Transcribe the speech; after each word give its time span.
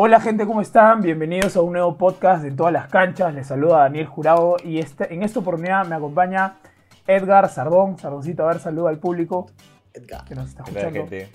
Hola 0.00 0.20
gente, 0.20 0.46
¿cómo 0.46 0.60
están? 0.60 1.00
Bienvenidos 1.02 1.56
a 1.56 1.60
un 1.60 1.72
nuevo 1.72 1.96
podcast 1.98 2.44
de 2.44 2.52
todas 2.52 2.72
las 2.72 2.88
canchas. 2.88 3.34
Les 3.34 3.48
saluda 3.48 3.78
Daniel 3.78 4.06
Jurado 4.06 4.54
y 4.62 4.78
este, 4.78 5.12
en 5.12 5.24
esta 5.24 5.40
oportunidad 5.40 5.84
me 5.88 5.96
acompaña 5.96 6.58
Edgar 7.04 7.48
Sardón. 7.48 7.98
Sardoncito, 7.98 8.44
a 8.44 8.46
ver, 8.52 8.60
saluda 8.60 8.90
al 8.90 9.00
público 9.00 9.50
Edgar. 9.92 10.24
que 10.24 10.36
nos 10.36 10.50
está 10.50 10.62
¿Qué 10.62 10.70
tal, 10.70 10.82
escuchando. 10.94 11.10
gente? 11.10 11.32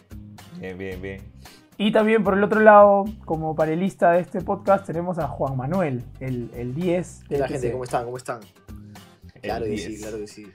Bien, 0.61 0.77
bien, 0.77 1.01
bien. 1.01 1.21
Y 1.77 1.91
también 1.91 2.23
por 2.23 2.35
el 2.37 2.43
otro 2.45 2.61
lado, 2.61 3.03
como 3.25 3.53
panelista 3.53 4.11
de 4.13 4.21
este 4.21 4.39
podcast, 4.39 4.85
tenemos 4.85 5.19
a 5.19 5.27
Juan 5.27 5.57
Manuel, 5.57 6.01
el, 6.21 6.49
el 6.55 6.73
10 6.73 7.23
¿Qué 7.27 7.33
de 7.35 7.39
tal, 7.41 7.49
gente? 7.49 7.69
¿Cómo 7.73 7.83
están? 7.83 8.05
¿Cómo 8.05 8.15
están? 8.15 8.39
Claro 9.41 9.65
que 9.65 9.71
10. 9.71 9.83
sí, 9.83 10.01
claro 10.01 10.17
que 10.19 10.27
sí. 10.27 10.53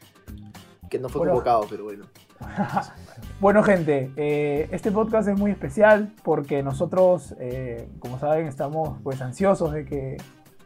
Que 0.88 0.98
no 0.98 1.10
fue 1.10 1.26
convocado, 1.26 1.66
pero 1.68 1.84
bueno. 1.84 2.06
Bueno, 3.40 3.62
gente, 3.62 4.10
eh, 4.16 4.68
este 4.72 4.90
podcast 4.90 5.28
es 5.28 5.38
muy 5.38 5.52
especial 5.52 6.12
porque 6.24 6.60
nosotros, 6.64 7.36
eh, 7.38 7.88
como 8.00 8.18
saben, 8.18 8.48
estamos 8.48 8.98
pues 9.04 9.20
ansiosos 9.22 9.72
de 9.72 9.84
que, 9.84 10.16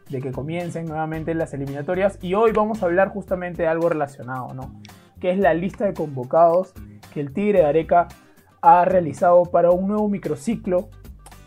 de 0.09 0.23
que 0.23 0.33
comiencen 0.33 0.87
nuevamente 0.87 1.35
las 1.35 1.53
eliminatorias 1.53 2.19
y 2.23 2.33
hoy 2.33 2.53
vamos 2.53 2.83
a 2.83 2.87
hablar 2.87 3.11
justamente 3.11 3.63
de 3.63 3.69
algo 3.69 3.91
relacionado, 3.91 4.55
¿no? 4.55 4.81
Que 5.21 5.33
es 5.33 5.39
la 5.39 5.53
lista 5.53 5.85
de 5.85 5.93
convocados 5.93 6.73
que 7.13 7.21
el 7.21 7.35
Tigre 7.35 7.59
de 7.59 7.67
Areca 7.67 8.09
ha 8.63 8.87
realizado 8.87 9.43
para 9.43 9.71
un 9.71 9.89
nuevo 9.89 10.09
microciclo 10.09 10.89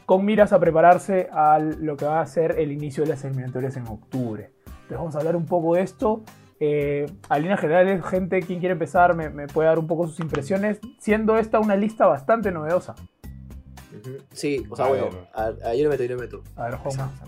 con 0.05 0.25
miras 0.25 0.53
a 0.53 0.59
prepararse 0.59 1.27
a 1.31 1.57
lo 1.57 1.97
que 1.97 2.05
va 2.05 2.21
a 2.21 2.25
ser 2.27 2.59
el 2.59 2.71
inicio 2.71 3.03
de 3.03 3.09
las 3.09 3.23
eliminatorias 3.25 3.77
en 3.77 3.87
octubre. 3.87 4.51
Entonces 4.67 4.97
vamos 4.97 5.15
a 5.15 5.19
hablar 5.19 5.35
un 5.35 5.45
poco 5.45 5.73
de 5.73 5.81
esto. 5.81 6.21
Eh, 6.59 7.05
a 7.29 7.37
líneas 7.37 7.59
generales, 7.59 8.03
gente, 8.05 8.39
quien 8.41 8.59
quiere 8.59 8.73
empezar 8.73 9.13
me, 9.15 9.29
me 9.29 9.47
puede 9.47 9.67
dar 9.67 9.77
un 9.79 9.87
poco 9.87 10.07
sus 10.07 10.19
impresiones, 10.21 10.79
siendo 10.99 11.37
esta 11.37 11.59
una 11.59 11.75
lista 11.75 12.05
bastante 12.07 12.51
novedosa. 12.51 12.95
Sí, 14.31 14.65
o 14.69 14.75
sea, 14.75 14.87
bueno, 14.87 15.09
ver. 15.09 15.27
a, 15.33 15.69
a- 15.69 15.75
yo 15.75 15.85
lo 15.85 15.89
meto, 15.89 16.03
yo 16.03 16.15
lo 16.15 16.21
meto. 16.21 16.43
A 16.55 16.69
ver, 16.69 16.79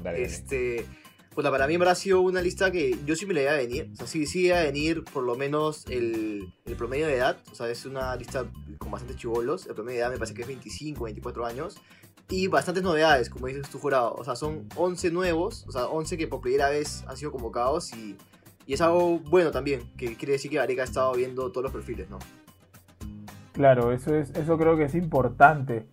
dale. 0.03 0.23
Este, 0.23 0.85
puta, 1.33 1.49
para 1.49 1.65
mí 1.67 1.73
en 1.75 1.79
verdad 1.79 1.93
ha 1.93 1.95
sido 1.95 2.21
una 2.21 2.41
lista 2.41 2.71
que 2.71 2.97
yo 3.05 3.15
sí 3.15 3.25
me 3.25 3.33
la 3.33 3.41
iba 3.43 3.51
a 3.51 3.55
venir. 3.57 3.89
O 3.93 3.95
sea, 3.95 4.07
sí, 4.07 4.25
sí 4.25 4.47
iba 4.47 4.59
a 4.59 4.63
venir 4.63 5.03
por 5.13 5.23
lo 5.23 5.35
menos 5.35 5.85
el, 5.87 6.53
el 6.65 6.75
promedio 6.75 7.07
de 7.07 7.15
edad. 7.15 7.37
O 7.51 7.55
sea, 7.55 7.69
es 7.69 7.85
una 7.85 8.15
lista 8.15 8.45
con 8.77 8.91
bastantes 8.91 9.17
chivolos. 9.17 9.65
El 9.67 9.75
promedio 9.75 9.97
de 9.99 10.01
edad 10.03 10.11
me 10.11 10.17
parece 10.17 10.33
que 10.33 10.41
es 10.41 10.47
25, 10.47 11.05
24 11.05 11.45
años. 11.45 11.77
Y 12.29 12.47
bastantes 12.47 12.83
novedades, 12.83 13.29
como 13.29 13.47
dices 13.47 13.69
tú, 13.69 13.79
jurado. 13.79 14.13
O 14.15 14.23
sea, 14.25 14.35
son 14.35 14.67
11 14.75 15.11
nuevos. 15.11 15.63
O 15.67 15.71
sea, 15.71 15.87
11 15.87 16.17
que 16.17 16.27
por 16.27 16.41
primera 16.41 16.69
vez 16.69 17.03
han 17.07 17.15
sido 17.15 17.31
convocados. 17.31 17.93
Y, 17.93 18.17
y 18.67 18.73
es 18.73 18.81
algo 18.81 19.19
bueno 19.19 19.49
también. 19.49 19.81
Que 19.97 20.15
quiere 20.15 20.33
decir 20.33 20.51
que 20.51 20.57
Gareca 20.57 20.81
ha 20.81 20.85
estado 20.85 21.13
viendo 21.13 21.49
todos 21.51 21.63
los 21.63 21.71
perfiles, 21.71 22.09
¿no? 22.09 22.19
Claro, 23.53 23.91
eso, 23.91 24.13
es, 24.13 24.29
eso 24.35 24.57
creo 24.57 24.77
que 24.77 24.83
es 24.83 24.93
importante. 24.93 25.87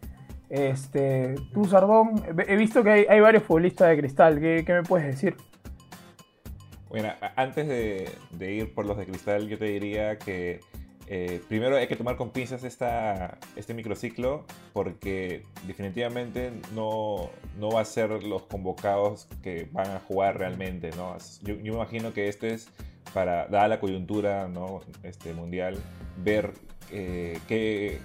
Este, 0.50 1.36
tú, 1.55 1.64
Sardón, 1.64 2.22
he 2.47 2.56
visto 2.56 2.83
que 2.83 2.91
hay, 2.91 3.06
hay 3.08 3.20
varios 3.20 3.45
futbolistas 3.45 3.89
de 3.89 3.98
cristal. 3.98 4.41
¿Qué, 4.41 4.64
qué 4.67 4.72
me 4.75 4.83
puedes 4.83 5.06
decir? 5.06 5.36
Bueno, 6.91 7.12
antes 7.36 7.67
de, 7.67 8.11
de 8.33 8.52
ir 8.52 8.75
por 8.75 8.86
los 8.86 8.98
de 8.98 9.06
cristal, 9.06 9.48
yo 9.48 9.56
te 9.56 9.64
diría 9.67 10.19
que 10.19 10.61
eh, 11.07 11.43
primero 11.49 11.77
hay 11.77 11.87
que 11.87 11.97
tomar 11.97 12.17
con 12.17 12.31
pinzas 12.31 12.65
este 12.65 13.75
microciclo 13.75 14.45
porque 14.73 15.45
definitivamente 15.67 16.51
no, 16.75 17.31
no 17.59 17.71
va 17.71 17.83
a 17.83 17.85
ser 17.85 18.11
los 18.23 18.43
convocados 18.45 19.29
que 19.43 19.69
van 19.73 19.91
a 19.91 20.01
jugar 20.01 20.39
realmente, 20.39 20.91
¿no? 20.97 21.17
Yo, 21.43 21.57
me 21.57 21.69
imagino 21.69 22.13
que 22.15 22.29
este 22.29 22.55
es 22.55 22.69
para, 23.13 23.47
dada 23.49 23.69
la 23.69 23.81
coyuntura 23.81 24.49
¿no? 24.49 24.81
este, 25.03 25.35
mundial, 25.35 25.77
ver 26.17 26.53
eh, 26.91 27.39
qué, 27.49 28.01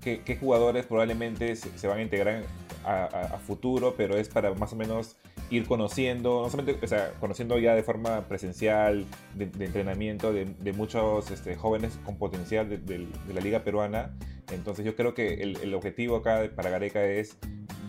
qué, 0.00 0.36
jugadores 0.40 0.86
probablemente 0.86 1.54
se, 1.56 1.86
van 1.86 1.98
a 1.98 2.02
integrar 2.02 2.42
a, 2.84 3.38
futuro, 3.46 3.94
pero 3.96 4.16
es 4.16 4.28
para 4.28 4.54
más 4.54 4.72
o 4.72 4.76
menos 4.76 5.16
ir 5.50 5.66
conociendo, 5.66 6.42
no 6.42 6.50
solamente, 6.50 6.84
o 6.84 6.88
sea, 6.88 7.12
conociendo 7.20 7.58
ya 7.58 7.74
de 7.74 7.82
forma 7.82 8.22
presencial, 8.28 9.04
de, 9.34 9.44
entrenamiento, 9.64 10.32
de, 10.32 10.46
de 10.46 10.72
muchos 10.72 11.30
este, 11.30 11.56
jóvenes 11.56 11.98
con 12.04 12.16
potencial 12.16 12.68
de, 12.68 13.08
la 13.32 13.40
liga 13.40 13.64
peruana. 13.64 14.14
Entonces 14.52 14.84
yo 14.84 14.96
creo 14.96 15.14
que 15.14 15.34
el, 15.42 15.56
el 15.62 15.74
objetivo 15.74 16.16
acá 16.16 16.50
para 16.54 16.70
Gareca 16.70 17.04
es 17.04 17.36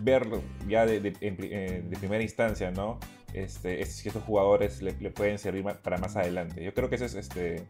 ver 0.03 0.28
ya 0.68 0.86
de, 0.86 1.00
primera 2.00 2.22
instancia, 2.22 2.72
¿no? 2.72 3.00
Este, 3.34 3.81
es- 3.81 3.96
si 3.96 4.09
estos 4.09 4.24
jugadores 4.24 4.81
le, 4.81 4.94
le 5.00 5.12
pueden 5.12 5.40
servir 5.40 5.63
para 5.81 5.97
más 5.97 6.16
adelante. 6.16 6.63
Yo 6.63 6.74
creo 6.74 6.90
que 6.90 6.96
ese 6.96 7.06
es 7.06 7.16
este, 7.16 7.63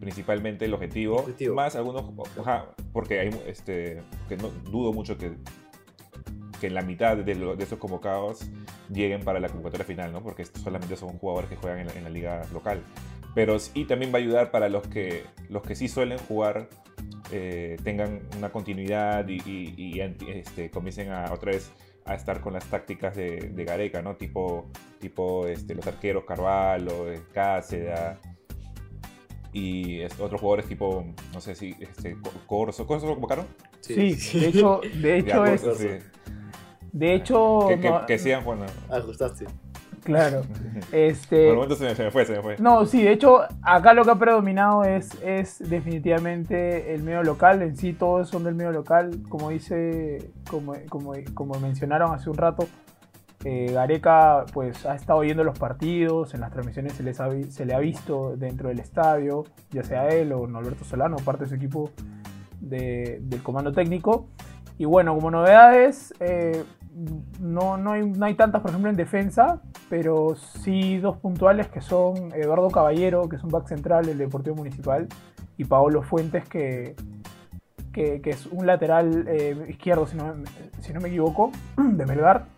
principalmente 0.00 0.64
el 0.64 0.74
objetivo. 0.74 1.16
Objetivo. 1.16 1.54
Más 1.54 1.76
algunos, 1.76 2.04
porque 2.92 3.20
hay, 3.20 3.30
este, 3.46 4.02
que 4.28 4.36
no 4.36 4.48
dudo 4.70 4.92
mucho 4.92 5.16
que 5.18 5.32
que 6.60 6.70
la 6.70 6.82
mitad 6.82 7.16
de, 7.16 7.34
lo- 7.34 7.56
de 7.56 7.64
esos 7.64 7.78
convocados 7.78 8.46
lleguen 8.90 9.22
para 9.22 9.40
la 9.40 9.48
convocatoria 9.48 9.84
final, 9.84 10.12
¿no? 10.12 10.22
Porque 10.22 10.44
solamente 10.46 10.96
son 10.96 11.18
jugadores 11.18 11.50
que 11.50 11.56
juegan 11.56 11.80
en 11.80 11.86
la, 11.88 11.92
en 11.94 12.04
la 12.04 12.10
liga 12.10 12.42
local. 12.52 12.80
Pero 13.34 13.58
sí 13.58 13.84
también 13.84 14.12
va 14.14 14.18
a 14.18 14.22
ayudar 14.22 14.50
para 14.50 14.68
los 14.68 14.86
que, 14.86 15.24
los 15.50 15.62
que 15.62 15.74
sí 15.74 15.88
suelen 15.88 16.18
jugar 16.18 16.68
eh, 17.32 17.76
tengan 17.82 18.20
una 18.38 18.50
continuidad 18.50 19.26
y, 19.28 19.42
y- 19.44 19.74
y 19.76 20.00
este, 20.30 20.70
comiencen 20.70 21.10
a 21.10 21.32
otra 21.32 21.50
vez 21.52 21.70
a 22.06 22.14
estar 22.14 22.40
con 22.40 22.52
las 22.52 22.64
tácticas 22.66 23.16
de, 23.16 23.50
de 23.52 23.64
Gareca, 23.64 24.00
¿no? 24.00 24.14
Tipo, 24.16 24.70
tipo 25.00 25.46
este, 25.48 25.74
los 25.74 25.86
arqueros 25.86 26.24
Carvalho, 26.24 27.10
eh, 27.12 27.20
Cáceda 27.32 28.20
y 29.54 30.00
es- 30.02 30.20
otros 30.20 30.40
jugadores 30.40 30.66
tipo, 30.66 31.04
no 31.32 31.40
sé 31.40 31.54
si, 31.54 31.74
este, 31.80 32.16
Co- 32.20 32.32
Corso. 32.46 32.86
¿Corso 32.86 33.06
lo 33.06 33.14
convocaron? 33.14 33.46
Sí, 33.80 33.94
de 34.38 34.48
hecho, 34.48 34.80
de 35.00 35.18
hecho 35.18 35.46
Ya, 35.46 35.52
es, 35.54 35.62
Corso, 35.62 35.78
sí. 35.80 35.88
de 36.92 37.14
hecho, 37.14 37.66
Que, 37.68 37.80
que, 37.80 37.88
no- 37.90 38.04
que 38.06 38.18
sigan 38.18 38.42
jugando. 38.44 38.66
Ajustaste. 38.90 39.46
claro, 40.02 40.42
Por 40.90 40.98
este, 40.98 41.48
el 41.48 41.54
momento 41.54 41.76
se 41.76 41.84
me, 41.84 41.94
se 41.94 42.04
me 42.04 42.10
fue, 42.10 42.26
se 42.26 42.32
me 42.32 42.42
fue. 42.42 42.56
no, 42.58 42.84
sí, 42.84 43.02
de 43.02 43.12
hecho, 43.12 43.40
acá 43.62 43.94
lo 43.94 44.04
que 44.04 44.10
ha 44.10 44.18
predominado 44.18 44.84
es, 44.84 45.10
es 45.24 45.58
definitivamente 45.70 46.94
el 46.94 47.02
medio 47.02 47.22
local, 47.22 47.62
en 47.62 47.76
sí 47.76 47.92
todos 47.94 48.28
son 48.28 48.44
del 48.44 48.54
medio 48.54 48.72
local, 48.72 49.22
como 49.28 49.50
dice, 49.50 50.30
como, 50.50 50.74
como, 50.88 51.12
como 51.32 51.54
mencionaron 51.60 52.12
hace 52.12 52.28
un 52.28 52.36
rato, 52.36 52.66
eh, 53.44 53.70
Gareca 53.72 54.46
pues 54.52 54.86
ha 54.86 54.94
estado 54.94 55.20
viendo 55.20 55.44
los 55.44 55.58
partidos, 55.58 56.34
en 56.34 56.40
las 56.40 56.50
transmisiones 56.50 56.94
se, 56.94 57.02
les 57.02 57.20
ha 57.20 57.28
le 57.28 57.74
ha 57.74 57.78
visto 57.78 58.36
dentro 58.36 58.70
del 58.70 58.80
estadio, 58.80 59.44
ya 59.70 59.84
sea 59.84 60.08
él 60.08 60.32
o 60.32 60.46
Norberto 60.46 60.84
Solano, 60.84 61.16
parte 61.16 61.44
de 61.44 61.50
su 61.50 61.54
equipo 61.54 61.90
de- 62.60 63.18
del 63.22 63.42
comando 63.42 63.72
técnico. 63.72 64.28
Y 64.78 64.86
bueno, 64.86 65.14
como 65.14 65.30
novedades, 65.30 66.14
eh, 66.20 66.64
no, 67.40 67.76
no, 67.76 67.92
hay, 67.92 68.08
no 68.08 68.24
hay 68.24 68.34
tantas, 68.34 68.60
por 68.62 68.70
ejemplo, 68.70 68.90
en 68.90 68.96
defensa, 68.96 69.60
pero 69.90 70.34
sí 70.36 70.96
dos 70.98 71.18
puntuales 71.18 71.68
que 71.68 71.80
son 71.80 72.32
Eduardo 72.34 72.70
Caballero, 72.70 73.28
que 73.28 73.36
es 73.36 73.44
un 73.44 73.50
back 73.50 73.68
central 73.68 74.06
del 74.06 74.18
Deportivo 74.18 74.56
Municipal, 74.56 75.06
y 75.56 75.64
Paolo 75.64 76.02
Fuentes, 76.02 76.48
que, 76.48 76.96
que, 77.92 78.20
es 78.24 78.46
un 78.46 78.66
lateral 78.66 79.26
eh, 79.28 79.66
izquierdo, 79.68 80.06
si 80.06 80.16
no, 80.16 80.34
si 80.80 80.92
no 80.92 81.00
me 81.00 81.08
equivoco, 81.08 81.52
de 81.76 82.06
Melgar. 82.06 82.53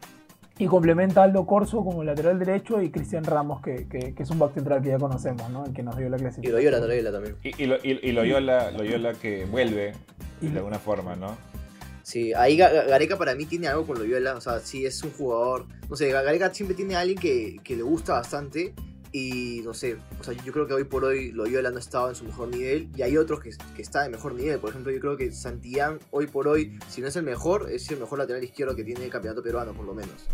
Y 0.58 0.66
complementa 0.66 1.20
a 1.20 1.24
Aldo 1.24 1.44
Corso 1.46 1.84
como 1.84 2.02
lateral 2.02 2.38
derecho 2.38 2.80
y 2.80 2.90
Cristian 2.90 3.24
Ramos, 3.24 3.60
que, 3.60 3.86
que- 3.88 4.14
que 4.14 4.22
es 4.22 4.30
un 4.30 4.38
back 4.38 4.54
central 4.54 4.80
que 4.80 4.88
ya 4.88 4.98
conocemos, 4.98 5.50
¿no? 5.50 5.66
el 5.66 5.72
que 5.74 5.82
nos 5.82 5.96
dio 5.98 6.08
la 6.08 6.16
Y 6.16 6.20
clasificación. 6.20 6.56
Loyola, 6.56 6.86
Loyola 6.86 7.12
también. 7.12 7.36
Y, 7.44 7.62
y, 7.62 7.66
lo- 7.66 7.76
y- 7.82 8.00
y 8.02 8.12
Loyola, 8.12 8.70
Loyola 8.70 9.12
que 9.12 9.44
vuelve 9.44 9.92
de 10.40 10.56
alguna 10.58 10.78
forma, 10.78 11.14
¿no? 11.14 11.36
Sí, 12.02 12.32
ahí 12.34 12.56
Ga- 12.56 12.72
Ga- 12.72 12.86
Gareca 12.88 13.18
para 13.18 13.34
mí 13.34 13.44
tiene 13.46 13.66
algo 13.68 13.84
con 13.86 13.98
Loyola, 13.98 14.34
o 14.34 14.40
sea, 14.40 14.60
sí 14.60 14.86
es 14.86 15.02
un 15.02 15.10
jugador, 15.10 15.66
no 15.90 15.96
sé, 15.96 16.08
Ga- 16.10 16.22
Gareca 16.24 16.54
siempre 16.54 16.74
tiene 16.76 16.94
a 16.94 17.00
alguien 17.00 17.18
que, 17.18 17.56
que 17.62 17.76
le 17.76 17.82
gusta 17.82 18.12
bastante 18.14 18.74
y 19.18 19.62
no 19.62 19.72
sé, 19.72 19.96
o 20.20 20.22
sea, 20.22 20.34
yo 20.34 20.52
creo 20.52 20.66
que 20.66 20.74
hoy 20.74 20.84
por 20.84 21.02
hoy 21.02 21.32
Loyola 21.32 21.70
no 21.70 21.78
estaba 21.78 22.10
en 22.10 22.14
su 22.14 22.24
mejor 22.24 22.48
nivel 22.48 22.90
y 22.94 23.00
hay 23.00 23.16
otros 23.16 23.40
que, 23.40 23.48
que 23.74 23.80
están 23.80 24.04
en 24.04 24.10
mejor 24.10 24.34
nivel, 24.34 24.58
por 24.58 24.68
ejemplo, 24.68 24.92
yo 24.92 25.00
creo 25.00 25.16
que 25.16 25.32
Santillán 25.32 26.00
hoy 26.10 26.26
por 26.26 26.46
hoy, 26.46 26.78
si 26.90 27.00
no 27.00 27.08
es 27.08 27.16
el 27.16 27.22
mejor, 27.22 27.70
es 27.72 27.90
el 27.90 27.98
mejor 27.98 28.18
lateral 28.18 28.44
izquierdo 28.44 28.76
que 28.76 28.84
tiene 28.84 29.06
el 29.06 29.10
campeonato 29.10 29.42
peruano, 29.42 29.72
por 29.72 29.86
lo 29.86 29.94
menos. 29.94 30.26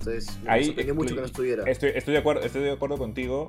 Entonces, 0.00 0.36
me 0.42 0.50
Ahí, 0.50 0.64
sorprendió 0.64 0.96
mucho 0.96 1.12
eh, 1.12 1.14
que 1.14 1.20
no 1.20 1.26
estuviera. 1.28 1.62
Estoy, 1.70 1.92
estoy, 1.94 2.14
de, 2.14 2.18
acuerdo, 2.18 2.42
estoy 2.42 2.62
de 2.62 2.72
acuerdo 2.72 2.98
contigo. 2.98 3.46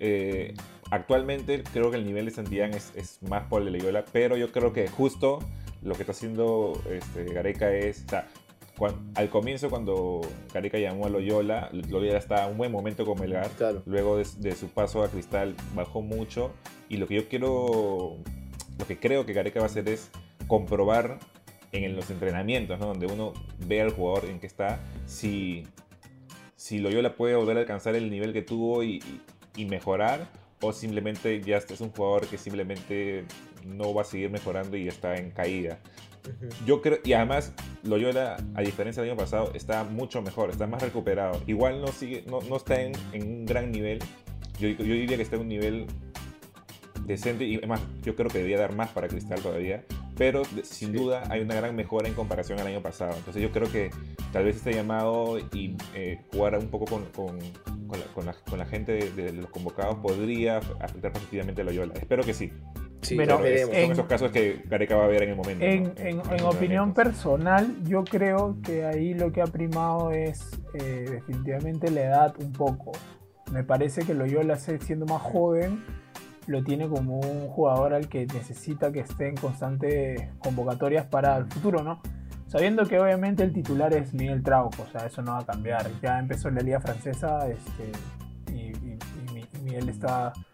Eh, 0.00 0.52
actualmente 0.90 1.64
creo 1.72 1.90
que 1.90 1.96
el 1.96 2.04
nivel 2.04 2.26
de 2.26 2.32
Santillán 2.32 2.74
es, 2.74 2.92
es 2.94 3.22
más 3.22 3.44
por 3.48 3.62
el 3.62 3.72
de 3.72 3.78
Loyola, 3.78 4.04
pero 4.12 4.36
yo 4.36 4.52
creo 4.52 4.74
que 4.74 4.86
justo 4.86 5.38
lo 5.82 5.94
que 5.94 6.02
está 6.02 6.12
haciendo 6.12 6.78
este, 6.90 7.24
Gareca 7.32 7.74
es, 7.74 8.04
o 8.04 8.10
sea, 8.10 8.28
al 9.14 9.28
comienzo 9.30 9.70
cuando 9.70 10.20
Gareca 10.52 10.78
llamó 10.78 11.06
a 11.06 11.08
Loyola, 11.08 11.70
Loyola 11.72 12.18
estaba 12.18 12.44
en 12.44 12.52
un 12.52 12.58
buen 12.58 12.72
momento 12.72 13.06
con 13.06 13.18
Melgar, 13.18 13.48
Claro. 13.50 13.82
luego 13.86 14.18
de, 14.18 14.26
de 14.38 14.54
su 14.54 14.68
paso 14.68 15.02
a 15.02 15.08
Cristal 15.08 15.54
bajó 15.74 16.02
mucho 16.02 16.52
y 16.88 16.98
lo 16.98 17.06
que 17.06 17.14
yo 17.14 17.28
quiero, 17.28 18.16
lo 18.78 18.86
que 18.86 18.98
creo 18.98 19.24
que 19.24 19.32
Gareca 19.32 19.60
va 19.60 19.66
a 19.66 19.68
hacer 19.68 19.88
es 19.88 20.10
comprobar 20.46 21.18
en 21.72 21.96
los 21.96 22.10
entrenamientos, 22.10 22.78
¿no? 22.78 22.86
donde 22.86 23.06
uno 23.06 23.32
ve 23.66 23.80
al 23.82 23.90
jugador 23.90 24.26
en 24.26 24.38
que 24.40 24.46
está, 24.46 24.78
si, 25.06 25.64
si 26.54 26.78
Loyola 26.78 27.16
puede 27.16 27.34
volver 27.34 27.56
a 27.56 27.60
alcanzar 27.60 27.96
el 27.96 28.10
nivel 28.10 28.32
que 28.32 28.42
tuvo 28.42 28.82
y, 28.82 28.96
y- 28.96 29.20
y 29.56 29.64
mejorar, 29.64 30.28
o 30.60 30.72
simplemente 30.72 31.40
ya 31.42 31.56
es 31.56 31.80
un 31.80 31.90
jugador 31.90 32.26
que 32.26 32.36
simplemente 32.38 33.24
no 33.64 33.92
va 33.94 34.02
a 34.02 34.04
seguir 34.04 34.30
mejorando 34.30 34.76
y 34.76 34.86
está 34.86 35.16
en 35.16 35.30
caída. 35.30 35.78
Yo 36.64 36.82
creo, 36.82 36.98
y 37.04 37.12
además 37.12 37.52
Loyola, 37.82 38.36
a 38.54 38.62
diferencia 38.62 39.02
del 39.02 39.12
año 39.12 39.18
pasado, 39.18 39.52
está 39.54 39.84
mucho 39.84 40.22
mejor, 40.22 40.50
está 40.50 40.66
más 40.66 40.82
recuperado. 40.82 41.40
Igual 41.46 41.80
no 41.80 41.88
sigue, 41.88 42.24
no, 42.26 42.40
no 42.42 42.56
está 42.56 42.80
en, 42.80 42.92
en, 43.12 43.22
un 43.22 43.46
gran 43.46 43.70
nivel. 43.70 44.00
Yo, 44.58 44.68
yo 44.68 44.84
diría 44.84 45.16
que 45.16 45.22
está 45.22 45.36
en 45.36 45.42
un 45.42 45.48
nivel 45.48 45.86
decente 47.06 47.44
y 47.44 47.56
además 47.56 47.80
yo 48.02 48.16
creo 48.16 48.28
que 48.28 48.38
debería 48.38 48.58
dar 48.58 48.74
más 48.74 48.90
para 48.90 49.08
Cristal 49.08 49.40
todavía. 49.40 49.84
Pero 50.16 50.42
sin 50.62 50.94
duda 50.94 51.24
hay 51.28 51.42
una 51.42 51.54
gran 51.54 51.76
mejora 51.76 52.08
en 52.08 52.14
comparación 52.14 52.58
al 52.58 52.66
año 52.66 52.82
pasado. 52.82 53.14
Entonces 53.16 53.42
yo 53.42 53.50
creo 53.52 53.70
que 53.70 53.90
tal 54.32 54.44
vez 54.44 54.56
este 54.56 54.72
llamado 54.72 55.38
y 55.38 55.76
eh, 55.94 56.20
jugar 56.32 56.58
un 56.58 56.68
poco 56.68 56.86
con, 56.86 57.04
con, 57.06 57.38
con, 57.86 58.00
la, 58.00 58.06
con, 58.14 58.26
la, 58.26 58.32
con, 58.32 58.58
la, 58.58 58.64
gente 58.64 58.92
de, 58.92 59.10
de, 59.10 59.32
los 59.32 59.50
convocados 59.50 59.96
podría 59.96 60.58
afectar 60.80 61.12
positivamente 61.12 61.60
a 61.60 61.64
Loyola. 61.64 61.92
Espero 61.94 62.24
que 62.24 62.32
sí. 62.32 62.50
Sí, 63.06 63.16
Pero 63.16 63.44
es- 63.44 63.62
en- 63.68 63.82
son 63.82 63.92
esos 63.92 64.06
casos 64.06 64.30
que 64.32 64.62
Gareca 64.66 64.96
va 64.96 65.04
a 65.04 65.08
ver 65.08 65.22
en 65.22 65.30
el 65.30 65.36
momento. 65.36 65.64
En, 65.64 65.82
¿no? 65.84 65.90
en- 65.96 66.20
en 66.40 66.44
opinión 66.44 66.92
personal, 66.94 67.74
yo 67.84 68.04
creo 68.04 68.56
que 68.62 68.84
ahí 68.84 69.14
lo 69.14 69.32
que 69.32 69.42
ha 69.42 69.46
primado 69.46 70.10
es 70.12 70.60
eh, 70.74 71.06
definitivamente 71.10 71.90
la 71.90 72.00
edad 72.02 72.34
un 72.40 72.52
poco. 72.52 72.92
Me 73.52 73.62
parece 73.64 74.02
que 74.02 74.12
Loyola, 74.14 74.56
siendo 74.56 75.06
más 75.06 75.22
joven, 75.22 75.84
lo 76.48 76.62
tiene 76.62 76.88
como 76.88 77.18
un 77.20 77.48
jugador 77.48 77.94
al 77.94 78.08
que 78.08 78.26
necesita 78.26 78.92
que 78.92 79.00
esté 79.00 79.28
en 79.28 79.36
constantes 79.36 80.20
convocatorias 80.38 81.06
para 81.06 81.36
el 81.36 81.46
futuro, 81.46 81.82
¿no? 81.82 82.00
Sabiendo 82.48 82.86
que 82.86 82.98
obviamente 83.00 83.42
el 83.42 83.52
titular 83.52 83.92
es 83.94 84.14
Miguel 84.14 84.42
Trauco, 84.42 84.82
o 84.82 84.86
sea, 84.86 85.06
eso 85.06 85.20
no 85.22 85.32
va 85.32 85.40
a 85.40 85.44
cambiar. 85.46 85.88
Ya 86.00 86.18
empezó 86.18 86.48
la 86.50 86.60
liga 86.60 86.80
francesa 86.80 87.48
este, 87.48 88.52
y, 88.52 88.66
y- 88.86 88.98
y 89.28 89.32
Mi- 89.34 89.40
y 89.52 89.62
Miguel 89.64 89.88
está, 89.88 90.32
est- 90.36 90.46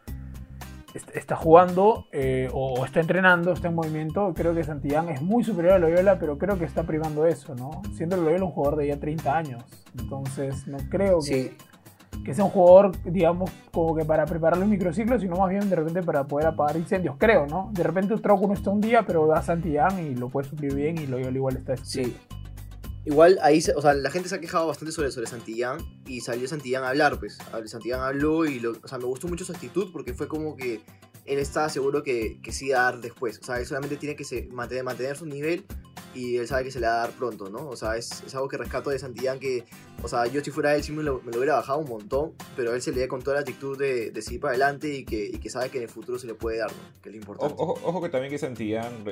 está 0.95 1.37
jugando 1.37 2.07
eh, 2.13 2.49
o, 2.53 2.85
está 2.85 3.01
entrenando, 3.01 3.53
está 3.53 3.69
en 3.69 3.75
movimiento. 3.75 4.33
Creo 4.35 4.55
que 4.55 4.65
Santillán 4.65 5.09
es 5.09 5.23
muy 5.23 5.45
superior 5.45 5.75
a 5.75 5.79
Loyola, 5.79 6.19
pero 6.19 6.39
creo 6.39 6.59
que 6.59 6.65
está 6.65 6.83
primando 6.85 7.27
eso, 7.27 7.55
¿no? 7.55 7.83
Siendo 7.95 8.17
Loyola 8.17 8.45
un 8.45 8.51
jugador 8.53 8.79
de 8.79 8.89
ya 8.89 8.99
30 8.99 9.37
años. 9.37 9.65
Entonces, 9.99 10.67
no 10.67 10.79
creo 10.91 11.19
que, 11.19 11.23
Sí, 11.23 11.57
que 12.25 12.35
sea 12.35 12.45
un 12.45 12.51
jugador, 12.51 12.93
digamos, 13.05 13.51
como 13.73 13.95
que 13.97 14.05
para 14.05 14.27
prepararle 14.27 14.65
un 14.65 14.71
microciclo, 14.71 15.19
sino 15.19 15.37
más 15.37 15.51
bien 15.51 15.69
de 15.69 15.77
repente 15.77 16.03
para 16.03 16.25
poder 16.25 16.49
apagar 16.49 16.77
incendios, 16.77 17.17
creo, 17.19 17.47
¿no? 17.47 17.71
De 17.73 17.83
repente 17.83 18.17
Trauco 18.19 18.47
no 18.47 18.55
está 18.55 18.71
un 18.71 18.81
día, 18.81 19.05
pero 19.07 19.27
va 19.27 19.39
a 19.39 19.43
Santillán 19.43 19.99
y 19.99 20.15
lo 20.15 20.29
puede 20.29 20.49
suplir 20.49 20.75
bien 20.75 20.99
y 20.99 21.07
Loyola 21.07 21.37
igual 21.37 21.57
está. 21.57 21.77
sí. 21.77 22.17
Igual 23.05 23.39
ahí, 23.43 23.61
o 23.75 23.83
sea, 23.83 23.95
la 23.95 24.11
gente 24.11 24.29
se 24.29 24.37
ha 24.37 24.41
quejado 24.41 24.67
bastante 24.69 24.93
sobre, 24.93 25.11
sobre 25.11 25.27
Santillán 25.27 25.79
y 26.07 26.21
salió 26.21 26.47
Santillán 26.47 26.85
a 26.85 26.91
hablar, 26.91 27.19
pues. 27.19 27.37
Santillán 27.67 28.01
habló 28.01 28.45
y, 28.47 28.61
lo, 28.61 28.73
o 28.83 28.89
sea, 28.89 28.99
me 28.99 29.05
gustó 29.07 29.27
mucho 29.27 29.45
su 29.45 29.53
actitud 29.53 29.91
porque 29.93 30.15
fue 30.15 30.29
como 30.29 30.57
que 30.57 30.81
él 31.25 31.39
estaba 31.39 31.69
seguro 31.69 32.03
que, 32.05 32.41
que 32.43 32.53
sí 32.53 32.67
iba 32.69 32.79
a 32.81 32.93
dar 32.93 33.01
después. 33.01 33.39
O 33.41 33.45
sea, 33.45 33.59
él 33.59 33.67
solamente 33.67 33.97
tiene 33.97 34.15
que 34.15 34.25
se, 34.25 34.45
mantener, 34.53 34.85
mantener 34.85 35.17
su 35.17 35.27
nivel 35.27 35.65
y 36.15 36.37
él 36.37 36.47
sabe 36.47 36.65
que 36.65 36.71
se 36.71 36.79
le 36.79 36.87
va 36.87 36.95
a 37.03 37.07
dar 37.07 37.11
pronto, 37.17 37.49
¿no? 37.49 37.69
O 37.71 37.75
sea, 37.77 37.97
es, 37.97 38.23
es 38.27 38.35
algo 38.35 38.47
que 38.49 38.57
rescato 38.59 38.91
de 38.91 38.99
Santillán 38.99 39.41
que, 39.41 39.65
o 40.03 40.09
sea, 40.09 40.27
yo 40.27 40.43
si 40.45 40.51
fuera 40.53 40.77
él 40.77 40.85
sí 40.85 40.93
me 40.93 41.03
lo, 41.03 41.21
me 41.23 41.33
lo 41.33 41.39
hubiera 41.39 41.55
bajado 41.55 41.79
un 41.79 41.89
montón, 41.89 42.35
pero 42.55 42.73
él 42.75 42.83
se 42.83 42.93
le 42.93 43.01
da 43.01 43.09
con 43.09 43.21
toda 43.23 43.37
la 43.37 43.41
actitud 43.41 43.77
de, 43.79 44.11
de 44.11 44.23
seguir 44.23 44.41
para 44.41 44.53
adelante 44.53 44.93
y 44.95 45.05
que, 45.05 45.25
y 45.27 45.39
que 45.39 45.49
sabe 45.51 45.71
que 45.71 45.79
en 45.79 45.85
el 45.85 45.89
futuro 45.89 46.19
se 46.19 46.27
le 46.29 46.35
puede 46.35 46.59
dar, 46.59 46.71
¿no? 46.71 47.01
Que 47.03 47.09
es 47.09 47.15
lo 47.15 47.21
importante. 47.21 47.55
Ojo, 47.59 47.81
ojo- 47.83 48.03
que 48.03 48.09
también 48.11 48.31
que 48.31 48.39
Santillán, 48.39 49.03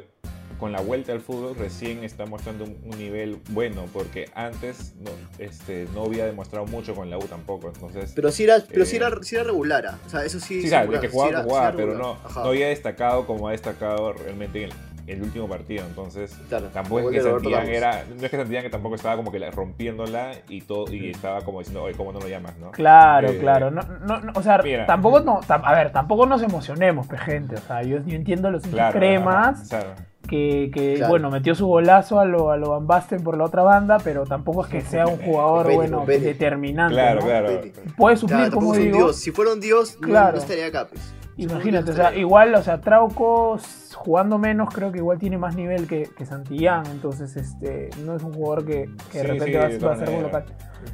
con 0.61 0.71
la 0.73 0.81
vuelta 0.81 1.12
al 1.12 1.21
fútbol, 1.21 1.57
recién 1.57 2.05
está 2.05 2.27
mostrando 2.27 2.65
un, 2.65 2.77
un 2.85 2.99
nivel 2.99 3.39
bueno, 3.49 3.87
porque 3.93 4.29
antes 4.35 4.95
no, 5.01 5.11
este, 5.39 5.87
no 5.95 6.05
había 6.05 6.27
demostrado 6.27 6.67
mucho 6.67 6.95
con 6.95 7.09
la 7.11 7.17
U 7.19 7.23
tampoco. 7.23 7.69
Entonces, 7.75 8.12
Pero 8.15 8.31
sí 8.31 8.45
era, 8.45 8.59
pero 8.69 8.83
Eh, 8.83 8.87
sí 8.87 8.97
era, 8.97 9.11
sí 9.23 9.35
era 9.37 9.45
regular, 9.45 9.87
¿ah? 9.87 9.99
o 10.07 10.09
sea, 10.11 10.25
eso 10.25 10.39
sí. 10.39 10.61
sí, 10.62 10.69
sabe, 10.69 10.83
regular, 10.83 11.01
que 11.01 11.09
sí 11.09 11.12
jugaba, 11.15 11.31
era- 11.31 11.43
jugaba, 11.43 11.61
sí 11.62 11.69
era 11.69 11.77
pero 11.77 11.93
regular. 11.95 12.17
no, 12.37 12.43
no 12.45 12.49
había 12.51 12.69
destacado 12.69 13.27
como 13.27 13.49
ha 13.49 13.53
destacado 13.53 14.12
realmente 14.12 14.65
en 14.65 14.71
el, 14.71 14.77
el 15.07 15.23
último 15.23 15.49
partido. 15.49 15.85
Entonces, 15.87 16.37
Claro, 16.49 16.69
tampoco 16.69 17.11
es 17.11 17.17
que 17.23 17.23
Carlos. 17.51 17.69
era, 17.69 18.05
no 18.09 18.25
es 18.25 18.31
que 18.31 18.37
Santillán 18.37 18.62
que 18.62 18.71
tampoco 18.71 18.95
estaba 18.95 19.17
como 19.17 19.33
que 19.33 19.39
la- 19.41 19.51
rompiéndola 19.51 20.33
y 20.49 20.61
todo, 20.61 20.93
y 20.93 21.11
estaba 21.11 21.41
como 21.45 21.59
diciendo, 21.61 21.83
oye, 21.83 21.97
¿cómo 21.97 22.12
no 22.12 22.21
lo 22.21 22.29
llamas, 22.29 22.57
no? 22.59 22.71
Claro, 22.71 23.31
Eh, 23.31 23.39
claro. 23.39 23.71
No, 23.71 23.83
no, 23.83 24.21
no, 24.21 24.33
o 24.37 24.43
sea, 24.43 24.59
mira. 24.59 24.87
tampoco 24.87 25.21
no, 25.21 25.41
tam- 25.41 25.62
a 25.65 25.73
ver, 25.75 25.91
tampoco 25.91 26.27
nos 26.27 26.43
emocionemos, 26.43 27.09
gente. 27.25 27.57
O 27.57 27.61
sea, 27.61 27.83
yo, 27.83 27.99
yo 28.05 28.15
entiendo 28.15 28.51
los 28.51 28.62
Claro, 28.62 28.99
cremas 28.99 29.73
ajá, 29.73 29.83
claro. 29.83 30.10
Que, 30.31 30.71
que, 30.73 30.94
Claro. 30.94 31.11
bueno, 31.11 31.31
metió 31.31 31.55
su 31.56 31.67
golazo 31.67 32.21
a 32.21 32.25
lo, 32.25 32.53
a 32.53 32.56
lo 32.56 32.71
Van 32.71 32.87
Basten 32.87 33.23
por 33.25 33.37
la 33.37 33.44
otra 33.44 33.62
banda, 33.65 33.99
pero 34.03 34.25
tampoco 34.25 34.62
es 34.65 34.69
que 34.71 34.81
sea 34.81 35.06
un 35.09 35.17
jugador, 35.19 35.75
bueno, 35.75 36.05
determinante. 36.06 36.94
Claro, 36.94 37.21
¿no? 37.21 37.27
claro. 37.27 37.47
Claro, 37.49 37.71
Puede 37.97 38.17
suplir, 38.17 38.38
tampoco 38.43 38.61
como 38.67 38.75
digo. 38.75 38.97
dios. 38.97 39.17
Si 39.17 39.32
fuera 39.32 39.53
un 39.53 39.61
dios, 39.61 39.99
no- 40.00 40.06
Claro. 40.09 40.37
no, 40.37 40.38
estaría 40.38 40.67
acá, 40.67 40.87
pues. 40.88 41.15
Imagínate, 41.37 41.87
dios, 41.87 41.99
o 41.99 42.00
sea, 42.03 42.15
igual, 42.17 42.55
o 42.55 42.62
sea, 42.62 42.81
Trauco 42.81 43.59
jugando 43.94 44.38
menos 44.38 44.73
creo 44.75 44.93
que 44.93 44.99
igual 44.99 45.19
tiene 45.19 45.37
más 45.38 45.56
nivel 45.56 45.87
que, 45.88 46.09
que 46.17 46.25
Santillán, 46.27 46.87
entonces 46.87 47.35
este 47.37 47.91
no 48.05 48.15
es 48.17 48.23
un 48.23 48.33
jugador 48.33 48.65
que, 48.65 48.88
que 49.11 49.19
de 49.19 49.25
Sí, 49.25 49.26
repente 49.26 49.47
sí, 49.47 49.53
va, 49.55 49.69
de 49.69 49.79
va 49.79 49.93
a 49.93 49.97
ser 49.97 50.09
un 50.11 50.23
local. 50.23 50.44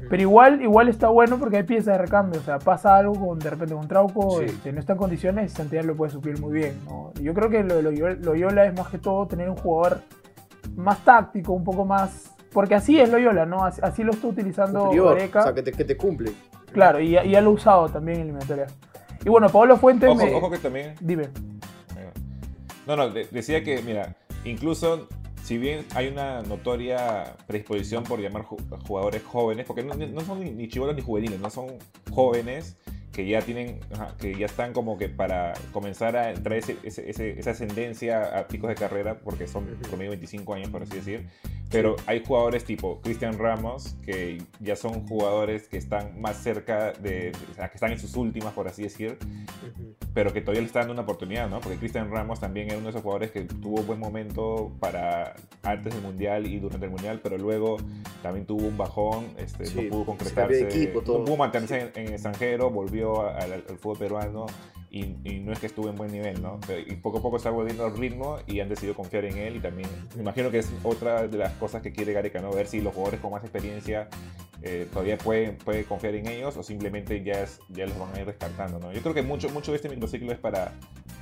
Pero 0.09 0.23
igual, 0.23 0.63
igual 0.63 0.89
está 0.89 1.09
bueno 1.09 1.39
porque 1.39 1.57
hay 1.59 1.63
piezas 1.65 1.97
de 1.97 1.99
recambio. 1.99 2.41
O 2.41 2.43
sea, 2.45 2.59
pasa 2.59 2.97
algo 2.97 3.15
con 3.27 3.39
de 3.39 3.51
repente 3.51 3.75
con 3.75 3.89
Trauco, 3.89 4.39
Sí. 4.41 4.45
este, 4.47 4.73
no 4.73 4.81
está 4.81 4.93
en 4.93 4.99
condiciones 4.99 5.53
y 5.53 5.57
Santillán 5.57 5.87
lo 5.87 5.97
puede 5.97 6.13
suplir 6.13 6.41
muy 6.41 6.53
bien. 6.53 6.79
¿no? 6.87 7.13
Yo 7.21 7.35
creo 7.35 7.51
que 7.51 7.63
lo 7.65 7.77
de 7.77 8.17
Loyola, 8.21 8.67
es 8.67 8.75
más 8.77 8.89
que 8.89 8.99
todo 8.99 9.27
tener 9.27 9.51
un 9.51 9.57
jugador 9.57 10.01
más 10.77 11.05
táctico, 11.05 11.53
un 11.53 11.65
poco 11.65 11.85
más. 11.85 12.33
Porque 12.53 12.75
así 12.75 12.99
es 13.01 13.11
Loyola, 13.11 13.45
¿no? 13.47 13.65
Así, 13.65 13.81
así 13.83 14.03
lo 14.05 14.13
está 14.13 14.27
utilizando 14.29 14.91
Gareca. 14.91 15.41
o 15.41 15.43
sea, 15.43 15.55
que 15.55 15.63
te, 15.63 15.73
que 15.73 15.85
te 15.85 15.97
cumple. 15.97 16.33
Claro, 16.73 17.01
y, 17.01 17.11
ya- 17.11 17.25
y 17.25 17.31
ya 17.31 17.41
lo 17.41 17.51
ha 17.51 17.53
usado 17.55 17.89
también 17.89 18.17
en 18.19 18.23
eliminatoria. 18.25 18.67
Y 19.25 19.29
bueno, 19.29 19.49
Pablo 19.49 19.77
Fuentes 19.77 20.09
Ojo, 20.09 20.25
me- 20.25 20.35
ojo 20.35 20.51
que 20.51 20.59
también 20.59 20.95
Dime. 21.01 21.29
No, 22.87 22.97
no, 22.97 23.11
de- 23.11 23.27
decía 23.31 23.63
que, 23.65 23.83
mira, 23.83 24.15
incluso 24.45 25.09
si 25.47 25.59
bien 25.59 25.85
hay 25.95 26.09
una 26.09 26.43
notoria 26.43 27.37
predisposición 27.47 28.03
por 28.03 28.19
llamar 28.21 28.43
ju- 28.43 28.59
jugadores 28.85 29.23
jóvenes, 29.23 29.65
porque 29.65 29.85
no, 29.85 29.95
son 30.23 30.41
ni, 30.43 30.51
ni 30.51 30.67
ni 30.97 31.03
juveniles, 31.03 31.39
no 31.39 31.51
son 31.51 31.69
jóvenes 32.11 32.77
que 33.17 33.27
ya 33.27 33.41
tienen, 33.41 33.81
que 34.21 34.35
ya 34.37 34.45
están 34.45 34.75
como 34.75 34.99
que 34.99 35.09
para 35.09 35.55
comenzar 35.73 36.19
a 36.19 36.33
entrar 36.33 36.59
ese, 36.59 36.77
ese- 36.83 37.09
esa 37.41 37.51
ascendencia 37.53 38.39
a 38.39 38.47
picos 38.47 38.69
de 38.69 38.75
carrera, 38.75 39.19
porque 39.21 39.47
son 39.49 39.65
promedio 39.89 40.11
25 40.11 40.53
años, 40.53 40.69
por 40.69 40.83
así 40.83 40.97
decir. 40.97 41.27
Pero 41.71 41.97
hay 42.07 42.23
jugadores 42.23 42.65
tipo 42.65 43.01
Cristian 43.01 43.39
Ramos, 43.39 43.97
que 44.05 44.43
ya 44.61 44.77
son 44.77 45.07
jugadores 45.09 45.67
que 45.67 45.79
están 45.79 46.21
más 46.21 46.37
cerca 46.37 46.93
de, 46.93 47.33
o 47.53 47.55
sea, 47.55 47.69
que 47.71 47.75
están 47.77 47.91
en 47.91 47.99
sus 47.99 48.15
últimas, 48.17 48.53
por 48.53 48.69
así 48.69 48.83
decir, 48.83 49.17
pero 50.15 50.33
que 50.33 50.41
todavía 50.41 50.61
le 50.61 50.67
está 50.67 50.81
dando 50.81 50.93
una 50.95 51.03
oportunidad, 51.03 51.49
¿no? 51.49 51.61
Porque 51.61 51.79
Cristian 51.79 52.11
Ramos 52.11 52.39
también 52.41 52.69
era 52.69 52.77
uno 52.77 52.85
de 52.87 52.91
esos 52.91 53.03
jugadores 53.03 53.31
que 53.33 53.43
tuvo 53.43 53.81
un 53.81 53.87
buen 53.87 53.99
momento 53.99 54.73
para 54.79 55.35
antes 55.63 55.93
del 55.93 56.03
Mundial 56.03 56.47
y 56.47 56.59
durante 56.59 56.87
el 56.87 56.93
Mundial, 56.93 57.21
pero 57.23 57.37
luego 57.39 57.79
también 58.23 58.47
tuvo 58.47 58.67
un 58.67 58.77
bajón, 58.77 59.27
este, 59.39 59.67
Sí, 59.67 59.77
no 59.83 59.89
pudo 59.91 60.01
se 60.01 60.07
concretarse, 60.07 60.61
equipo, 60.69 61.01
no 61.19 61.25
pudo 61.25 61.37
mantenerse 61.37 61.81
en, 61.81 61.91
en 61.97 62.07
el 62.09 62.13
extranjero, 62.15 62.71
volvió 62.71 63.06
al, 63.29 63.63
fútbol 63.63 63.99
peruano 63.99 64.47
y, 64.91 65.05
no 65.41 65.53
es 65.53 65.59
que 65.59 65.67
estuvo 65.67 65.89
en 65.91 65.97
buen 65.97 66.11
nivel, 66.11 66.41
¿no? 66.41 66.59
Y 66.87 66.97
poco 66.97 67.19
a 67.19 67.23
poco 67.23 67.37
está 67.37 67.51
volviendo 67.51 67.85
al 67.85 67.97
ritmo 67.97 68.39
y 68.47 68.61
han 68.61 68.69
decidido 68.69 68.95
confiar 68.95 69.27
en 69.27 69.37
él 69.37 69.57
y 69.57 69.61
también 69.61 69.89
me 70.15 70.23
imagino 70.23 70.51
que 70.51 70.59
es 70.59 70.73
otra 70.83 71.27
de 71.29 71.37
las 71.37 71.53
cosas 71.55 71.83
que 71.83 71.93
quiere 71.93 72.13
Gareca, 72.13 72.41
¿no? 72.41 72.51
Ver 72.51 72.67
si 72.67 72.81
los 72.81 72.95
jugadores 72.95 73.21
con 73.21 73.31
más 73.33 73.43
experiencia 73.43 74.09
eh, 74.63 74.87
todavía 74.91 75.19
pueden 75.19 75.57
puede 75.59 75.85
confiar 75.85 76.15
en 76.15 76.29
ellos 76.29 76.57
o 76.57 76.63
simplemente 76.63 77.23
ya, 77.23 77.45
ya 77.69 77.87
los 77.87 77.99
van 77.99 78.15
a 78.15 78.21
ir 78.21 78.27
descartando, 78.27 78.79
¿no? 78.79 78.93
Yo 78.93 79.03
creo 79.03 79.15
que 79.15 79.23
mucho, 79.23 79.51
mucho 79.51 79.73
de 79.73 79.77
este 79.77 79.89
microciclo 79.91 80.33
es 80.33 80.39
para, 80.39 80.73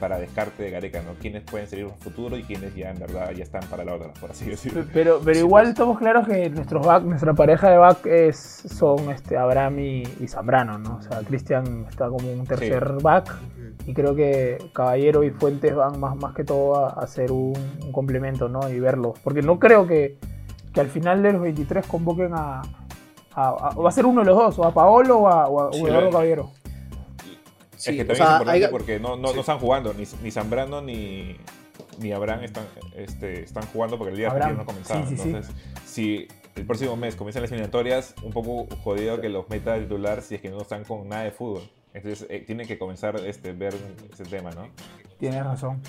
para 0.00 0.18
descarte 0.18 0.62
de 0.62 0.70
Gareca, 0.70 1.00
¿no? 1.02 1.12
Quiénes 1.20 1.42
pueden 1.44 1.68
en 1.72 1.78
el 1.86 1.90
futuro 1.92 2.36
y 2.36 2.42
quiénes 2.42 2.74
ya 2.74 2.90
en 2.90 2.98
verdad 2.98 3.30
ya 3.32 3.42
están 3.44 3.62
para 3.70 3.84
la 3.84 3.94
otra, 3.94 4.12
por 4.20 4.30
así 4.30 4.44
decirlo. 4.50 4.84
Pero, 4.92 5.20
pero 5.24 5.38
igual 5.38 5.68
estamos 5.68 5.98
claros 5.98 6.26
que 6.26 6.50
nuestros 6.50 6.84
back, 6.84 7.04
nuestra 7.04 7.32
pareja 7.32 7.70
de 7.70 7.78
back 7.78 8.04
es, 8.06 8.36
son 8.38 9.10
este, 9.10 9.36
Abraham 9.36 9.78
y, 9.78 10.02
y 10.20 10.28
Zambrano, 10.28 10.78
¿no? 10.78 10.96
O 10.96 11.02
sea, 11.02 11.20
Cristian 11.20 11.86
está 11.88 12.08
como 12.08 12.30
un 12.30 12.44
tercer 12.44 12.94
back 13.02 13.32
y 13.86 13.94
creo 13.94 14.14
que 14.14 14.58
Caballero 14.72 15.22
y 15.24 15.30
Fuentes 15.30 15.74
van 15.74 15.98
más, 16.00 16.16
más 16.16 16.34
que 16.34 16.44
todo 16.44 16.76
a, 16.76 16.88
a 16.90 17.04
hacer 17.04 17.30
un, 17.32 17.54
un 17.84 17.92
complemento, 17.92 18.48
¿no? 18.48 18.68
Y 18.68 18.80
verlos. 18.80 19.18
Porque 19.22 19.42
no 19.42 19.58
creo 19.58 19.86
que, 19.86 20.18
que 20.72 20.80
al 20.80 20.88
final 20.88 21.22
de 21.22 21.32
los 21.32 21.42
23 21.42 21.86
convoquen 21.86 22.32
a, 22.34 22.62
a- 23.34 23.48
a- 23.48 23.74
Va 23.74 23.88
a 23.88 23.92
ser 23.92 24.06
uno 24.06 24.20
de 24.22 24.26
los 24.26 24.36
dos, 24.36 24.58
o 24.58 24.64
a 24.64 24.72
Paolo 24.74 25.18
o 25.18 25.28
a, 25.28 25.46
o 25.48 25.60
a- 25.60 25.64
o 25.66 25.68
a 25.68 25.72
Sí, 25.72 25.84
Eduardo 25.84 26.10
Caballero. 26.10 26.50
Sí, 27.84 27.90
es 27.90 27.96
que 27.96 28.02
o 28.02 28.06
también 28.06 28.16
sea, 28.16 28.26
es 28.26 28.32
importante 28.40 28.64
hay- 28.66 28.70
porque 28.70 29.00
no, 29.00 29.16
no, 29.16 29.28
sí. 29.28 29.34
no 29.34 29.40
están 29.40 29.58
jugando, 29.58 29.94
ni, 29.94 30.04
ni 30.22 30.30
Zambrano 30.30 30.80
ni, 30.82 31.36
ni 31.98 32.12
Abraham 32.12 32.44
están, 32.44 32.64
este, 32.96 33.42
están 33.42 33.64
jugando 33.66 33.98
porque 33.98 34.12
el 34.12 34.16
día 34.18 34.30
Abraham, 34.30 34.58
anterior 34.60 34.66
no 34.66 34.72
comenzaba. 34.72 35.06
sí, 35.06 35.16
sí, 35.16 35.22
sí. 35.22 35.28
Entonces, 35.28 35.54
si 35.86 36.28
el 36.56 36.66
próximo 36.66 36.96
mes 36.96 37.16
comienzan 37.16 37.42
las 37.42 37.50
eliminatorias, 37.50 38.14
un 38.22 38.32
poco 38.32 38.66
jodido 38.82 39.20
que 39.20 39.28
los 39.28 39.48
meta 39.48 39.74
de 39.74 39.80
titular 39.82 40.22
si 40.22 40.36
es 40.36 40.40
que 40.40 40.50
no 40.50 40.60
están 40.62 40.84
con 40.84 41.08
nada 41.08 41.24
de 41.24 41.30
fútbol. 41.32 41.62
Entonces, 41.92 42.26
eh, 42.28 42.42
tienen 42.46 42.66
que 42.66 42.76
comenzar 42.78 43.16
este, 43.24 43.52
ver 43.52 43.74
ese 44.12 44.24
tema, 44.24 44.50
¿no? 44.50 44.68
Tienes 45.18 45.44
razón. 45.44 45.80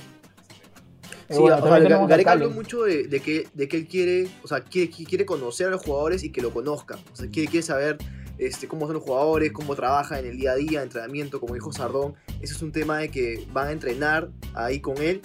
Sí, 1.30 1.40
bueno, 1.40 1.58
o 1.58 1.62
sea, 1.68 2.06
Gareca 2.08 2.34
habló 2.34 2.52
mucho 2.52 2.84
de, 2.84 3.08
de 3.08 3.20
que, 3.20 3.48
de 3.56 3.68
que 3.68 3.78
él 3.78 3.88
quiere, 3.88 4.28
o 4.44 4.48
sea, 4.48 4.62
quiere, 4.62 4.92
quiere 4.92 5.26
conocer 5.26 5.68
a 5.68 5.72
los 5.72 5.82
jugadores 5.84 6.24
y 6.24 6.32
que 6.32 6.42
lo 6.42 6.52
conozcan. 6.52 7.00
O 7.12 7.16
sea, 7.16 7.28
quiere, 7.32 7.50
quiere 7.50 7.64
saber 7.66 7.98
este, 8.38 8.68
cómo 8.68 8.86
son 8.86 8.96
los 8.96 9.04
jugadores, 9.04 9.52
cómo 9.52 9.76
trabajan 9.76 10.20
en 10.20 10.28
el 10.28 10.38
día 10.38 10.52
a 10.52 10.56
día, 10.56 10.84
entrenamiento, 10.84 11.40
como 11.40 11.54
dijo 11.54 11.72
Sardón. 11.72 12.16
Eso 12.42 12.56
es 12.56 12.62
un 12.62 12.72
tema 12.72 13.00
de 13.00 13.10
que 13.10 13.48
van 13.52 13.68
a 13.68 13.72
entrenar 13.72 14.30
ahí 14.54 14.80
con 14.80 14.98
él 14.98 15.22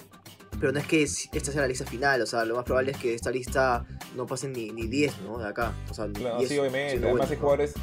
pero 0.59 0.71
no 0.73 0.79
es 0.79 0.85
que 0.85 1.01
esta 1.01 1.51
sea 1.51 1.61
la 1.61 1.67
lista 1.67 1.85
final, 1.85 2.21
o 2.21 2.25
sea, 2.25 2.45
lo 2.45 2.55
más 2.55 2.65
probable 2.65 2.91
es 2.91 2.97
que 2.97 3.15
esta 3.15 3.31
lista 3.31 3.83
no 4.15 4.27
pasen 4.27 4.53
ni, 4.53 4.69
ni 4.69 4.87
10, 4.87 5.21
¿no? 5.21 5.39
De 5.39 5.47
acá. 5.47 5.73
O 5.89 5.93
sea, 5.93 6.07
claro, 6.11 6.39
sí, 6.41 6.59
obviamente. 6.59 7.03
Además 7.03 7.31
hay 7.31 7.37
jugadores 7.37 7.73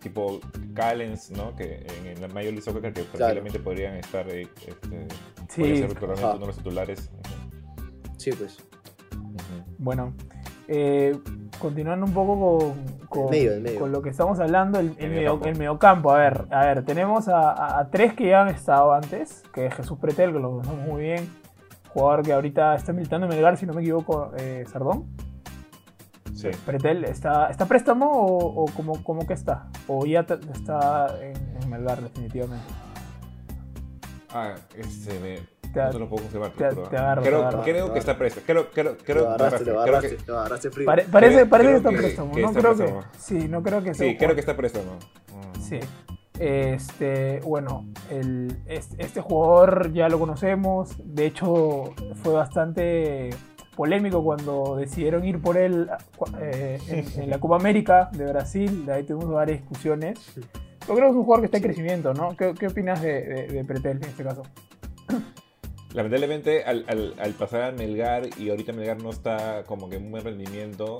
tipo 0.00 0.40
Callens, 0.74 1.30
¿no? 1.30 1.54
Que 1.56 1.86
en 2.04 2.22
el 2.22 2.32
Major 2.32 2.52
League 2.52 2.62
Soccer 2.62 2.92
que 2.92 3.02
posiblemente 3.02 3.58
podrían 3.58 3.96
estar, 3.96 4.28
eh, 4.28 4.48
este, 4.66 5.08
sí. 5.48 5.78
ser 5.78 5.94
realmente 5.94 6.24
uno 6.24 6.38
de 6.38 6.46
los 6.46 6.56
titulares. 6.56 7.10
Sí, 8.18 8.30
pues. 8.32 8.58
Bueno, 9.78 10.14
eh, 10.68 11.18
continuando 11.58 12.06
un 12.06 12.12
poco 12.12 12.74
con, 13.08 13.28
con, 13.78 13.92
lo 13.92 14.02
que 14.02 14.10
estamos 14.10 14.40
hablando, 14.40 14.80
el, 14.80 14.94
el, 14.98 15.10
medio, 15.10 15.40
el 15.44 15.56
mediocampo. 15.56 16.10
A 16.10 16.18
ver, 16.18 16.46
a 16.50 16.66
ver, 16.66 16.84
tenemos 16.84 17.28
a, 17.28 17.88
tres 17.90 18.14
que 18.14 18.28
ya 18.28 18.42
han 18.42 18.48
estado 18.48 18.92
antes, 18.92 19.42
que 19.52 19.66
es 19.66 19.74
Jesús 19.74 19.98
Pretel, 19.98 20.32
que 20.32 20.38
lo 20.38 20.50
conocemos 20.50 20.86
muy 20.86 21.02
bien, 21.02 21.28
jugador 21.88 22.22
que 22.22 22.32
ahorita 22.32 22.74
está 22.74 22.92
militando 22.92 23.26
en 23.26 23.32
Melgar, 23.32 23.56
si 23.56 23.66
no 23.66 23.74
me 23.74 23.82
equivoco, 23.82 24.32
eh, 24.36 24.64
Sardón. 24.70 25.06
Sí. 26.34 26.48
Pretel, 26.66 27.04
¿está, 27.04 27.48
está 27.48 27.64
préstamo 27.66 28.10
o, 28.10 28.64
o 28.64 28.66
cómo, 29.02 29.26
que 29.26 29.32
está? 29.32 29.68
¿O 29.86 30.04
ya 30.04 30.20
está 30.20 31.06
en, 31.22 31.62
en 31.62 31.70
Melgar 31.70 32.02
definitivamente? 32.02 32.66
Ah, 34.30 34.54
este, 34.76 35.40
me, 35.80 35.84
no 35.84 35.90
te 35.90 35.98
lo 35.98 36.08
puedo 36.08 36.22
confirmar. 36.22 36.50
Te, 36.50 36.88
te 36.88 36.96
agarro, 36.96 37.22
creo, 37.22 37.62
creo 37.62 37.92
que 37.92 37.98
está 37.98 38.16
préstamo. 38.16 38.46
Creo, 38.46 38.70
creo, 38.70 38.96
creo, 38.98 39.24
lo 39.24 39.30
agarraste, 39.30 39.70
lo 39.70 39.80
agarraste, 39.80 40.18
lo 40.26 40.38
agarraste 40.38 40.70
frío. 40.70 40.86
Pare, 40.86 41.04
parece, 41.10 41.46
parece 41.46 41.70
que 41.70 41.76
está 41.76 41.90
préstamo. 41.90 42.38
no 42.38 42.52
creo 42.52 42.76
que. 42.76 42.94
Sí, 43.18 43.48
no 43.48 43.62
creo 43.62 43.82
que 43.82 43.94
sea. 43.94 44.08
Sí, 44.08 44.16
creo 44.16 44.34
que 44.34 44.40
está 44.40 44.56
préstamo. 44.56 44.98
Sí. 45.60 45.80
Este, 46.38 47.40
bueno, 47.40 47.86
el, 48.10 48.58
este, 48.66 49.20
jugador 49.20 49.92
ya 49.92 50.08
lo 50.08 50.18
conocemos. 50.18 50.94
De 50.98 51.26
hecho, 51.26 51.94
fue 52.22 52.34
bastante 52.34 53.30
polémico 53.74 54.22
cuando 54.22 54.76
decidieron 54.76 55.24
ir 55.24 55.40
por 55.40 55.56
él 55.56 55.88
eh, 56.40 56.78
en, 56.88 57.30
la 57.30 57.38
Copa 57.38 57.56
América 57.56 58.10
de 58.12 58.26
Brasil. 58.26 58.86
De 58.86 58.92
ahí 58.92 59.04
tuvimos 59.04 59.32
varias 59.32 59.60
discusiones. 59.60 60.18
Yo 60.36 60.94
creo 60.94 61.06
que 61.06 61.10
es 61.10 61.16
un 61.16 61.24
jugador 61.24 61.40
que 61.40 61.46
está 61.46 61.56
en 61.56 61.62
crecimiento, 61.62 62.14
¿no? 62.14 62.36
¿Qué, 62.36 62.54
qué 62.58 62.68
opinas 62.68 63.00
de, 63.02 63.22
de, 63.22 63.46
de 63.48 63.64
Pretel 63.64 63.96
en 63.96 64.04
este 64.04 64.22
caso? 64.22 64.42
Lamentablemente 65.96 66.62
al, 66.62 67.34
pasar 67.38 67.62
a 67.62 67.72
Melgar 67.72 68.28
y 68.38 68.50
ahorita 68.50 68.74
Melgar 68.74 69.02
no 69.02 69.08
está 69.08 69.64
como 69.64 69.88
que 69.88 69.96
en 69.96 70.04
un 70.04 70.10
buen 70.10 70.24
rendimiento, 70.24 70.98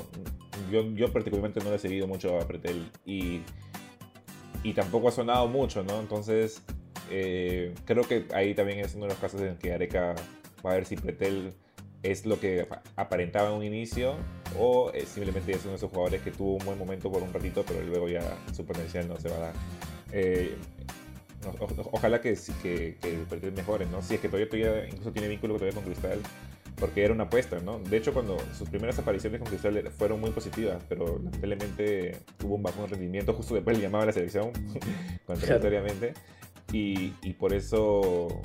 yo, 0.70 1.12
particularmente 1.12 1.60
no 1.62 1.68
le 1.68 1.76
he 1.76 1.78
seguido 1.78 2.06
mucho 2.06 2.40
a 2.40 2.48
Pretel 2.48 2.90
y, 3.04 3.42
tampoco 4.74 5.08
ha 5.08 5.12
sonado 5.12 5.46
mucho, 5.48 5.84
¿no? 5.84 6.00
Entonces 6.00 6.62
eh, 7.10 7.74
creo 7.84 8.02
que 8.04 8.26
ahí 8.34 8.54
también 8.54 8.80
es 8.80 8.94
uno 8.94 9.04
de 9.04 9.10
los 9.10 9.18
casos 9.18 9.40
en 9.42 9.56
que 9.58 9.72
Areca 9.72 10.14
va 10.64 10.72
a 10.72 10.74
ver 10.74 10.86
si 10.86 10.96
Pretel 10.96 11.52
es 12.02 12.24
lo 12.24 12.40
que 12.40 12.66
aparentaba 12.96 13.50
en 13.50 13.54
un 13.54 13.64
inicio 13.64 14.16
o 14.58 14.90
simplemente 15.06 15.52
es 15.52 15.60
uno 15.62 15.72
de 15.72 15.76
esos 15.76 15.90
jugadores 15.90 16.22
que 16.22 16.30
tuvo 16.30 16.54
un 16.54 16.64
buen 16.64 16.78
momento 16.78 17.12
por 17.12 17.22
un 17.22 17.32
ratito 17.32 17.64
pero 17.68 17.82
luego 17.82 18.08
ya 18.08 18.22
su 18.52 18.64
potencial 18.64 19.06
no 19.06 19.18
se 19.18 19.28
va 19.28 19.36
a 19.36 19.40
dar. 19.40 19.54
Eh, 20.12 20.56
ojalá 21.92 22.20
que, 22.20 22.36
que, 22.62 22.96
que 23.00 23.50
mejore, 23.50 23.86
¿no? 23.86 24.02
Si 24.02 24.14
es 24.14 24.20
que 24.20 24.28
todavía, 24.28 24.86
incluso 24.88 25.12
tiene 25.12 25.28
vínculo 25.28 25.54
todavía 25.54 25.74
con 25.74 25.84
Cristal, 25.84 26.20
porque 26.76 27.04
era 27.04 27.14
una 27.14 27.24
apuesta, 27.24 27.58
¿no? 27.60 27.78
De 27.78 27.96
hecho, 27.96 28.12
cuando 28.12 28.36
sus 28.56 28.68
primeras 28.68 28.98
apariciones 28.98 29.40
con 29.40 29.48
Cristal 29.48 29.90
fueron 29.90 30.20
muy 30.20 30.30
positivas, 30.30 30.82
pero 30.88 31.18
lamentablemente 31.18 32.18
tuvo 32.38 32.56
un 32.56 32.62
bajón 32.62 32.88
rendimiento 32.88 33.32
justo 33.32 33.54
después 33.54 33.76
le 33.76 33.82
llamaba 33.82 34.04
a 34.04 34.06
la 34.06 34.12
selección, 34.12 34.52
contradictoriamente, 35.26 36.14
y, 36.72 37.14
y 37.22 37.32
por 37.34 37.54
eso 37.54 38.42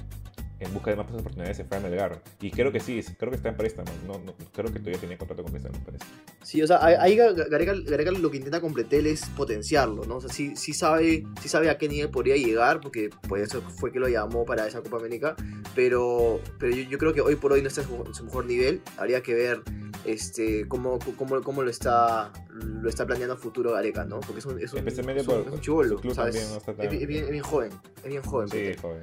en 0.62 0.74
busca 0.74 0.92
de 0.92 0.98
más 0.98 1.08
oportunidades 1.12 1.58
se 1.58 1.66
fue 1.66 1.78
a 1.78 1.80
Melgar. 1.80 2.22
Y 2.40 2.52
creo 2.52 2.72
que 2.72 2.80
sí, 2.80 3.04
creo 3.18 3.32
que 3.32 3.38
está 3.38 3.50
en 3.50 3.58
préstamo. 3.58 3.92
No, 4.06 4.20
no, 4.20 4.34
creo 4.54 4.72
que 4.72 4.80
todavía 4.80 5.00
tenía 5.00 5.18
contrato 5.18 5.42
con 5.44 5.52
Cristal, 5.52 5.72
me 5.72 5.80
parece. 5.80 6.06
Sí, 6.44 6.62
o 6.62 6.68
sea, 6.68 6.84
ahí 6.84 7.16
Gareca, 7.16 8.12
lo 8.12 8.30
que 8.30 8.38
intenta 8.38 8.62
con 8.62 8.74
Pretel 8.74 9.08
es 9.08 9.26
potenciarlo, 9.30 10.06
¿no? 10.06 10.18
O 10.18 10.22
sea, 10.22 10.30
sí, 10.30 10.56
sí, 10.56 10.74
sabe, 10.74 11.24
sí 11.42 11.50
sabe 11.50 11.70
a 11.70 11.78
qué 11.78 11.90
nivel 11.90 12.10
podría 12.10 12.36
llegar, 12.36 12.80
porque 12.80 13.10
pues 13.28 13.44
eso 13.44 13.62
fue 13.62 13.92
que 13.92 14.00
lo 14.00 14.08
llamó 14.08 14.46
para 14.46 14.68
esa 14.68 14.82
Copa 14.82 14.98
América. 14.98 15.36
Pero, 15.76 16.40
pero 16.60 16.76
yo, 16.76 16.98
creo 16.98 17.14
que 17.14 17.22
hoy 17.22 17.36
por 17.36 17.54
hoy 17.54 17.62
no 17.62 17.68
está 17.68 17.82
en 17.82 18.14
su, 18.14 18.24
mejor 18.24 18.46
nivel. 18.46 18.82
Habría 18.98 19.22
que 19.24 19.34
ver 19.34 19.64
este, 20.06 20.68
cómo, 20.68 21.00
cómo, 21.18 21.42
cómo, 21.42 21.64
lo, 21.64 21.72
está, 21.72 22.32
lo 22.52 22.88
está 22.88 23.08
planeando 23.08 23.34
a 23.34 23.38
futuro 23.38 23.72
Gareca, 23.72 24.06
¿no? 24.06 24.20
Porque 24.20 24.40
es 24.40 24.46
un, 24.46 24.62
es 24.62 24.72
un, 24.74 24.88
es 24.88 25.00
un, 25.00 26.14
¿sabes? 26.14 26.36
es, 26.36 26.90
bien, 26.90 27.24
es, 27.24 27.30
bien, 27.32 27.44
joven, 27.44 27.72
es 28.04 28.10
bien 28.10 28.22
joven. 28.22 28.48
Sí, 28.50 28.74
joven. 28.80 29.02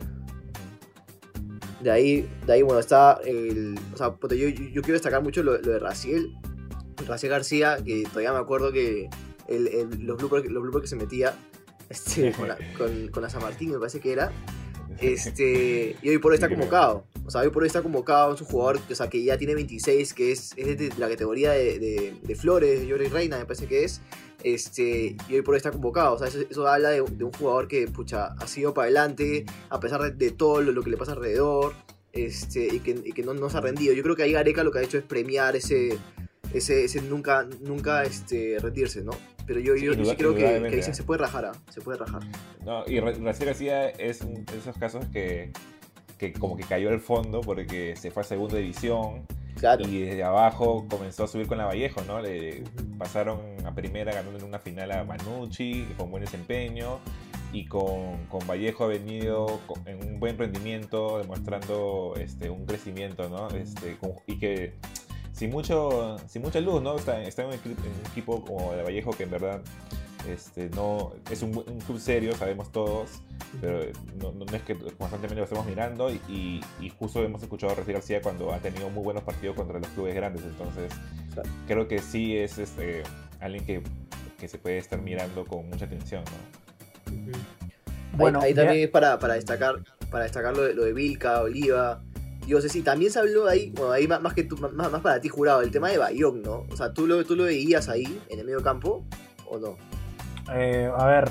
De 1.80 1.90
ahí, 1.90 2.28
de 2.46 2.52
ahí 2.52 2.62
bueno, 2.62 2.80
está 2.80 3.20
el. 3.24 3.78
O 3.94 3.96
sea, 3.96 4.14
yo, 4.30 4.48
yo, 4.48 4.82
quiero 4.82 4.94
destacar 4.94 5.22
mucho 5.22 5.42
lo, 5.42 5.58
de 5.58 5.78
Raciel. 5.78 6.34
Raciel 7.06 7.30
García, 7.30 7.76
que 7.84 8.02
todavía 8.04 8.32
me 8.32 8.38
acuerdo 8.38 8.72
que 8.72 9.08
el, 9.46 9.68
el, 9.68 10.04
los, 10.04 10.18
bloopers, 10.18 10.50
los 10.50 10.82
que 10.82 10.88
se 10.88 10.96
metía 10.96 11.34
este, 11.88 12.32
con, 12.36 12.48
la, 12.48 12.58
con, 12.76 13.22
la 13.22 13.30
San 13.30 13.42
Martín, 13.42 13.70
me 13.70 13.78
parece 13.78 14.00
que 14.00 14.12
era. 14.12 14.32
Este, 15.00 15.96
y 16.02 16.08
hoy 16.08 16.18
por 16.18 16.32
hoy 16.32 16.36
está 16.36 16.48
convocado. 16.48 17.04
O 17.24 17.30
sea, 17.30 17.42
hoy 17.42 17.50
por 17.50 17.62
hoy 17.62 17.68
está 17.68 17.82
convocado. 17.82 18.34
Es 18.34 18.40
un 18.40 18.46
jugador 18.46 18.80
o 18.90 18.94
sea, 18.94 19.08
que 19.08 19.22
ya 19.22 19.38
tiene 19.38 19.54
26, 19.54 20.14
que 20.14 20.32
es, 20.32 20.52
es 20.56 20.78
de 20.78 20.90
la 20.98 21.08
categoría 21.08 21.52
de, 21.52 21.78
de, 21.78 22.14
de 22.22 22.34
Flores, 22.34 22.80
de 22.80 22.90
Jordi 22.90 23.08
Reina, 23.08 23.38
me 23.38 23.44
parece 23.44 23.66
que 23.66 23.84
es. 23.84 24.00
Este, 24.44 25.16
y 25.28 25.34
hoy 25.34 25.42
por 25.42 25.54
hoy 25.54 25.58
está 25.58 25.70
convocado. 25.70 26.14
O 26.14 26.18
sea, 26.18 26.28
eso, 26.28 26.66
habla 26.66 26.90
de, 26.90 27.02
un 27.02 27.32
jugador 27.32 27.68
que 27.68 27.86
pucha, 27.88 28.34
ha 28.38 28.46
sido 28.46 28.74
para 28.74 28.86
adelante, 28.86 29.44
a 29.70 29.80
pesar 29.80 30.14
de, 30.14 30.30
todo 30.30 30.62
lo, 30.62 30.82
que 30.82 30.90
le 30.90 30.96
pasa 30.96 31.12
alrededor, 31.12 31.74
este, 32.12 32.66
y 32.66 32.80
que, 32.80 33.22
no, 33.22 33.34
no, 33.34 33.50
se 33.50 33.58
ha 33.58 33.60
rendido. 33.60 33.94
Yo 33.94 34.02
creo 34.02 34.16
que 34.16 34.22
ahí 34.22 34.32
Gareca 34.32 34.62
lo 34.62 34.70
que 34.70 34.78
ha 34.78 34.82
hecho 34.82 34.98
es 34.98 35.04
premiar 35.04 35.56
ese, 35.56 35.98
ese, 36.52 36.84
ese 36.84 37.02
nunca, 37.02 37.46
nunca 37.60 38.04
este, 38.04 38.58
rendirse, 38.60 39.02
¿no? 39.02 39.12
Pero 39.46 39.60
yo, 39.60 39.74
yo, 39.76 39.94
sí 39.94 40.14
creo 40.16 40.34
que, 40.34 40.82
se 40.82 41.02
puede 41.04 41.22
rajar, 41.22 41.46
¿ah? 41.46 41.52
se 41.70 41.80
puede 41.80 41.98
rajar. 41.98 42.20
No, 42.68 42.84
y 42.86 43.00
Raciel 43.00 43.46
García 43.46 43.88
es 43.88 44.20
de 44.20 44.58
esos 44.58 44.76
casos 44.76 45.06
que, 45.06 45.52
que 46.18 46.34
como 46.34 46.54
que 46.54 46.64
cayó 46.64 46.90
al 46.90 47.00
fondo 47.00 47.40
porque 47.40 47.96
se 47.96 48.10
fue 48.10 48.20
a 48.20 48.24
segunda 48.24 48.58
división 48.58 49.26
y 49.88 50.00
desde 50.02 50.22
abajo 50.22 50.86
comenzó 50.86 51.24
a 51.24 51.28
subir 51.28 51.46
con 51.46 51.56
la 51.56 51.64
Vallejo, 51.64 52.02
¿no? 52.02 52.20
Le 52.20 52.64
pasaron 52.98 53.40
a 53.64 53.74
primera 53.74 54.12
ganando 54.12 54.38
en 54.38 54.44
una 54.44 54.58
final 54.58 54.92
a 54.92 55.02
Manucci 55.02 55.86
con 55.96 56.10
buen 56.10 56.22
desempeño 56.22 56.98
y 57.54 57.64
con, 57.64 58.26
con 58.26 58.46
Vallejo 58.46 58.84
ha 58.84 58.88
venido 58.88 59.60
en 59.86 60.06
un 60.06 60.20
buen 60.20 60.36
rendimiento, 60.36 61.16
demostrando 61.16 62.16
este, 62.20 62.50
un 62.50 62.66
crecimiento, 62.66 63.30
¿no? 63.30 63.48
Este, 63.48 63.96
y 64.26 64.38
que 64.38 64.74
sin, 65.32 65.48
mucho, 65.48 66.18
sin 66.28 66.42
mucha 66.42 66.60
luz, 66.60 66.82
¿no? 66.82 66.96
Está, 66.96 67.22
está 67.22 67.44
en, 67.44 67.48
un 67.48 67.54
equipo, 68.10 68.44
como 68.44 68.74
el 68.74 68.84
Vallejo 68.84 69.12
que 69.12 69.22
en 69.22 69.30
verdad 69.30 69.62
este, 70.26 70.70
no, 70.70 71.12
es 71.30 71.42
un, 71.42 71.56
un 71.56 71.80
club 71.80 72.00
serio, 72.00 72.34
sabemos 72.34 72.72
todos 72.72 73.22
pero 73.60 73.80
no, 74.20 74.32
no, 74.32 74.44
es 74.54 74.62
que 74.62 74.74
constantemente 74.74 75.36
lo 75.36 75.44
estemos 75.44 75.66
mirando 75.66 76.10
y, 76.10 76.60
y, 76.80 76.90
justo 76.98 77.22
hemos 77.22 77.42
escuchado 77.42 77.72
a 77.72 77.76
Rafael 77.76 77.94
García 77.94 78.20
cuando 78.20 78.52
ha 78.52 78.58
tenido 78.58 78.90
muy 78.90 79.02
buenos 79.02 79.22
partidos 79.22 79.56
contra 79.56 79.78
los 79.78 79.88
clubes 79.88 80.14
grandes, 80.14 80.42
entonces 80.44 80.92
creo 81.66 81.88
que 81.88 81.98
sí 82.00 82.36
es 82.36 82.58
este, 82.58 83.02
alguien 83.40 83.64
que, 83.64 83.82
que, 84.38 84.48
se 84.48 84.58
puede 84.58 84.78
estar 84.78 85.00
mirando 85.00 85.46
con 85.46 85.68
mucha 85.68 85.86
atención. 85.86 86.24
¿no? 87.06 87.38
Bueno, 88.16 88.40
ahí, 88.40 88.54
también 88.54 88.84
es 88.84 88.90
para, 88.90 89.18
para, 89.18 89.34
destacar, 89.34 89.76
para 90.10 90.24
destacar 90.24 90.56
lo 90.56 90.64
de, 90.64 90.74
lo 90.74 90.84
de 90.84 90.92
Vilca, 90.92 91.42
Oliva. 91.42 92.02
Yo 92.46 92.60
sé 92.60 92.68
si 92.68 92.82
también 92.82 93.10
se 93.10 93.18
habló 93.18 93.46
ahí, 93.46 93.70
bueno, 93.70 93.92
ahí 93.92 94.08
más, 94.08 94.34
que 94.34 94.42
tú, 94.42 94.56
más, 94.56 94.72
más, 94.72 95.00
para 95.00 95.20
ti 95.20 95.28
jurado, 95.28 95.62
el 95.62 95.70
tema 95.70 95.90
de 95.90 95.98
Bayón, 95.98 96.42
¿no? 96.42 96.66
O 96.70 96.76
sea, 96.76 96.92
¿tú 96.92 97.06
lo, 97.06 97.24
tú 97.24 97.36
lo 97.36 97.44
veías 97.44 97.88
ahí, 97.88 98.20
en 98.28 98.40
el 98.40 98.44
medio 98.44 98.62
campo, 98.62 99.04
o 99.46 99.58
no? 99.58 99.76
Eh, 100.52 100.90
a 100.96 101.06
ver, 101.06 101.30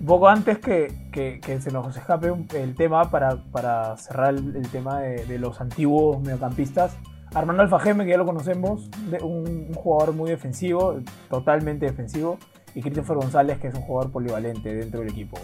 un 0.00 0.06
poco 0.06 0.28
antes 0.28 0.58
que, 0.58 1.40
se 1.60 1.70
nos 1.70 1.96
escape 1.96 2.32
el 2.54 2.74
tema 2.74 3.10
para, 3.10 3.96
cerrar 3.96 4.34
el, 4.34 4.68
tema 4.70 5.00
de, 5.00 5.38
los 5.38 5.60
antiguos 5.60 6.20
mediocampistas. 6.20 6.96
Armando 7.34 7.62
Alfajeme, 7.62 8.04
que 8.04 8.10
ya 8.10 8.16
lo 8.16 8.26
conocemos, 8.26 8.88
un, 9.22 9.72
jugador 9.74 10.14
muy 10.14 10.30
defensivo, 10.30 10.96
totalmente 11.28 11.86
defensivo. 11.86 12.38
Y 12.74 12.82
Christopher 12.82 13.16
González, 13.16 13.58
que 13.58 13.68
es 13.68 13.74
un 13.74 13.82
jugador 13.82 14.10
polivalente 14.10 14.74
dentro 14.74 15.00
del 15.00 15.10
equipo. 15.10 15.36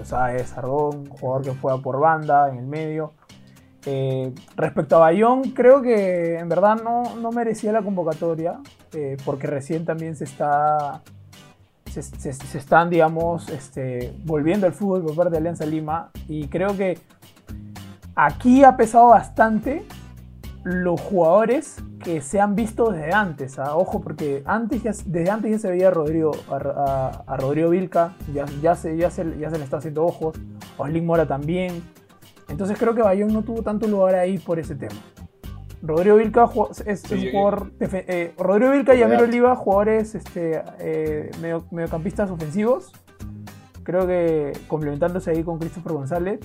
O 0.00 0.04
sea, 0.04 0.34
es 0.34 0.56
Ardón, 0.56 0.96
un 0.96 1.10
jugador 1.10 1.44
que 1.44 1.54
juega 1.54 1.78
por 1.80 2.00
banda, 2.00 2.50
en 2.50 2.58
el 2.58 2.66
medio. 2.66 3.12
Eh, 3.86 4.32
respecto 4.56 4.96
a 4.96 5.00
Bayón, 5.00 5.50
creo 5.50 5.82
que 5.82 6.38
en 6.38 6.48
verdad 6.48 6.76
no, 6.82 7.30
merecía 7.32 7.70
la 7.70 7.82
convocatoria, 7.82 8.58
eh, 8.92 9.16
porque 9.24 9.46
recién 9.46 9.84
también 9.84 10.16
se 10.16 10.24
está 10.24 11.02
se, 12.02 12.58
están, 12.58 12.90
digamos, 12.90 13.48
este, 13.48 14.14
volviendo 14.24 14.66
al 14.66 14.72
fútbol 14.72 15.02
por 15.02 15.14
parte 15.14 15.32
de 15.32 15.38
Alianza 15.38 15.66
Lima. 15.66 16.10
Y 16.28 16.48
creo 16.48 16.76
que 16.76 16.98
aquí 18.14 18.64
ha 18.64 18.76
pesado 18.76 19.08
bastante 19.08 19.84
los 20.64 21.00
jugadores 21.00 21.76
que 22.02 22.20
se 22.20 22.40
han 22.40 22.54
visto 22.54 22.90
desde 22.90 23.12
antes. 23.12 23.58
¿ah? 23.58 23.76
Ojo, 23.76 24.00
porque 24.00 24.42
antes 24.46 24.82
desde 25.06 25.30
antes 25.30 25.50
ya 25.50 25.58
se 25.58 25.70
veía 25.70 25.88
a 25.88 25.90
Rodrigo, 25.90 26.32
a, 26.50 27.36
Rodrigo 27.38 27.70
Vilca, 27.70 28.14
ya, 28.32 28.44
ya, 28.62 28.74
se, 28.74 28.96
ya, 28.96 29.10
se, 29.10 29.38
ya 29.38 29.50
se 29.50 29.58
le 29.58 29.64
está 29.64 29.78
haciendo 29.78 30.04
ojos. 30.04 30.36
Oslin 30.76 31.06
Mora 31.06 31.26
también. 31.26 31.82
Entonces 32.48 32.78
creo 32.78 32.94
que 32.94 33.02
Bayón 33.02 33.32
no 33.32 33.42
tuvo 33.42 33.62
tanto 33.62 33.86
lugar 33.86 34.14
ahí 34.14 34.38
por 34.38 34.58
ese 34.58 34.74
tema. 34.74 34.94
Rodrigo 35.84 36.16
Vilca 36.16 36.48
es, 36.86 37.04
un 37.10 37.30
jugador. 37.30 37.72
Eh, 37.78 38.32
Rodrigo 38.38 38.72
Vilca 38.72 38.94
y 38.94 39.02
Amir 39.02 39.20
Oliva, 39.20 39.54
jugadores 39.54 40.14
este, 40.14 40.62
eh, 40.78 41.30
mediocampistas 41.70 42.30
ofensivos. 42.30 42.90
Creo 43.82 44.06
que 44.06 44.52
complementándose 44.66 45.30
ahí 45.30 45.42
con 45.42 45.58
Christopher 45.58 45.92
González. 45.92 46.40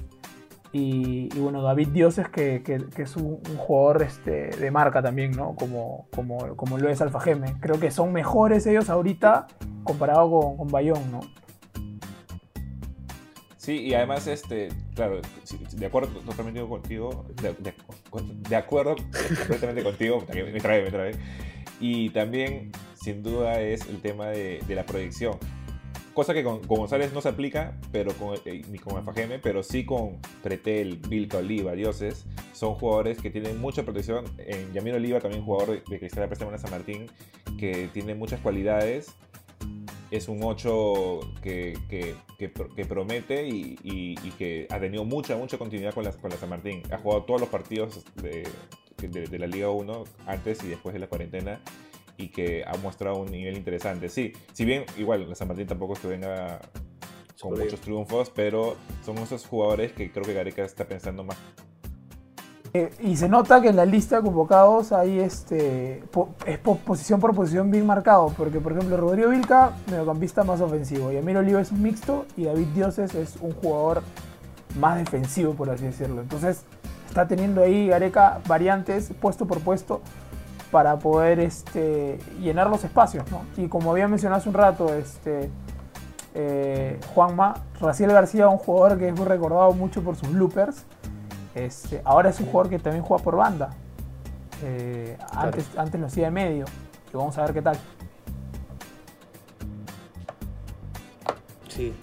Y, 0.74 1.30
bueno, 1.40 1.64
David 1.64 1.88
Dioses, 1.88 2.28
que, 2.28 2.62
es 2.98 3.16
un, 3.16 3.40
jugador 3.58 4.04
este, 4.04 4.50
de 4.50 4.72
marca 4.72 5.02
también, 5.02 5.32
¿no? 5.32 5.56
Como, 5.56 6.08
como, 6.14 6.56
como 6.58 6.78
lo 6.78 6.90
es 6.90 7.02
Alfa 7.02 7.22
Geme. 7.22 7.56
Creo 7.62 7.80
que 7.80 7.92
son 7.92 8.12
mejores 8.12 8.68
ellos 8.68 8.90
ahorita 8.90 9.48
comparado 9.84 10.30
con, 10.30 10.58
con 10.58 10.68
Bayón, 10.68 11.12
¿no? 11.12 11.22
Sí, 13.70 13.82
y 13.82 13.94
además, 13.94 14.26
este, 14.26 14.70
claro, 14.96 15.22
de 15.74 15.86
acuerdo 15.86 16.10
totalmente 16.22 16.60
contigo, 16.60 17.24
de, 17.40 18.56
acuerdo 18.56 18.96
completamente 18.96 19.84
contigo, 19.84 20.26
me 20.28 20.60
trae, 20.60 20.82
me 20.82 20.90
trae. 20.90 21.12
Y 21.80 22.10
también, 22.10 22.72
sin 23.00 23.22
duda, 23.22 23.62
es 23.62 23.88
el 23.88 24.02
tema 24.02 24.30
de, 24.30 24.64
la 24.70 24.88
proyección. 24.88 25.38
Cosa 26.16 26.34
que 26.34 26.44
con, 26.44 26.64
González 26.64 27.14
no 27.14 27.22
se 27.22 27.30
aplica, 27.30 27.78
pero 27.92 28.12
con, 28.14 28.40
eh, 28.46 28.64
ni 28.72 28.80
con 28.80 28.98
Alfajeme, 28.98 29.38
pero 29.38 29.62
sí 29.62 29.86
con 29.86 30.18
Pretel, 30.42 30.98
Vilca, 31.08 31.38
Oliva, 31.38 31.74
Dioses. 31.74 32.26
Son 32.54 32.74
jugadores 32.74 33.22
que 33.22 33.30
tienen 33.30 33.62
mucha 33.62 33.84
protección. 33.84 34.26
En 34.40 34.74
Yamir 34.74 34.96
Oliva, 34.96 35.20
también 35.20 35.46
jugador 35.46 35.84
de, 35.88 36.00
Cristal 36.00 36.28
de 36.28 36.58
San 36.58 36.72
Martín, 36.72 37.06
que 37.60 37.88
tiene 37.94 38.16
muchas 38.16 38.40
cualidades 38.40 39.16
es 40.12 40.28
un 40.28 40.44
8 40.44 41.20
que, 41.42 41.78
que, 41.90 42.86
promete 42.86 43.48
y, 43.48 44.16
que 44.38 44.68
ha 44.70 44.80
tenido 44.80 45.06
mucha, 45.06 45.36
mucha 45.38 45.58
continuidad 45.58 45.94
con 45.94 46.04
la, 46.04 46.12
con 46.12 46.30
la 46.32 46.38
San 46.38 46.50
Martín. 46.50 46.84
Ha 46.92 46.98
jugado 46.98 47.24
todos 47.24 47.42
los 47.42 47.50
partidos 47.50 48.04
de, 48.16 48.48
de, 48.98 49.40
la 49.40 49.48
Liga 49.48 49.70
1 49.70 50.04
antes 50.26 50.64
y 50.64 50.68
después 50.68 50.94
de 50.94 51.00
la 51.00 51.08
cuarentena 51.08 51.60
y 52.18 52.30
que 52.30 52.64
ha 52.66 52.76
mostrado 52.78 53.18
un 53.18 53.32
nivel 53.32 53.56
interesante. 53.56 54.10
Sí, 54.10 54.34
si 54.54 54.66
bien 54.66 54.86
igual 54.98 55.30
la 55.30 55.36
San 55.36 55.48
Martín 55.48 55.68
tampoco 55.68 55.94
es 55.94 56.00
que 56.00 56.08
venga 56.08 56.60
con 57.40 57.58
muchos 57.58 57.80
triunfos, 57.80 58.30
pero 58.30 58.76
son 59.06 59.18
esos 59.20 59.46
jugadores 59.46 59.94
que 59.94 60.12
creo 60.12 60.26
que 60.26 60.34
Gareca 60.34 60.64
está 60.66 60.86
pensando 60.86 61.24
más 61.24 61.38
eh, 62.74 62.92
y 63.02 63.16
se 63.18 63.28
nota 63.28 63.62
que 63.62 63.70
en 63.70 63.76
la 63.76 63.86
lista 63.86 64.18
de 64.18 64.22
convocados 64.22 64.92
hay 64.92 65.20
este, 65.20 66.04
es 66.46 66.58
posición 66.60 67.20
por 67.20 67.34
posición 67.34 67.72
bien 67.72 67.86
marcado, 67.86 68.32
porque 68.38 68.60
por 68.60 68.74
ejemplo 68.74 68.96
Rodrigo 68.98 69.30
Vilca, 69.30 69.72
mediocampista 69.90 70.44
más 70.44 70.62
ofensivo, 70.62 71.12
y 71.12 71.18
Amir 71.18 71.38
Oliva 71.38 71.62
es 71.62 71.72
un 71.72 71.82
mixto, 71.82 72.26
y 72.38 72.46
David 72.46 72.68
Dioses 72.76 73.16
es 73.16 73.38
un 73.42 73.54
jugador 73.54 74.04
más 74.80 74.98
defensivo, 74.98 75.54
por 75.54 75.70
así 75.70 75.86
decirlo. 75.86 76.22
Entonces 76.22 76.64
está 77.08 77.28
teniendo 77.28 77.62
ahí 77.64 77.88
Gareca 77.88 78.40
variantes 78.48 79.12
puesto 79.20 79.48
por 79.48 79.62
puesto 79.62 80.02
para 80.72 81.00
poder 81.00 81.40
este, 81.40 82.20
llenar 82.40 82.70
los 82.70 82.84
espacios. 82.84 83.24
Y 83.58 83.68
como 83.68 83.92
había 83.92 84.08
mencionado 84.08 84.40
hace 84.40 84.50
un 84.50 84.56
rato, 84.56 84.94
este, 84.94 85.50
eh, 86.36 87.00
Juanma, 87.16 87.64
Raciel 87.82 88.12
García, 88.12 88.48
un 88.48 88.60
jugador 88.60 89.00
que 89.00 89.08
es 89.08 89.16
muy 89.16 89.26
recordado 89.26 89.74
mucho 89.74 90.04
por 90.04 90.16
sus 90.16 90.32
bloopers 90.32 90.86
este, 91.56 92.02
ahora 92.06 92.30
es 92.30 92.40
un 92.40 92.48
jugador 92.48 92.70
que 92.70 92.80
también 92.80 93.04
juega 93.04 93.24
por 93.24 93.36
banda. 93.36 93.70
Eh, 94.64 95.18
antes, 95.32 95.66
antes 95.78 96.00
lo 96.00 96.08
hacía 96.08 96.26
de 96.26 96.32
medio. 96.32 96.66
Y 97.14 97.18
vamos 97.18 97.38
a 97.38 97.44
ver 97.44 97.54
qué 97.54 97.62
tal. 97.62 97.78
Sí. 101.68 101.94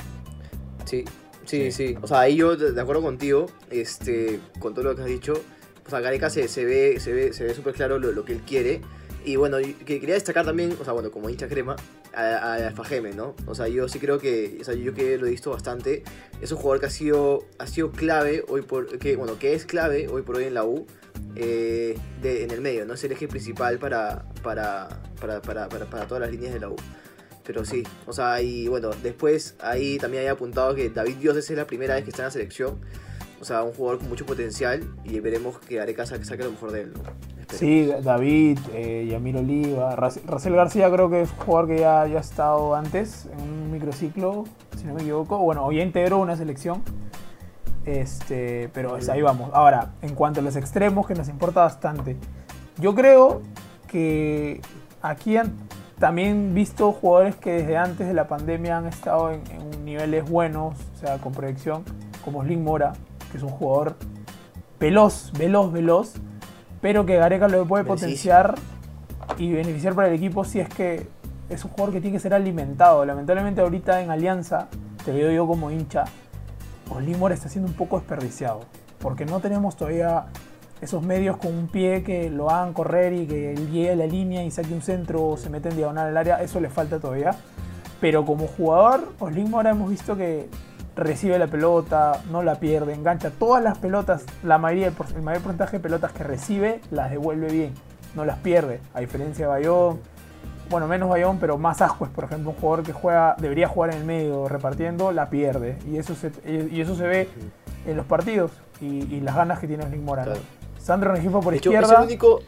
Sí, 0.85 1.05
sí, 1.45 1.73
sí. 1.73 1.99
O 2.01 2.07
sea, 2.07 2.21
ahí 2.21 2.37
yo 2.37 2.57
de 2.57 2.81
acuerdo 2.81 3.03
contigo, 3.03 3.47
este, 3.71 4.41
con 4.59 4.75
todo 4.75 4.85
lo 4.85 4.97
que 4.97 5.03
has 5.03 5.09
dicho. 5.09 5.35
O 5.87 5.91
sea, 5.91 6.01
Gareca 6.01 6.31
se, 6.31 6.43
ve 6.43 6.99
se 6.99 7.13
ve 7.13 7.33
se 7.33 7.45
ve 7.45 7.55
súper 7.55 7.75
claro 7.75 7.99
lo, 7.99 8.25
que 8.25 8.33
él 8.33 8.41
quiere. 8.41 8.81
Y 9.25 9.37
bueno, 9.37 9.59
que 9.59 10.01
quería 10.01 10.15
destacar 10.15 10.45
también, 10.45 10.77
o 10.81 10.85
sea, 10.85 10.93
bueno, 10.93 11.11
como 11.11 11.29
hincha 11.29 11.49
crema, 11.49 11.75
a, 12.17 12.55
Alfa 12.55 12.85
Geme, 12.85 13.13
¿no? 13.13 13.35
O 13.47 13.55
sea, 13.55 13.69
yo 13.69 13.89
sí 13.89 13.99
creo 13.99 14.19
que, 14.19 14.59
o 14.61 14.65
sea, 14.65 14.75
yo 14.75 14.95
que 14.95 15.19
lo 15.19 15.27
he 15.27 15.31
visto 15.31 15.51
bastante, 15.51 16.03
es 16.41 16.51
un 16.51 16.59
jugador 16.59 16.81
que 16.81 16.87
ha 16.87 16.91
sido, 16.91 17.45
ha 17.59 17.67
sido 17.67 17.93
clave 17.93 18.45
hoy 18.49 18.63
por, 18.63 18.99
que, 18.99 19.17
bueno, 19.17 19.39
que 19.39 19.55
es 19.55 19.67
clave 19.67 20.09
hoy 20.09 20.23
por 20.23 20.37
hoy 20.37 20.45
en 20.45 20.55
la 20.55 20.65
U, 20.65 20.87
eh, 21.35 21.99
de, 22.23 22.45
en 22.45 22.51
el 22.51 22.61
medio, 22.61 22.87
¿no? 22.87 22.95
Es 22.95 23.05
el 23.05 23.13
eje 23.13 23.29
principal 23.29 23.79
para, 23.79 24.25
para, 24.43 25.03
para, 25.21 25.41
para, 25.41 25.69
para 25.69 26.07
todas 26.07 26.21
las 26.23 26.31
líneas 26.31 26.55
de 26.55 26.61
la 26.61 26.71
U. 26.71 26.77
Pero 27.45 27.65
sí, 27.65 27.85
o 28.07 28.13
sea, 28.13 28.43
y 28.43 28.67
bueno, 28.67 28.91
después 29.03 29.55
ahí 29.61 29.99
también 29.99 30.25
hay 30.25 30.29
apuntado 30.29 30.75
que 30.75 30.91
David 30.91 31.17
Dios 31.17 31.37
es 31.37 31.51
la 31.51 31.67
primera 31.67 31.95
vez 31.95 32.05
que 32.05 32.11
está 32.11 32.23
en 32.23 32.27
la 32.27 32.33
selección. 32.33 32.81
O 33.41 33.45
sea, 33.45 33.63
un 33.63 33.73
jugador 33.73 33.99
con 33.99 34.09
mucho 34.09 34.27
potencial 34.27 34.83
y 35.05 35.21
veremos 35.21 35.59
que 35.59 35.79
Areca 35.79 36.07
saque 36.07 36.43
lo 36.43 36.51
mejor 36.51 36.73
de 36.73 36.81
él, 36.81 36.93
¿no? 36.95 37.03
Sí, 37.49 37.91
David, 38.03 38.59
eh, 38.75 39.07
Yamir 39.09 39.37
Oliva, 39.37 39.95
Racel 39.95 40.55
García 40.55 40.91
creo 40.91 41.09
que 41.09 41.23
es 41.23 41.31
un 41.31 41.37
jugador 41.39 41.69
que 41.69 41.79
ya, 41.79 42.07
ya 42.07 42.19
ha 42.19 42.21
estado 42.21 42.75
antes 42.75 43.29
en 43.33 43.41
un 43.41 43.71
microciclo, 43.71 44.45
si 44.77 44.85
no 44.85 44.95
me 44.95 45.03
equivoco. 45.03 45.39
Bueno, 45.39 45.65
hoy 45.65 45.81
integró 45.81 46.19
una 46.19 46.37
selección. 46.37 46.83
Este, 47.85 48.69
pero 48.75 48.99
ahí 49.11 49.23
vamos. 49.23 49.51
Ahora, 49.55 49.93
en 50.03 50.15
cuanto 50.17 50.41
a 50.41 50.43
los 50.43 50.57
extremos, 50.57 51.07
que 51.07 51.15
nos 51.15 51.29
importa 51.29 51.61
bastante. 51.61 52.17
Yo 52.79 52.95
creo 52.97 53.43
que 53.87 54.61
aquí 55.01 55.37
han 55.37 55.55
también 56.01 56.53
visto 56.53 56.93
jugadores 56.93 57.37
que 57.37 57.53
desde 57.53 57.77
antes 57.77 58.09
de 58.09 58.13
la 58.13 58.27
pandemia 58.27 58.77
han 58.79 58.87
estado 58.87 59.31
en, 59.31 59.43
en 59.53 59.85
niveles 59.85 60.29
buenos, 60.29 60.75
o 60.95 60.99
sea, 60.99 61.19
con 61.19 61.33
proyección, 61.33 61.85
como 62.25 62.43
Slim 62.43 62.65
Mora, 62.65 62.93
que 63.31 63.39
es 63.39 63.45
un 63.45 63.51
jugador 63.51 63.95
veloz, 64.81 65.33
veloz, 65.39 65.73
veloz 65.73 66.15
pero 66.87 67.05
que 67.05 67.17
Gareca 67.17 67.49
lo 67.49 67.67
puede 67.67 67.83
potenciar 67.83 68.55
y 69.39 69.53
beneficiar 69.53 69.97
para 69.97 70.07
el 70.07 70.15
equipo 70.15 70.45
si 70.45 70.61
es 70.61 70.69
que 70.69 71.09
es 71.49 71.65
un 71.65 71.73
jugador 71.73 71.93
que 71.93 72.01
tiene 72.01 72.17
que 72.17 72.21
ser 72.21 72.33
alimentado. 72.33 73.05
Lamentablemente 73.05 73.61
ahorita 73.61 74.03
en 74.03 74.13
Alianza, 74.13 74.69
te 75.05 75.11
veo 75.11 75.33
yo 75.33 75.49
como 75.49 75.73
hincha, 75.73 76.05
Olimor 76.89 77.33
está 77.33 77.49
siendo 77.49 77.69
un 77.69 77.77
poco 77.77 77.99
desperdiciado, 77.99 78.61
porque 79.01 79.25
no 79.25 79.41
tenemos 79.41 79.75
todavía 79.75 80.27
esos 80.81 81.03
medios 81.03 81.39
con 81.39 81.59
un 81.59 81.67
pie 81.67 82.05
que 82.05 82.31
lo 82.31 82.51
hagan 82.51 82.73
correr 82.73 83.15
y 83.15 83.27
que 83.27 83.55
él 83.55 83.69
llegue 83.73 83.91
a 83.91 83.97
la 83.97 84.07
línea 84.07 84.45
y 84.45 84.53
saque 84.53 84.73
un 84.73 84.81
centro 84.81 85.27
o 85.27 85.37
se 85.37 85.51
mete 85.51 85.71
en 85.71 85.79
diagonal 85.79 86.07
al 86.07 86.17
área, 86.17 86.41
eso 86.41 86.61
le 86.61 86.71
falta 86.71 87.01
todavía. 87.01 87.35
Pero 88.01 88.25
como 88.25 88.47
jugador, 88.47 89.13
Olimor 89.19 89.67
hemos 89.67 89.91
visto 89.91 90.17
que 90.17 90.49
recibe 90.97 91.39
la 91.39 91.47
pelota, 91.47 92.23
no 92.31 92.43
la 92.43 92.59
pierde, 92.59 92.95
engancha 92.95 93.31
todas 93.31 93.63
las 93.63 93.79
pelotas, 93.79 94.25
la 94.43 94.59
mayoría, 94.59 94.89
el 94.89 95.23
mayor 95.23 95.43
porcentaje 95.43 95.77
de 95.77 95.83
pelotas 95.83 96.13
que 96.13 96.25
recibe 96.25 96.81
las 96.91 97.11
devuelve 97.11 97.49
bien, 97.53 97.75
no 98.15 98.25
las 98.25 98.39
pierde, 98.39 98.81
a 98.95 99.01
diferencia 99.01 99.45
de 99.45 99.51
Bayón, 99.51 100.01
bueno, 100.71 100.89
menos 100.89 101.09
Bayón, 101.09 101.39
pero 101.39 101.59
más 101.59 101.81
Ascuez, 101.81 102.11
por 102.11 102.25
ejemplo, 102.25 102.51
un 102.51 102.57
jugador 102.57 102.85
que 102.85 102.93
juega, 102.93 103.37
debería 103.39 103.69
jugar 103.69 103.93
en 103.93 103.99
el 103.99 104.05
medio 104.05 104.49
repartiendo, 104.49 105.13
la 105.13 105.31
pierde, 105.31 105.79
y 105.87 105.99
eso 105.99 106.15
se, 106.15 106.33
y 106.45 106.81
eso 106.81 106.97
se 106.97 107.07
ve 107.07 107.29
en 107.87 107.97
los 107.97 108.07
partidos 108.07 108.51
y, 108.81 109.21
las 109.21 109.37
ganas 109.37 109.59
que 109.59 109.67
tiene 109.67 109.85
Slick 109.85 110.01
Morano. 110.01 110.33
Sandro 110.79 111.13
Regifo 111.13 111.41
por 111.41 111.55
izquierda. 111.55 112.03
Único... 112.03 112.41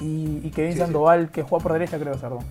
Y, 0.00 0.40
y, 0.44 0.50
Kevin 0.50 0.76
Sandoval, 0.76 1.30
que 1.30 1.42
juega 1.42 1.62
por 1.62 1.72
derecha, 1.72 1.98
creo, 1.98 2.16
Sardón. 2.18 2.44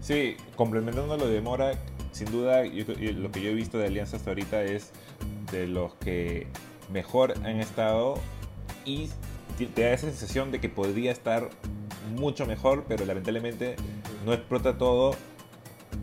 Sí, 0.00 0.36
complementando 0.54 1.16
lo 1.16 1.26
de 1.26 1.40
Mora, 1.40 1.72
sin 2.16 2.32
duda, 2.32 2.64
lo 2.64 3.30
que 3.30 3.42
yo 3.42 3.50
he 3.50 3.54
visto 3.54 3.76
de 3.76 3.88
Alianza 3.88 4.16
hasta 4.16 4.30
ahorita 4.30 4.62
es 4.62 4.90
de 5.52 5.66
los 5.66 5.94
que 5.96 6.46
mejor 6.90 7.34
han 7.44 7.60
estado 7.60 8.14
y 8.86 9.10
te 9.58 9.82
da 9.82 9.92
esa 9.92 10.06
sensación 10.06 10.50
de 10.50 10.58
que 10.58 10.70
podría 10.70 11.12
estar 11.12 11.50
mucho 12.16 12.46
mejor, 12.46 12.86
pero 12.88 13.04
lamentablemente 13.04 13.76
no 14.24 14.32
explota 14.32 14.78
todo 14.78 15.14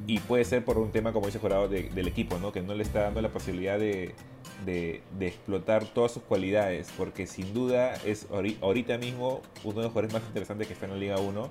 y 0.06 0.20
puede 0.20 0.46
ser 0.46 0.64
por 0.64 0.78
un 0.78 0.92
tema, 0.92 1.14
como 1.14 1.26
dice 1.26 1.40
Jurado, 1.40 1.68
del 1.68 2.08
equipo, 2.08 2.38
¿no? 2.38 2.52
que 2.52 2.62
no 2.62 2.76
le 2.76 2.84
está 2.84 3.02
dando 3.02 3.20
la 3.20 3.30
posibilidad 3.30 3.80
de, 3.80 4.14
de, 4.68 5.02
explotar 5.20 5.84
todas 5.84 6.12
sus 6.12 6.22
cualidades, 6.22 6.94
porque 6.96 7.26
sin 7.26 7.56
duda 7.56 7.96
es 8.06 8.28
ahorita 8.62 9.00
mismo 9.00 9.42
uno 9.64 9.78
de 9.78 9.84
los 9.84 9.92
jugadores 9.92 10.14
más 10.14 10.22
interesantes 10.28 10.68
que 10.68 10.74
está 10.74 10.86
en 10.86 10.92
la 10.92 10.98
Liga 10.98 11.18
1 11.18 11.50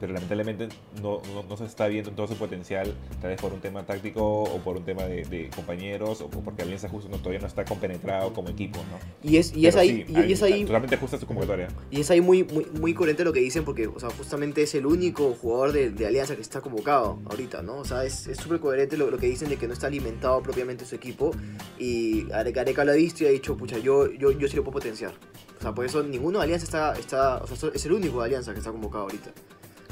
pero 0.00 0.12
lamentablemente 0.12 0.68
no, 1.02 1.22
no, 1.48 1.56
se 1.56 1.64
está 1.64 1.86
viendo 1.88 2.10
todo 2.12 2.26
su 2.26 2.34
potencial, 2.34 2.94
tal 3.20 3.30
vez 3.30 3.40
por 3.40 3.52
un 3.52 3.60
tema 3.60 3.84
táctico 3.84 4.42
o 4.42 4.58
por 4.58 4.76
un 4.76 4.84
tema 4.84 5.04
de, 5.04 5.50
compañeros 5.54 6.20
o 6.20 6.28
porque 6.28 6.62
Alianza 6.62 6.88
justo 6.88 7.08
no, 7.08 7.18
todavía 7.18 7.40
no 7.40 7.46
está 7.46 7.64
compenetrado 7.64 8.32
como 8.32 8.48
equipo, 8.48 8.78
¿no? 8.90 9.28
Y 9.28 9.36
es, 9.38 9.56
y 9.56 9.66
es 9.66 9.76
ahí, 9.76 10.04
y, 10.08 10.32
es 10.32 10.42
ahí 10.42 10.64
totalmente 10.64 10.96
justa 10.96 11.18
su 11.18 11.26
convocatoria. 11.26 11.68
Y 11.90 12.00
es 12.00 12.10
ahí 12.10 12.20
muy, 12.20 12.44
muy, 12.44 12.66
muy 12.78 12.94
coherente 12.94 13.24
lo 13.24 13.32
que 13.32 13.40
dicen 13.40 13.64
porque, 13.64 13.86
o 13.86 13.98
sea, 13.98 14.10
justamente 14.10 14.62
es 14.62 14.74
el 14.74 14.86
único 14.86 15.34
jugador 15.34 15.72
de, 15.72 16.06
Alianza 16.06 16.36
que 16.36 16.42
está 16.42 16.60
convocado 16.60 17.18
ahorita, 17.28 17.62
¿no? 17.62 17.78
O 17.78 17.84
sea, 17.84 18.04
es 18.04 18.28
súper 18.40 18.60
coherente 18.60 18.96
lo, 18.96 19.10
lo, 19.10 19.18
que 19.18 19.26
dicen 19.26 19.48
de 19.48 19.56
que 19.56 19.66
no 19.66 19.72
está 19.72 19.88
alimentado 19.88 20.42
propiamente 20.42 20.84
su 20.84 20.94
equipo 20.94 21.32
y 21.78 22.30
Areca, 22.32 22.84
lo 22.84 22.92
ha 22.92 22.94
visto 22.94 23.24
y 23.24 23.26
ha 23.26 23.30
dicho, 23.30 23.56
pucha, 23.56 23.78
yo, 23.78 24.12
yo, 24.12 24.30
yo 24.30 24.48
sí 24.48 24.56
lo 24.56 24.62
puedo 24.62 24.74
potenciar. 24.74 25.12
O 25.58 25.62
sea, 25.62 25.74
por 25.74 25.84
eso 25.84 26.02
ninguno 26.02 26.38
de 26.38 26.44
Alianza 26.44 26.64
está, 26.64 26.92
está, 26.92 27.38
o 27.38 27.46
sea, 27.46 27.70
es 27.74 27.86
el 27.86 27.92
único 27.92 28.20
de 28.20 28.26
Alianza 28.26 28.52
que 28.52 28.58
está 28.58 28.70
convocado 28.70 29.04
ahorita 29.04 29.32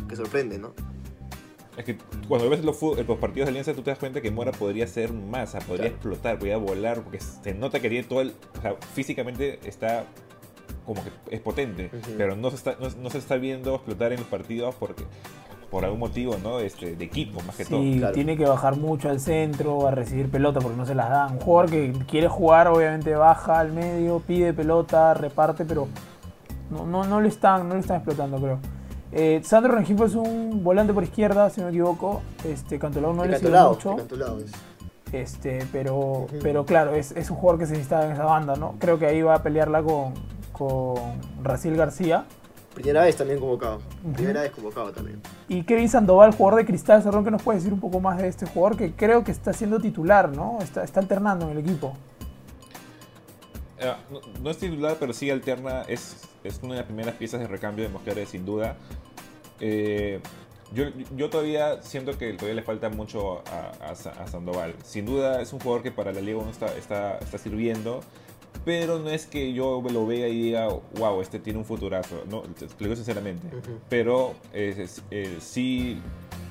que 0.09 0.17
sorprende, 0.17 0.59
¿no? 0.59 0.73
Es 1.77 1.85
que 1.85 1.99
cuando 2.29 2.49
ves 2.49 2.65
los, 2.65 2.81
los, 2.81 3.19
partidos 3.19 3.47
de 3.47 3.51
Alianza, 3.51 3.75
tú 3.75 3.83
te 3.83 3.91
das 3.91 3.99
cuenta 3.99 4.21
que 4.21 4.31
Mora 4.31 4.53
podría 4.53 4.87
ser 4.87 5.13
masa, 5.13 5.59
podría 5.59 5.89
explotar, 5.89 6.39
podría 6.39 6.57
volar, 6.57 7.03
porque 7.03 7.19
se 7.21 7.53
nota 7.55 7.81
que 7.81 7.89
tiene 7.89 8.07
todo 8.07 8.21
el. 8.21 8.33
O 8.59 8.63
sea, 8.63 8.77
físicamente 8.95 9.59
está 9.65 10.05
como 10.87 11.03
que 11.03 11.11
es 11.31 11.41
potente, 11.41 11.91
pero 12.17 12.37
no 12.37 12.51
se, 12.51 12.57
está, 12.57 12.77
no, 12.81 12.89
no 12.91 13.11
se 13.11 13.19
está 13.19 13.37
viendo 13.37 13.75
explotar 13.75 14.13
en 14.13 14.21
los 14.21 14.29
partidos 14.29 14.75
porque 14.77 15.05
por 15.71 15.85
algún 15.85 15.99
motivo, 15.99 16.37
¿no? 16.41 16.61
Este, 16.61 16.95
de 16.95 17.05
equipo, 17.05 17.41
más 17.43 17.57
que 17.57 17.65
todo. 17.65 17.83
Sí, 17.83 17.97
claro. 17.99 18.15
tiene 18.15 18.37
que 18.37 18.45
bajar 18.45 18.77
mucho 18.77 19.09
al 19.09 19.19
centro, 19.19 19.89
a 19.89 19.91
recibir 19.91 20.31
pelota 20.31 20.61
porque 20.61 20.77
no 20.77 20.87
se 20.87 20.95
las 20.95 21.11
dan. 21.11 21.33
Un 21.33 21.41
jugador 21.41 21.71
que 21.71 21.93
quiere 22.07 22.29
jugar, 22.29 22.69
obviamente 22.69 23.17
baja 23.17 23.59
al 23.59 23.73
medio, 23.73 24.21
pide 24.21 24.53
pelota, 24.53 25.15
reparte, 25.15 25.65
pero 25.65 25.89
no, 26.71 26.87
no, 26.87 27.03
no 27.03 27.21
lo 27.21 27.27
están, 27.27 27.69
no 27.69 27.75
lo 27.75 27.81
están 27.81 27.97
explotando, 27.97 28.39
creo. 28.39 28.61
Eh, 29.17 29.41
Sandro 29.45 29.73
Rengifo 29.73 30.07
es 30.07 30.17
un 30.17 30.65
volante 30.65 30.93
por 30.93 31.05
izquierda, 31.05 31.49
si 31.49 31.61
no 31.61 31.69
me 31.69 31.73
equivoco. 31.73 32.21
Este, 32.45 32.81
Cantolao 32.81 33.13
no 33.13 33.25
le 33.25 33.39
sirve 33.39 33.61
mucho. 33.63 33.97
es. 33.97 34.53
Este, 35.13 35.65
pero, 35.71 36.27
pero 36.43 36.67
claro, 36.67 36.97
es, 36.97 37.13
es 37.13 37.31
un 37.31 37.37
jugador 37.37 37.61
que 37.61 37.67
se 37.67 37.73
necesita 37.75 38.05
en 38.05 38.13
esa 38.13 38.25
banda, 38.25 38.57
¿no? 38.57 38.75
Creo 38.81 38.99
que 38.99 39.07
ahí 39.07 39.23
va 39.23 39.37
a 39.37 39.43
pelearla 39.45 39.85
con, 39.85 40.15
con 40.51 40.97
Raciel 41.45 41.77
García. 41.77 42.25
Primera 42.75 43.03
vez 43.03 43.15
también 43.15 43.39
convocado. 43.39 43.79
Primera 44.17 44.41
vez 44.41 44.51
convocado 44.51 44.91
también. 44.91 45.21
Y 45.47 45.63
Kevin 45.63 45.89
Sandoval, 45.89 46.35
jugador 46.35 46.59
de 46.59 46.67
Cristal 46.67 47.01
Cerrón, 47.05 47.25
que 47.25 47.31
nos 47.31 47.41
puede 47.41 47.59
decir 47.59 47.73
un 47.73 47.79
poco 47.79 48.01
más 48.01 48.19
de 48.19 48.27
este 48.27 48.47
jugador 48.47 48.77
que 48.77 48.95
creo 48.95 49.23
que 49.23 49.31
está 49.31 49.53
siendo 49.53 49.79
titular, 49.79 50.31
¿no? 50.31 50.59
Está, 50.61 50.83
está 50.83 50.99
alternando 50.99 51.45
en 51.45 51.53
el 51.53 51.59
equipo. 51.59 51.93
Eh, 53.85 53.95
no, 54.11 54.21
no 54.43 54.51
es 54.51 54.59
titular, 54.59 54.97
pero 54.99 55.13
sí 55.13 55.31
alterna. 55.31 55.83
Es, 55.89 56.17
es 56.43 56.59
una 56.63 56.75
de 56.75 56.79
las 56.81 56.87
primeras 56.87 57.15
piezas 57.17 57.41
de 57.41 57.47
recambio 57.47 57.85
de 57.85 57.91
Mosquera, 57.91 58.25
sin 58.27 58.45
duda. 58.45 58.77
Eh, 59.61 60.21
yo, 60.73 60.85
yo 61.17 61.31
todavía 61.31 61.83
siento 61.83 62.17
que 62.19 62.33
todavía 62.33 62.55
le 62.57 62.63
falta 62.63 62.89
mucho 62.89 63.43
a, 63.49 63.91
a 63.91 63.95
Sa- 63.95 64.11
a 64.13 64.27
Sandoval. 64.27 64.75
Sin 64.85 65.07
duda 65.07 65.41
es 65.41 65.53
un 65.53 65.61
jugador 65.61 65.83
que 65.83 65.93
para 65.93 66.13
la 66.13 66.21
Liga 66.21 66.39
1 66.39 66.51
está, 66.51 66.67
está, 66.77 67.19
está 67.19 67.39
sirviendo. 67.39 68.01
Pero 68.65 68.99
no 69.01 69.11
es 69.11 69.27
que 69.27 69.53
yo 69.53 69.83
lo 69.91 70.07
vea 70.07 70.29
y 70.29 70.41
diga, 70.45 70.69
wow, 70.97 71.21
este 71.21 71.39
tiene 71.39 71.59
un 71.59 71.65
futurazo. 71.65 72.25
No, 72.31 72.43
te 72.43 72.65
lo 72.67 72.71
digo 72.79 72.97
sinceramente. 72.97 73.47
Pero 73.89 74.35
eh, 74.53 74.75
es- 74.79 75.03
eh, 75.11 75.37
sí, 75.41 76.01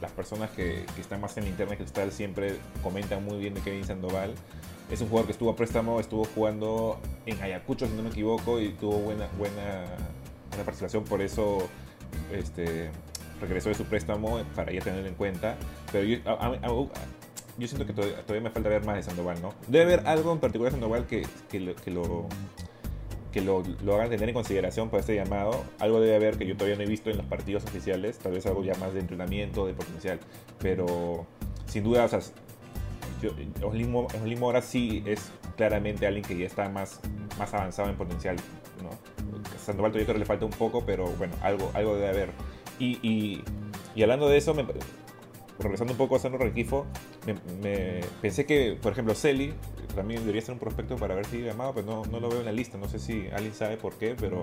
las 0.02 0.12
personas 0.12 0.52
que, 0.52 0.86
que 0.96 1.02
están 1.02 1.20
más 1.22 1.36
en 1.38 1.48
internet 1.48 1.78
cristal 1.80 2.12
siempre 2.12 2.58
comentan 2.84 3.24
muy 3.26 3.38
bien 3.40 3.54
de 3.54 3.62
Kevin 3.62 3.84
Sandoval. 3.86 4.34
Es 4.92 5.02
un 5.02 5.08
jugador 5.10 5.26
que 5.28 5.32
estuvo 5.32 5.50
a 5.50 5.56
préstamo, 5.56 6.00
estuvo 6.00 6.26
jugando 6.26 7.00
en 7.26 7.42
Ayacucho, 7.42 7.88
si 7.88 7.94
no 7.94 8.04
me 8.04 8.10
equivoco, 8.10 8.60
y 8.60 8.70
tuvo 8.74 9.00
buena, 9.00 9.28
buena, 9.38 9.86
buena 10.50 10.64
participación, 10.66 11.04
por 11.04 11.22
eso 11.22 11.60
este, 12.32 12.92
regresó 13.42 13.70
de 13.70 13.76
su 13.76 13.86
préstamo 13.86 14.40
para 14.56 14.72
ya 14.72 14.82
tenerlo 14.82 15.08
en 15.08 15.16
cuenta. 15.16 15.56
Pero 15.92 16.04
yo, 16.06 16.18
a- 16.30 16.48
a- 16.48 16.68
siento 17.68 17.86
que 17.86 17.94
todavía, 17.94 18.42
me 18.42 18.50
falta 18.50 18.70
ver 18.70 18.84
más 18.86 18.96
de 18.98 19.04
Sandoval, 19.04 19.42
¿no? 19.42 19.54
Debe 19.68 19.94
haber 19.94 20.08
algo 20.08 20.32
en 20.32 20.40
particular 20.40 20.72
de 20.72 20.80
Sandoval 20.80 21.08
que, 21.08 21.26
que 21.50 21.60
lo... 21.60 21.76
Que 21.76 21.92
lo 21.92 22.28
lo, 23.42 23.64
lo 23.84 23.96
hagan 23.96 24.12
tener 24.12 24.30
en 24.30 24.36
consideración 24.36 24.90
para 24.92 25.00
este 25.02 25.16
llamado. 25.16 25.64
Algo 25.80 26.00
debe 26.00 26.16
haber 26.18 26.38
que 26.38 26.46
yo 26.46 26.56
todavía 26.56 26.76
no 26.78 26.84
he 26.84 26.86
visto 26.86 27.10
en 27.10 27.18
los 27.18 27.26
partidos 27.26 27.64
oficiales, 27.64 28.20
tal 28.20 28.34
vez 28.34 28.46
algo 28.46 28.64
ya 28.64 28.76
más 28.76 28.94
de 28.94 29.00
entrenamiento, 29.00 29.66
de 29.66 29.74
potencial. 29.74 30.20
Pero 30.60 31.26
sin 31.66 31.84
duda, 31.84 32.06
o 32.06 32.08
sea, 32.10 32.20
yo, 33.24 33.68
Oslin 33.68 33.92
Mo- 33.92 34.08
Oslin 34.08 34.40
Mora 34.40 34.62
sí 34.62 35.04
es 35.06 35.32
claramente 35.58 36.06
alguien 36.08 36.24
que 36.26 36.38
ya 36.38 36.46
está 36.46 36.70
más, 36.70 37.00
más 37.40 37.54
avanzado 37.54 37.90
en 37.90 37.96
potencial. 37.96 38.36
¿no? 38.82 38.90
Sandoval 39.58 39.92
todavía 39.92 40.06
creo 40.06 40.16
que 40.16 40.20
le 40.20 40.26
falta 40.26 40.46
un 40.46 40.52
poco, 40.52 40.84
pero 40.86 41.08
bueno, 41.18 41.34
algo, 41.42 41.72
algo 41.74 41.96
debe 41.96 42.10
haber. 42.10 42.30
Y, 42.80 43.00
y, 43.08 43.44
y 43.96 44.04
hablando 44.04 44.28
de 44.28 44.38
eso, 44.38 44.54
me- 44.54 44.66
regresando 45.60 45.94
un 45.94 45.98
poco 45.98 46.16
a 46.16 46.20
Sandro 46.20 46.40
Requifo, 46.44 46.86
me, 47.26 47.34
me- 47.62 48.02
pensé 48.22 48.46
que, 48.46 48.78
por 48.82 48.92
ejemplo, 48.92 49.16
Celi 49.16 49.54
también 49.96 50.22
debería 50.22 50.42
ser 50.42 50.54
un 50.54 50.60
prospecto 50.60 50.96
para 50.98 51.14
ver 51.16 51.26
si 51.28 51.40
llamado, 51.42 51.74
pero 51.76 51.86
no, 51.86 52.02
no 52.06 52.20
lo 52.20 52.30
veo 52.30 52.40
en 52.40 52.46
la 52.46 52.52
lista. 52.52 52.78
No 52.78 52.88
sé 52.90 53.00
si 53.00 53.28
alguien 53.34 53.54
sabe 53.54 53.78
por 53.78 53.94
qué, 53.94 54.16
pero 54.20 54.42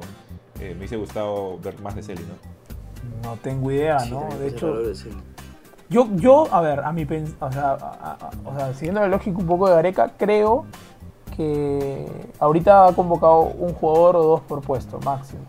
eh, 0.60 0.70
me 0.70 0.78
hubiese 0.78 0.96
gustado 0.96 1.58
ver 1.58 1.78
más 1.80 1.96
de 1.96 2.02
Celi, 2.02 2.22
¿no? 2.22 3.28
No 3.28 3.36
tengo 3.36 3.70
idea, 3.72 3.98
¿no? 4.06 4.20
De 4.38 4.46
hecho, 4.48 4.66
de. 4.78 4.84
Yo, 5.90 6.06
yo, 6.14 6.44
a 6.50 6.60
ver, 6.62 6.80
a 6.80 6.92
mi 6.92 7.02
o 7.04 7.46
o 7.46 7.50
sea, 8.56 8.72
siguiendo 8.74 9.00
la 9.00 9.08
lógica 9.08 9.36
un 9.38 9.46
poco 9.46 9.68
de 9.68 9.74
Gareca, 9.74 10.12
creo 10.16 10.64
que 11.36 12.06
ahorita 12.38 12.86
ha 12.86 12.92
convocado 12.94 13.40
un 13.40 13.74
jugador 13.74 14.16
o 14.16 14.22
dos 14.22 14.40
por 14.42 14.60
puesto, 14.62 14.98
máximo. 15.04 15.42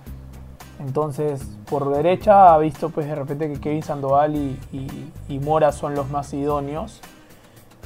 Entonces, 0.79 1.41
por 1.69 1.89
derecha 1.93 2.53
ha 2.53 2.57
visto 2.57 2.89
pues 2.89 3.05
de 3.07 3.13
repente 3.15 3.51
que 3.51 3.59
Kevin 3.59 3.83
Sandoval 3.83 4.35
y, 4.35 4.59
y- 4.71 5.11
y 5.29 5.39
Mora 5.39 5.71
son 5.71 5.93
los 5.95 6.09
más 6.09 6.33
idóneos. 6.33 7.01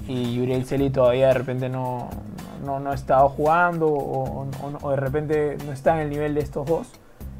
Y 0.07 0.35
Yuriel 0.35 0.65
Celi 0.65 0.89
todavía 0.89 1.27
de 1.27 1.33
repente 1.33 1.67
no, 1.67 2.09
no, 2.63 2.79
no 2.79 2.91
ha 2.91 2.95
estado 2.95 3.27
jugando 3.29 3.87
o- 3.87 4.45
o 4.81 4.89
de 4.91 4.95
repente 4.97 5.57
no 5.65 5.71
está 5.73 5.95
en 5.95 6.01
el 6.01 6.09
nivel 6.09 6.35
de 6.35 6.41
estos 6.41 6.65
dos. 6.67 6.87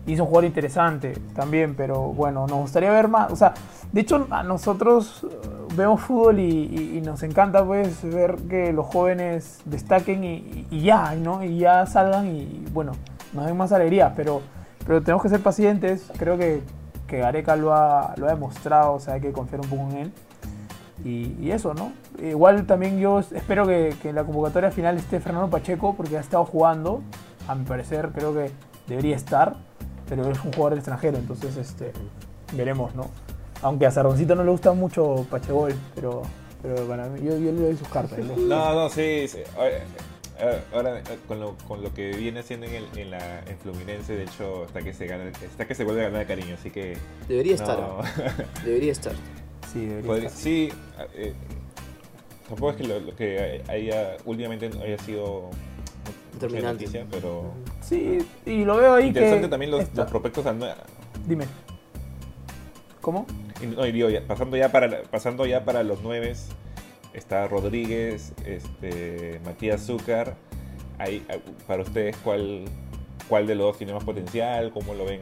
Y 0.08 0.14
es 0.14 0.20
un 0.20 0.28
jugador 0.28 0.46
interesante 0.46 1.14
también, 1.36 1.74
pero 1.76 2.00
bueno, 2.14 2.46
nos 2.48 2.60
gustaría 2.60 2.92
ver 2.92 3.08
más. 3.08 3.32
O 3.32 3.36
sea, 3.36 3.54
de 3.92 4.02
hecho, 4.02 4.28
a 4.30 4.44
nosotros 4.44 5.24
eh, 5.24 5.36
vemos 5.76 6.02
fútbol 6.02 6.40
y, 6.40 6.44
y- 6.44 6.98
y 6.98 7.02
nos 7.02 7.24
encanta 7.24 7.66
pues 7.66 8.04
ver 8.04 8.36
que 8.48 8.72
los 8.72 8.86
jóvenes 8.86 9.62
destaquen 9.66 10.24
y, 10.24 10.68
y- 10.70 10.82
ya, 10.84 11.16
¿no? 11.16 11.44
Y 11.44 11.58
ya 11.58 11.86
salgan 11.88 12.28
y 12.28 12.66
bueno, 12.72 12.92
nos 13.34 13.46
den 13.48 13.58
más 13.58 13.72
alegría, 13.72 14.14
pero, 14.16 14.42
pero 14.86 15.02
tenemos 15.02 15.24
que 15.24 15.30
ser 15.30 15.42
pacientes. 15.42 16.12
Creo 16.20 16.38
que, 16.38 16.62
que 17.08 17.18
Gareca 17.18 17.56
lo 17.56 17.74
ha, 17.74 18.14
lo 18.18 18.28
ha 18.28 18.30
demostrado, 18.30 18.94
o 18.94 19.00
sea, 19.00 19.16
hay 19.16 19.22
que 19.22 19.32
confiar 19.32 19.62
un 19.62 19.70
poco 19.70 19.84
en 19.90 19.98
él. 19.98 20.12
Y, 21.04 21.36
y 21.42 21.52
eso, 21.52 21.74
¿no? 21.74 21.92
Igual 22.24 22.66
también 22.66 23.00
yo 23.00 23.20
espero 23.20 23.66
que, 23.68 23.96
que 24.02 24.10
en 24.10 24.16
la 24.16 24.24
convocatoria 24.24 24.72
final 24.72 24.98
esté 24.98 25.20
Fernando 25.20 25.50
Pacheco, 25.50 25.94
porque 25.96 26.18
ha 26.18 26.22
estado 26.22 26.46
jugando. 26.46 27.02
A 27.48 27.56
mi 27.56 27.66
parecer, 27.66 28.10
creo 28.14 28.34
que 28.34 28.52
debería 28.88 29.16
estar, 29.16 29.56
pero 30.08 30.30
es 30.32 30.44
un 30.44 30.52
jugador 30.54 30.78
extranjero, 30.78 31.18
entonces 31.18 31.56
este, 31.58 31.92
veremos, 32.54 32.94
¿no? 32.96 33.10
Aunque 33.62 33.86
a 33.86 33.92
Sardoncito 33.92 34.36
no 34.36 34.44
le 34.44 34.52
gusta 34.52 34.74
mucho 34.74 35.26
Pachegol, 35.30 35.74
pero, 35.96 36.22
pero 36.62 36.88
para 36.88 37.08
mí, 37.08 37.22
yo, 37.24 37.32
yo 37.38 37.52
le 37.52 37.62
doy 37.62 37.78
sus 37.78 37.88
cartas. 37.88 38.20
¿no? 38.20 38.36
No, 38.36 38.74
no, 38.76 38.90
sí. 38.90 39.28
sí. 39.28 39.40
Ahora, 40.74 41.02
con 41.28 41.40
lo, 41.40 41.56
con 41.68 41.82
lo 41.82 41.94
que 41.94 42.12
viene 42.12 42.42
haciendo 42.42 42.66
en, 42.68 42.76
el, 42.76 42.86
en, 42.98 43.12
la, 43.12 43.40
en 43.40 43.58
Fluminense, 43.58 44.16
de 44.16 44.24
hecho, 44.24 44.66
hasta 44.66 44.82
que 44.82 44.94
se 44.94 45.08
gana, 45.08 45.32
hasta 45.50 45.66
que 45.66 45.74
se 45.74 45.86
vuelve 45.86 46.06
a 46.06 46.10
ganar 46.10 46.28
cariño, 46.28 46.56
así 46.60 46.70
que. 46.70 46.98
Debería 47.28 47.56
no. 47.56 47.62
estar. 48.04 48.46
Debería 48.66 48.92
estar. 48.92 49.14
Sí, 49.72 49.86
debería 49.86 50.08
Podría- 50.08 50.28
estar. 50.28 50.42
sí, 50.44 50.70
eh, 51.16 51.34
tampoco 52.50 52.72
es 52.72 52.78
que 52.78 52.84
lo, 52.84 53.00
lo 53.00 53.16
que 53.16 53.64
haya 53.70 54.18
últimamente 54.26 54.70
haya 54.84 54.98
sido 55.00 55.50
Determinante. 56.36 56.86
noticia, 56.86 57.06
pero 57.12 57.52
Sí, 57.82 58.20
y 58.46 58.64
lo 58.66 58.78
veo 58.78 58.94
ahí 58.96 59.08
interesante 59.08 59.44
que... 59.44 59.50
también 59.50 59.72
los, 59.72 59.82
está- 59.82 60.02
los 60.04 60.10
prospectos 60.12 60.46
al 60.46 60.76
Dime. 61.28 61.46
¿Cómo? 63.02 63.26
y 63.62 63.68
no, 63.68 63.86
y 63.86 63.92
digo, 63.92 64.10
ya, 64.10 64.22
pasando 64.28 64.58
ya 64.58 64.72
para 64.72 65.04
pasando 65.04 65.46
ya 65.46 65.64
para 65.64 65.84
los 65.84 66.02
nueves 66.02 66.48
está 67.14 67.48
Rodríguez, 67.48 68.34
este 68.46 69.40
Matías 69.46 69.86
Zúcar. 69.86 70.36
Ahí, 70.98 71.26
ah, 71.30 71.36
para 71.68 71.84
ustedes 71.84 72.16
cuál 72.18 72.66
cuál 73.30 73.48
de 73.48 73.56
los 73.56 73.68
dos 73.68 73.78
tiene 73.78 73.94
más 73.94 74.04
potencial, 74.04 74.72
cómo 74.72 74.94
lo 74.94 75.06
ven. 75.06 75.22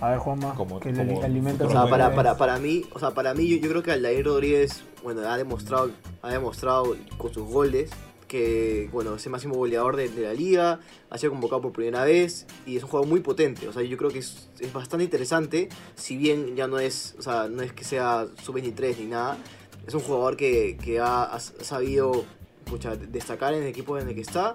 A 0.00 0.10
ver, 0.10 0.18
Juanma, 0.18 0.54
Como- 0.54 0.78
que 0.78 0.92
como 0.92 1.22
alimenta 1.24 1.64
O 1.64 1.68
futuro 1.68 1.86
sea, 1.86 1.90
para, 1.90 2.14
para, 2.14 2.36
para 2.36 2.58
mí, 2.58 2.84
o 2.94 2.98
sea, 3.00 3.10
para 3.10 3.34
mí 3.34 3.48
yo, 3.48 3.56
yo 3.56 3.68
creo 3.68 3.82
que 3.82 3.90
Aldair 3.90 4.24
Rodríguez, 4.26 4.84
bueno, 5.02 5.22
ha 5.28 5.36
demostrado, 5.36 5.90
ha 6.22 6.30
demostrado 6.30 6.96
con 7.16 7.34
sus 7.34 7.48
goles 7.48 7.90
que, 8.28 8.88
bueno, 8.92 9.14
es 9.16 9.26
el 9.26 9.32
máximo 9.32 9.54
goleador 9.56 9.96
de, 9.96 10.08
de 10.08 10.22
la 10.22 10.34
liga, 10.34 10.80
ha 11.10 11.18
sido 11.18 11.32
convocado 11.32 11.62
por 11.62 11.72
primera 11.72 12.04
vez 12.04 12.46
y 12.66 12.76
es 12.76 12.82
un 12.84 12.90
jugador 12.90 13.08
muy 13.08 13.20
potente. 13.20 13.66
O 13.66 13.72
sea, 13.72 13.82
yo 13.82 13.96
creo 13.96 14.10
que 14.10 14.18
es, 14.20 14.48
es 14.60 14.72
bastante 14.72 15.04
interesante, 15.04 15.68
si 15.96 16.16
bien 16.16 16.54
ya 16.54 16.68
no 16.68 16.78
es, 16.78 17.16
o 17.18 17.22
sea, 17.22 17.48
no 17.48 17.62
es 17.62 17.72
que 17.72 17.84
sea 17.84 18.26
sub-23 18.44 18.98
ni 18.98 19.06
nada, 19.06 19.38
es 19.86 19.94
un 19.94 20.00
jugador 20.00 20.36
que, 20.36 20.76
que 20.82 21.00
ha, 21.00 21.24
ha 21.24 21.40
sabido 21.40 22.24
pucha, 22.66 22.94
destacar 22.96 23.54
en 23.54 23.62
el 23.62 23.68
equipo 23.68 23.98
en 23.98 24.06
el 24.08 24.14
que 24.14 24.20
está 24.20 24.54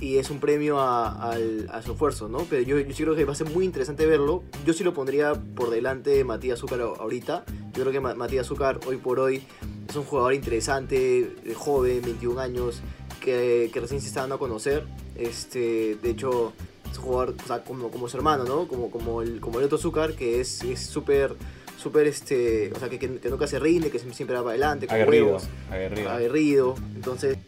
y 0.00 0.18
es 0.18 0.30
un 0.30 0.38
premio 0.38 0.78
a, 0.78 1.32
al- 1.32 1.68
a 1.72 1.82
su 1.82 1.90
esfuerzo, 1.90 2.28
¿no? 2.28 2.46
Pero 2.48 2.62
yo, 2.62 2.78
yo 2.78 2.94
sí 2.94 3.02
creo 3.02 3.16
que 3.16 3.24
va 3.24 3.32
a 3.32 3.34
ser 3.34 3.50
muy 3.50 3.64
interesante 3.64 4.06
verlo. 4.06 4.44
Yo 4.64 4.72
sí 4.72 4.84
lo 4.84 4.94
pondría 4.94 5.32
por 5.34 5.70
delante 5.70 6.10
de 6.10 6.22
Matías 6.22 6.60
Zúcar 6.60 6.80
ahorita. 6.80 7.44
Yo 7.74 7.80
creo 7.82 7.90
que 7.90 7.98
Ma- 7.98 8.14
Matías 8.14 8.46
Zúcar 8.46 8.78
hoy 8.86 8.96
por 8.98 9.18
hoy 9.18 9.42
es 9.88 9.96
un 9.96 10.04
jugador 10.04 10.34
interesante, 10.34 11.34
eh, 11.44 11.54
joven, 11.56 12.00
21 12.02 12.38
años, 12.40 12.80
que, 13.20 13.70
que 13.72 13.80
recién 13.80 14.00
se 14.00 14.08
está 14.08 14.20
dando 14.20 14.36
a 14.36 14.38
conocer. 14.38 14.84
Este, 15.16 15.96
de 15.96 16.10
hecho, 16.10 16.52
es 16.90 16.98
un 16.98 17.04
jugador 17.04 17.34
o 17.42 17.46
sea, 17.46 17.62
como, 17.64 17.90
como 17.90 18.08
su 18.08 18.16
hermano, 18.16 18.44
¿no? 18.44 18.68
Como, 18.68 18.90
como, 18.90 19.22
el, 19.22 19.40
como 19.40 19.58
el 19.58 19.64
otro 19.66 19.78
Zúcar, 19.78 20.14
que 20.14 20.40
es 20.40 20.62
es 20.62 20.80
súper, 20.80 21.34
súper, 21.76 22.06
este, 22.06 22.72
o 22.74 22.78
sea, 22.78 22.88
que, 22.88 22.98
que- 22.98 23.18
que 23.18 23.28
nunca 23.30 23.46
se 23.46 23.58
rinde, 23.58 23.90
que 23.90 23.98
siempre 23.98 24.34
va 24.36 24.42
para 24.42 24.50
adelante, 24.50 24.86
con 24.86 24.94
Aguerrido, 24.96 25.26
huevos, 25.26 25.48
aguerrido. 25.70 26.10
aguerrido. 26.10 26.74
Entonces, 26.94 27.38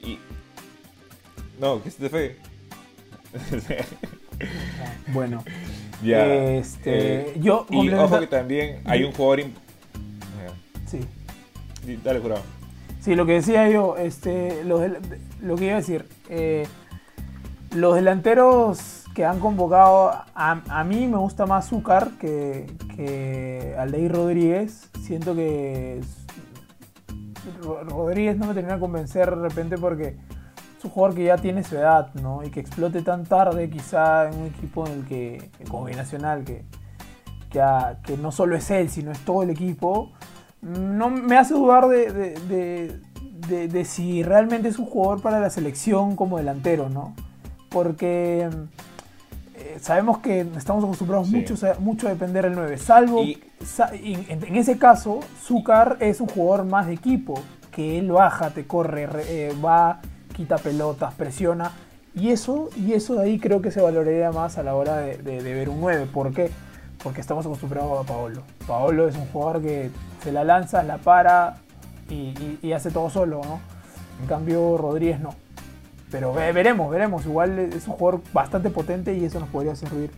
Y 0.00 0.18
no, 1.60 1.82
que 1.82 1.90
se 1.90 1.98
te 1.98 2.08
fue. 2.10 2.36
Bueno, 5.08 5.44
ya. 6.02 6.26
este, 6.34 7.30
eh, 7.30 7.34
yo 7.40 7.66
y 7.70 7.88
ojo 7.90 8.20
que 8.20 8.26
también 8.26 8.80
hay 8.84 9.04
un 9.04 9.12
jugador. 9.12 9.44
Sí. 10.86 11.00
Dale, 12.04 12.20
jurado. 12.20 12.42
Sí, 13.00 13.14
lo 13.16 13.26
que 13.26 13.32
decía 13.32 13.68
yo, 13.68 13.96
este, 13.96 14.62
del- 14.78 14.98
lo 15.40 15.56
que 15.56 15.64
iba 15.64 15.74
a 15.74 15.78
decir, 15.78 16.06
eh, 16.28 16.66
los 17.74 17.94
delanteros 17.96 19.04
que 19.14 19.24
han 19.24 19.40
convocado, 19.40 20.10
a, 20.34 20.62
a 20.68 20.84
mí 20.84 21.06
me 21.08 21.16
gusta 21.18 21.44
más 21.46 21.68
Zúcar 21.68 22.10
que, 22.20 22.66
que 22.96 23.74
Aldeir 23.78 24.12
Rodríguez. 24.12 24.88
Siento 25.02 25.34
que 25.34 26.00
Ro- 27.62 27.82
Rodríguez 27.84 28.36
no 28.38 28.46
me 28.46 28.54
termina 28.54 28.74
de 28.74 28.80
convencer 28.80 29.28
de 29.30 29.48
repente 29.48 29.76
porque 29.78 30.16
es 30.82 30.84
un 30.86 30.90
jugador 30.90 31.14
que 31.16 31.24
ya 31.24 31.36
tiene 31.36 31.62
su 31.62 31.76
edad, 31.76 32.12
¿no? 32.14 32.42
Y 32.42 32.50
que 32.50 32.58
explote 32.58 33.02
tan 33.02 33.24
tarde 33.24 33.70
quizá 33.70 34.28
en 34.28 34.40
un 34.40 34.46
equipo 34.48 34.84
en 34.86 34.92
el 34.94 35.04
que, 35.06 35.50
como 35.68 35.84
binacional, 35.84 36.42
que, 36.44 36.64
que, 37.50 37.60
a- 37.62 37.98
que 38.04 38.16
no 38.16 38.32
solo 38.32 38.56
es 38.56 38.68
él, 38.72 38.90
sino 38.90 39.12
es 39.12 39.20
todo 39.20 39.44
el 39.44 39.50
equipo, 39.50 40.10
no 40.60 41.08
me 41.10 41.38
hace 41.38 41.54
dudar 41.54 41.86
de, 41.88 42.10
de- 42.12 43.68
de- 43.68 43.84
si 43.84 44.22
realmente 44.24 44.68
es 44.68 44.78
un 44.78 44.86
jugador 44.86 45.20
para 45.22 45.38
la 45.40 45.50
selección 45.50 46.16
como 46.16 46.38
delantero, 46.38 46.88
¿no? 46.88 47.14
Porque 47.70 48.48
eh, 49.54 49.76
sabemos 49.80 50.18
que 50.18 50.40
estamos 50.56 50.82
acostumbrados 50.84 51.28
Sí. 51.28 51.36
mucho, 51.36 51.54
a- 51.66 51.78
mucho 51.78 52.06
a 52.08 52.10
depender 52.10 52.44
del 52.44 52.54
9, 52.54 52.76
salvo 52.78 53.22
Y- 53.22 53.40
sa- 53.64 53.94
y 53.94 54.14
en, 54.28 54.44
en 54.44 54.56
ese 54.56 54.78
caso, 54.78 55.20
Zúcar 55.44 55.96
es 56.00 56.20
un 56.20 56.26
jugador 56.28 56.64
más 56.66 56.86
de 56.86 56.94
equipo, 56.94 57.34
que 57.70 57.98
él 57.98 58.10
baja, 58.12 58.50
te 58.50 58.66
corre, 58.66 59.06
re- 59.06 59.24
eh, 59.48 59.52
va, 59.64 60.00
quita 60.32 60.58
pelotas, 60.58 61.14
presiona. 61.14 61.72
Y 62.14 62.30
eso, 62.30 62.68
y 62.76 62.92
eso 62.92 63.14
de 63.14 63.24
ahí 63.24 63.38
creo 63.38 63.62
que 63.62 63.70
se 63.70 63.80
valoraría 63.80 64.30
más 64.32 64.58
a 64.58 64.62
la 64.62 64.74
hora 64.74 64.98
de, 64.98 65.16
ver 65.42 65.68
un 65.68 65.80
9. 65.80 66.06
¿Por 66.12 66.32
qué? 66.34 66.50
Porque 67.02 67.20
estamos 67.20 67.46
acostumbrados 67.46 68.04
a 68.04 68.06
Paolo. 68.06 68.42
Paolo 68.66 69.08
es 69.08 69.16
un 69.16 69.26
jugador 69.26 69.62
que 69.62 69.90
se 70.22 70.30
la 70.30 70.44
lanza, 70.44 70.82
la 70.82 70.98
para 70.98 71.56
y, 72.10 72.72
hace 72.72 72.90
todo 72.90 73.08
solo, 73.08 73.40
¿no? 73.44 73.60
En 74.20 74.26
cambio, 74.26 74.76
Rodríguez 74.76 75.20
no. 75.20 75.34
Pero 76.10 76.34
ve- 76.34 76.52
veremos, 76.52 76.90
veremos. 76.90 77.24
Igual 77.24 77.58
es 77.58 77.88
un 77.88 77.94
jugador 77.94 78.20
bastante 78.32 78.68
potente 78.70 79.14
y 79.14 79.24
eso 79.24 79.40
nos 79.40 79.48
podría 79.48 79.74
servir. 79.74 80.10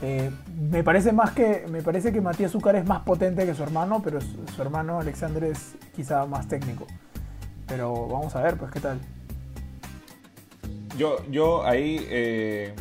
Eh, 0.00 0.30
me 0.70 0.84
parece 0.84 1.12
más 1.12 1.32
que 1.32 1.66
me 1.68 1.82
parece 1.82 2.12
que 2.12 2.20
Matías 2.20 2.52
Zúcar 2.52 2.76
es 2.76 2.86
más 2.86 3.00
potente 3.00 3.44
que 3.44 3.54
su 3.54 3.64
hermano, 3.64 4.00
pero 4.02 4.20
su, 4.20 4.62
hermano 4.62 5.00
Alexander 5.00 5.42
es 5.44 5.74
quizá 5.94 6.26
más 6.26 6.46
técnico. 6.46 6.86
Pero 7.66 8.06
vamos 8.06 8.34
a 8.36 8.42
ver, 8.42 8.56
pues 8.56 8.70
qué 8.70 8.80
tal. 8.80 8.98
Yo, 10.98 11.24
yo 11.30 11.64
ahí, 11.64 12.04
eh, 12.10 12.74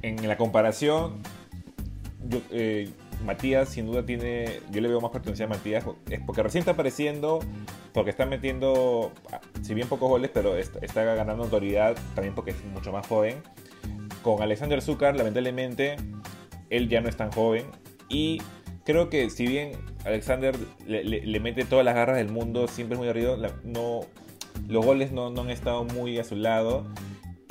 en 0.00 0.26
la 0.26 0.38
comparación, 0.38 1.20
eh, 2.50 2.88
Matías 3.26 3.68
sin 3.68 3.84
duda 3.84 4.06
tiene, 4.06 4.60
yo 4.70 4.80
le 4.80 4.88
veo 4.88 5.02
más 5.02 5.10
potencial 5.10 5.52
a 5.52 5.54
Matías, 5.54 5.84
es 6.10 6.20
porque 6.20 6.42
recién 6.42 6.60
está 6.60 6.70
apareciendo, 6.70 7.40
porque 7.92 8.08
está 8.08 8.24
metiendo, 8.24 9.12
si 9.60 9.74
bien 9.74 9.86
pocos 9.86 10.08
goles, 10.08 10.30
pero 10.32 10.56
está, 10.56 11.04
ganando 11.04 11.44
autoridad, 11.44 11.94
también 12.14 12.34
porque 12.34 12.52
es 12.52 12.64
mucho 12.64 12.90
más 12.90 13.06
joven. 13.06 13.42
Con 14.22 14.40
Alexander 14.40 14.80
Zúcar, 14.80 15.14
lamentablemente, 15.14 15.96
él 16.70 16.88
ya 16.88 17.02
no 17.02 17.10
es 17.10 17.16
tan 17.18 17.30
joven 17.30 17.66
y 18.08 18.40
creo 18.86 19.10
que 19.10 19.28
si 19.28 19.46
bien 19.46 19.72
Alexander 20.06 20.56
le, 20.86 21.40
mete 21.40 21.66
todas 21.66 21.84
las 21.84 21.94
garras 21.94 22.16
del 22.16 22.30
mundo, 22.30 22.66
siempre 22.66 22.94
es 22.94 22.98
muy 22.98 23.08
arriba, 23.08 23.36
no, 23.62 24.00
los 24.68 24.84
goles 24.84 25.12
no, 25.12 25.30
no 25.30 25.42
han 25.42 25.50
estado 25.50 25.84
muy 25.84 26.18
a 26.18 26.24
su 26.24 26.36
lado 26.36 26.86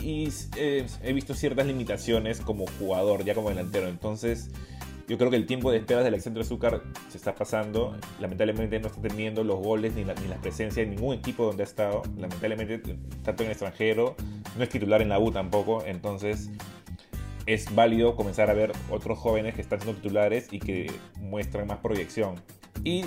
y 0.02 0.30
eh, 0.58 0.86
he 1.02 1.14
visto 1.14 1.34
ciertas 1.34 1.66
limitaciones 1.66 2.42
como 2.42 2.66
jugador, 2.80 3.24
ya 3.24 3.34
como 3.34 3.50
delantero. 3.50 3.88
Entonces, 3.88 4.52
yo 5.08 5.18
creo 5.18 5.30
que 5.30 5.38
el 5.38 5.46
tiempo 5.46 5.72
de 5.72 5.78
espera 5.78 6.02
de 6.02 6.08
Alexander 6.08 6.44
Zúcar 6.44 6.82
se 7.10 7.18
está 7.18 7.36
pasando. 7.36 7.96
Lamentablemente 8.20 8.80
no 8.80 8.88
está 8.88 9.02
teniendo 9.02 9.44
los 9.44 9.60
goles 9.60 9.96
ni 9.96 10.04
la, 10.04 10.14
ni 10.16 10.28
la 10.28 10.38
presencia 10.38 10.84
en 10.84 10.92
ningún 10.92 11.16
equipo 11.16 11.46
donde 11.46 11.64
ha 11.64 11.66
estado. 11.66 12.04
Lamentablemente, 12.18 12.80
tanto 13.24 13.44
en 13.44 13.52
extranjero, 13.52 14.16
no 14.58 14.64
es 14.64 14.70
titular 14.70 15.02
en 15.02 15.10
la 15.10 15.20
U 15.20 15.32
tampoco. 15.32 15.84
Entonces, 15.86 16.50
es 17.46 17.74
válido 17.74 18.16
comenzar 18.16 18.50
a 18.50 18.54
ver 18.54 18.72
otros 18.90 19.18
jóvenes 19.18 19.56
que 19.56 19.62
están 19.62 19.82
siendo 19.82 20.00
titulares 20.02 20.48
y 20.52 20.60
que 20.60 20.92
muestran 21.20 21.68
más 21.68 21.80
proyección. 21.80 22.36
Y 22.84 23.06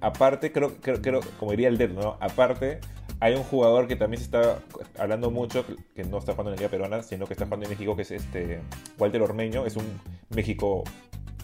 aparte, 0.00 0.52
creo, 0.52 0.76
creo, 0.80 1.00
creo 1.00 1.20
como 1.38 1.52
diría 1.52 1.68
el 1.68 1.78
dedo, 1.78 2.00
¿no? 2.00 2.16
Aparte, 2.20 2.80
hay 3.20 3.34
un 3.34 3.42
jugador 3.42 3.88
que 3.88 3.96
también 3.96 4.20
se 4.20 4.26
está 4.26 4.60
hablando 4.98 5.30
mucho, 5.30 5.64
que 5.94 6.04
no 6.04 6.18
está 6.18 6.32
jugando 6.32 6.50
en 6.50 6.56
la 6.56 6.60
Liga 6.60 6.70
Peruana, 6.70 7.02
sino 7.02 7.26
que 7.26 7.34
está 7.34 7.46
jugando 7.46 7.66
en 7.66 7.70
México, 7.70 7.96
que 7.96 8.02
es 8.02 8.10
este 8.10 8.60
Walter 8.98 9.22
Ormeño. 9.22 9.66
Es 9.66 9.76
un 9.76 10.00
México, 10.30 10.84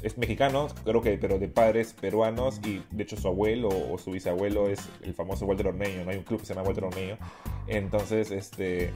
es 0.02 0.16
mexicano, 0.16 0.68
creo 0.84 1.02
que, 1.02 1.18
pero 1.18 1.38
de 1.38 1.48
padres 1.48 1.92
peruanos, 1.92 2.60
y 2.64 2.82
de 2.90 3.02
hecho 3.02 3.16
su 3.16 3.26
abuelo 3.26 3.68
o 3.68 3.98
su 3.98 4.12
bisabuelo 4.12 4.68
es 4.68 4.80
el 5.02 5.14
famoso 5.14 5.46
Walter 5.46 5.68
Ormeño, 5.68 6.04
¿no? 6.04 6.10
Hay 6.10 6.18
un 6.18 6.24
club 6.24 6.40
que 6.40 6.46
se 6.46 6.54
llama 6.54 6.66
Walter 6.66 6.84
Ormeño. 6.84 7.18
Entonces, 7.66 8.30
este 8.30 8.92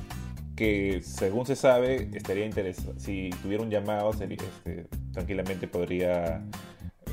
que 0.54 1.02
según 1.02 1.46
se 1.46 1.54
sabe, 1.54 2.10
estaría 2.14 2.44
interesado, 2.44 2.92
si 2.98 3.30
tuviera 3.42 3.62
un 3.62 3.70
llamado, 3.70 4.10
este, 4.10 4.88
tranquilamente 5.12 5.68
podría 5.68 6.42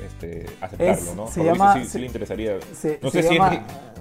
este, 0.05 0.45
aceptarlo, 0.61 0.93
Es- 0.93 1.15
¿no? 1.15 1.27
se 1.27 1.43
llama- 1.43 1.73
sí, 1.73 1.83
sí 1.83 1.89
se- 1.89 1.99
le 1.99 2.05
interesaría. 2.07 2.53
Se, 2.73 2.99
no 3.01 3.09
se 3.09 3.21
sé 3.21 3.27
si 3.29 3.33
llama, 3.35 3.53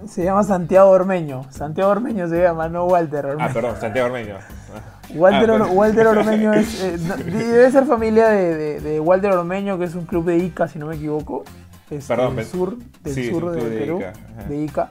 es- 0.04 0.10
se 0.10 0.24
llama 0.24 0.42
Santiago 0.44 0.90
Ormeño. 0.90 1.46
Santiago 1.50 1.90
Ormeño 1.90 2.28
se 2.28 2.42
llama, 2.42 2.68
no 2.68 2.84
Walter 2.86 3.26
Ormeño. 3.26 3.48
Ah, 3.48 3.52
perdón, 3.52 3.76
Santiago 3.80 4.06
Ormeño. 4.12 4.36
Walter, 5.14 5.50
Ah, 5.50 5.54
Or-. 5.54 5.68
Walter 5.72 6.06
Ormeño 6.06 6.52
es, 6.54 6.82
eh, 6.82 6.96
no, 7.00 7.16
debe 7.16 7.70
ser 7.70 7.84
familia 7.84 8.28
de, 8.28 8.54
de- 8.56 8.80
de 8.80 9.00
Walter 9.00 9.30
Ormeño, 9.32 9.78
que 9.78 9.84
es 9.84 9.94
un 9.94 10.06
club 10.06 10.24
de 10.26 10.38
Ica, 10.38 10.66
si 10.68 10.78
no 10.78 10.86
me 10.86 10.96
equivoco. 10.96 11.44
Es 11.90 12.06
Perdón, 12.06 12.36
del 12.36 12.46
sur, 12.46 12.76
del 13.02 13.14
sí, 13.14 13.28
sur 13.30 13.50
de, 13.52 13.60
Perú, 13.78 13.98
Ica, 13.98 14.12
de 14.48 14.56
Ica. 14.56 14.90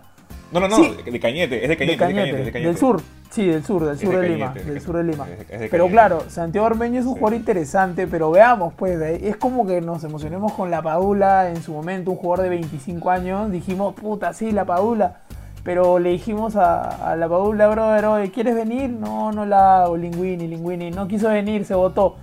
No, 0.53 0.59
no, 0.59 0.67
no, 0.69 0.75
Sí. 0.77 0.95
de 1.11 1.19
Cañete, 1.19 1.63
es 1.63 1.69
de 1.69 1.77
Cañete, 1.77 1.85
de 1.85 1.87
de 1.91 1.97
Cañete, 1.97 1.97
Cañete, 1.97 2.37
de 2.45 2.51
Cañete. 2.51 2.67
del 2.69 2.77
sur, 2.77 3.01
sí, 3.31 3.47
del 3.47 3.63
sur, 3.63 3.83
del 3.85 3.97
sur 3.97 4.15
de 4.19 4.29
Lima, 4.29 4.53
del 4.53 4.79
sur 4.81 4.95
de 4.97 5.03
Lima. 5.03 5.25
Pero 5.71 5.87
claro, 5.87 6.23
Santiago 6.27 6.67
Ormeño 6.67 6.99
es 6.99 7.05
un 7.05 7.13
Sí. 7.13 7.19
jugador 7.19 7.39
interesante, 7.39 8.07
pero 8.07 8.29
veamos, 8.31 8.73
pues, 8.75 9.01
es 9.01 9.35
como 9.37 9.65
que 9.65 9.81
nos 9.81 10.03
emocionemos 10.03 10.53
con 10.53 10.69
la 10.71 10.81
Padula 10.81 11.49
en 11.49 11.61
su 11.61 11.73
momento, 11.73 12.11
un 12.11 12.17
jugador 12.17 12.43
de 12.43 12.49
25 12.49 13.09
años, 13.09 13.51
dijimos, 13.51 13.95
puta, 13.95 14.33
sí, 14.33 14.51
la 14.51 14.65
Padula. 14.65 15.17
Pero 15.63 15.97
le 15.97 16.09
dijimos 16.09 16.57
a, 16.57 17.11
a 17.11 17.15
la 17.15 17.29
Padula, 17.29 17.69
brother, 17.69 18.05
oye, 18.05 18.31
¿quieres 18.31 18.53
venir? 18.53 18.89
No, 18.89 19.31
no 19.31 19.45
la 19.45 19.83
hago, 19.83 19.95
Linguini, 19.95 20.45
Linguini. 20.45 20.91
No 20.91 21.07
quiso 21.07 21.29
venir, 21.29 21.63
se 21.63 21.73
votó. 21.73 22.17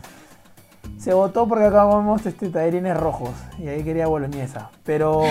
Se 1.01 1.15
votó 1.15 1.49
porque 1.49 1.65
acá 1.65 1.85
comemos 1.89 2.27
este, 2.27 2.51
tallarines 2.51 2.95
rojos 2.95 3.31
y 3.59 3.69
ahí 3.69 3.83
quería 3.83 4.07
boloñesa. 4.07 4.71
Pero, 4.85 5.23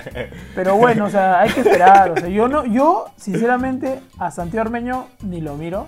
pero 0.54 0.76
bueno, 0.76 1.06
o 1.06 1.10
sea, 1.10 1.40
hay 1.40 1.50
que 1.50 1.60
esperar. 1.62 2.12
O 2.12 2.16
sea, 2.16 2.28
yo 2.28 2.46
no, 2.46 2.64
yo 2.64 3.06
sinceramente 3.16 3.98
a 4.18 4.30
Santiago 4.30 4.66
Ormeño 4.68 5.06
ni 5.22 5.40
lo 5.40 5.56
miro. 5.56 5.86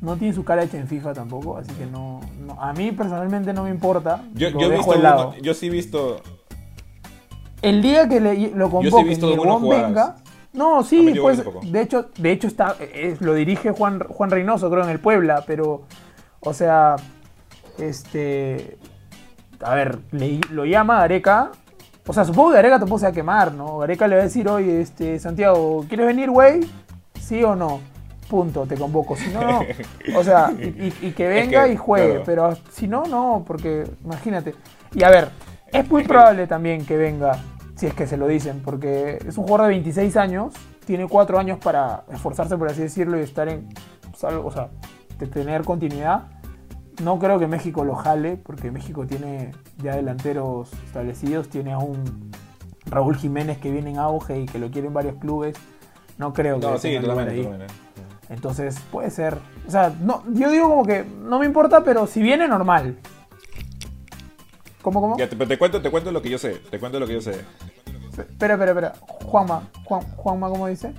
No 0.00 0.16
tiene 0.16 0.32
su 0.34 0.42
cara 0.42 0.62
hecha 0.64 0.78
en 0.78 0.88
FIFA 0.88 1.12
tampoco, 1.12 1.58
así 1.58 1.70
que 1.74 1.86
no, 1.86 2.20
no- 2.44 2.60
a 2.60 2.72
mí 2.72 2.90
personalmente 2.92 3.52
no 3.52 3.64
me 3.64 3.70
importa. 3.70 4.22
Yo, 4.34 4.50
lo 4.50 4.58
yo 4.60 4.68
dejo 4.70 4.82
visto 4.94 5.02
lado. 5.02 5.28
uno- 5.28 5.38
yo 5.42 5.54
sí 5.54 5.66
he 5.66 5.70
visto. 5.70 6.20
El 7.60 7.82
día 7.82 8.08
que 8.08 8.20
le, 8.20 8.50
lo 8.50 8.70
convoquen 8.70 9.06
visto 9.06 9.28
y 9.30 9.34
el 9.34 9.38
venga. 9.68 10.16
No, 10.54 10.82
sí, 10.82 11.14
pues, 11.20 11.42
de 11.70 11.80
hecho, 11.82 12.10
de 12.18 12.32
hecho 12.32 12.46
está, 12.46 12.74
es- 12.80 13.20
lo 13.20 13.34
dirige 13.34 13.70
Juan, 13.70 14.00
Juan 14.08 14.30
Reynoso, 14.30 14.70
creo, 14.70 14.82
en 14.82 14.90
el 14.90 14.98
Puebla, 14.98 15.44
pero, 15.46 15.82
o 16.40 16.52
sea, 16.52 16.96
este, 17.78 18.78
a 19.62 19.74
ver, 19.74 19.98
le- 20.10 20.40
lo 20.50 20.64
llama 20.64 20.98
Gareca, 21.00 21.50
o 22.06 22.12
sea, 22.12 22.24
supongo 22.24 22.50
que 22.50 22.56
Gareca 22.56 22.78
tampoco 22.78 22.98
se 22.98 23.06
va 23.06 23.10
a 23.10 23.14
quemar, 23.14 23.52
¿no? 23.54 23.78
Gareca 23.78 24.08
le 24.08 24.16
va 24.16 24.22
a 24.22 24.24
decir, 24.24 24.48
oye, 24.48 24.80
este, 24.80 25.18
Santiago, 25.18 25.84
¿quieres 25.88 26.06
venir, 26.06 26.30
güey? 26.30 26.60
¿Sí 27.20 27.42
o 27.44 27.54
no? 27.54 27.80
Punto, 28.28 28.66
te 28.66 28.76
convoco. 28.76 29.14
Si 29.14 29.28
no, 29.30 29.40
no. 29.42 29.60
O 30.16 30.24
sea, 30.24 30.50
y, 30.58 30.64
y- 30.64 30.94
y 31.08 31.10
que 31.12 31.28
venga 31.28 31.64
que, 31.66 31.72
y 31.72 31.76
juegue, 31.76 32.08
claro. 32.08 32.22
pero 32.26 32.56
si 32.72 32.88
no, 32.88 33.04
no, 33.04 33.44
porque 33.46 33.84
imagínate. 34.04 34.54
Y 34.94 35.02
a 35.04 35.10
ver, 35.10 35.28
es 35.72 35.88
muy 35.88 36.02
probable 36.08 36.46
también 36.46 36.84
que 36.84 36.96
venga, 36.96 37.38
si 37.76 37.86
es 37.86 37.94
que 37.94 38.06
se 38.06 38.16
lo 38.16 38.26
dicen, 38.26 38.62
porque 38.64 39.18
es 39.26 39.36
un 39.38 39.44
jugador 39.44 39.66
de 39.68 39.74
26 39.74 40.16
años, 40.16 40.54
tiene 40.86 41.06
4 41.06 41.38
años 41.38 41.58
para 41.62 42.02
esforzarse, 42.12 42.56
por 42.56 42.68
así 42.68 42.82
decirlo, 42.82 43.18
y 43.18 43.22
estar 43.22 43.48
en, 43.48 43.68
o 44.20 44.50
sea, 44.50 44.68
de 45.18 45.26
tener 45.28 45.62
continuidad. 45.62 46.22
No 47.00 47.18
creo 47.18 47.38
que 47.38 47.46
México 47.46 47.84
lo 47.84 47.94
jale, 47.94 48.36
porque 48.36 48.70
México 48.70 49.06
tiene 49.06 49.52
ya 49.78 49.96
delanteros 49.96 50.70
establecidos, 50.86 51.48
tiene 51.48 51.72
a 51.72 51.78
un 51.78 52.30
Raúl 52.86 53.16
Jiménez 53.16 53.58
que 53.58 53.70
viene 53.70 53.90
en 53.90 53.98
auge 53.98 54.40
y 54.40 54.46
que 54.46 54.58
lo 54.58 54.70
quieren 54.70 54.92
varios 54.92 55.16
clubes. 55.16 55.56
No 56.18 56.32
creo 56.32 56.60
que 56.60 56.66
No, 56.66 56.78
sí, 56.78 56.94
totalmente. 57.00 57.32
ahí. 57.32 57.42
totalmente. 57.42 57.74
Entonces, 58.28 58.78
puede 58.90 59.10
ser. 59.10 59.38
O 59.66 59.70
sea, 59.70 59.94
no, 60.00 60.22
yo 60.32 60.50
digo 60.50 60.68
como 60.68 60.84
que 60.84 61.04
no 61.04 61.38
me 61.38 61.46
importa, 61.46 61.82
pero 61.84 62.06
si 62.06 62.22
viene, 62.22 62.46
normal. 62.46 62.98
¿Cómo, 64.82 65.00
cómo? 65.00 65.16
Ya, 65.16 65.28
te- 65.28 65.58
cuento, 65.58 65.80
te 65.80 65.90
cuento 65.90 66.10
lo 66.12 66.20
que 66.22 66.28
yo 66.30 66.38
sé. 66.38 66.54
Te 66.70 66.78
cuento 66.78 66.98
lo 67.00 67.06
que 67.06 67.14
yo 67.14 67.20
sé. 67.20 67.44
Espera, 68.18 68.54
espera, 68.54 68.72
espera. 68.72 68.92
Juanma, 69.24 69.68
Juan, 69.84 70.02
Juanma, 70.16 70.48
¿cómo 70.50 70.66
dice? 70.66 70.92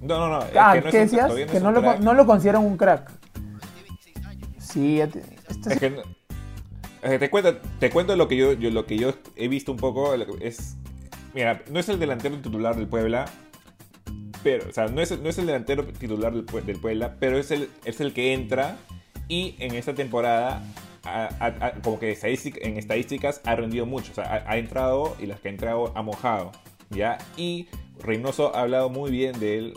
No, 0.00 0.18
no, 0.18 0.28
no. 0.28 0.38
es 0.44 0.52
ah, 0.56 0.72
que 0.74 0.80
no 0.80 0.86
es 0.86 0.92
¿qué 0.92 0.98
un- 0.98 1.04
decías? 1.04 1.50
Que 1.50 1.60
no 1.60 1.72
lo, 1.72 1.98
no 1.98 2.14
lo 2.14 2.26
consideran 2.26 2.64
un 2.64 2.76
crack. 2.76 3.10
Sí, 4.74 4.96
ya 4.96 5.06
te- 5.06 5.22
te 7.18 7.30
cuento, 7.30 7.56
te 7.78 7.90
cuento 7.90 8.16
lo 8.16 8.28
que 8.28 8.36
yo, 8.36 8.54
lo 8.54 8.86
que 8.86 8.96
yo 8.98 9.14
he 9.36 9.48
visto 9.48 9.70
un 9.72 9.78
poco. 9.78 10.14
Es. 10.40 10.76
Mira, 11.34 11.62
no 11.70 11.80
es 11.80 11.88
el 11.88 11.98
delantero 11.98 12.36
titular 12.40 12.76
del 12.76 12.86
Puebla. 12.88 13.26
pero, 14.42 14.68
o 14.68 14.72
sea, 14.72 14.88
no 14.88 15.00
es, 15.00 15.18
no 15.20 15.28
es 15.28 15.38
el 15.38 15.46
delantero 15.46 15.84
titular 15.86 16.32
del, 16.34 16.44
del 16.66 16.78
Puebla, 16.78 17.16
pero 17.18 17.38
es 17.38 17.50
el, 17.50 17.68
es 17.84 18.00
el 18.00 18.12
que 18.12 18.34
entra 18.34 18.76
y 19.28 19.54
en 19.58 19.74
esta 19.74 19.94
temporada, 19.94 20.62
como 21.82 21.98
que 21.98 22.16
en 22.62 22.76
estadísticas, 22.76 23.40
ha 23.44 23.54
rendido 23.56 23.86
mucho. 23.86 24.12
O 24.12 24.14
sea, 24.14 24.24
ha, 24.24 24.52
ha 24.52 24.56
entrado 24.58 25.16
y 25.20 25.26
las 25.26 25.40
que 25.40 25.48
ha 25.48 25.50
entrado 25.50 25.92
ha 25.96 26.02
mojado, 26.02 26.52
¿ya? 26.90 27.18
Y 27.36 27.68
Reynoso 28.00 28.54
ha 28.54 28.60
hablado 28.62 28.90
muy 28.90 29.10
bien 29.10 29.38
de 29.40 29.58
él. 29.58 29.74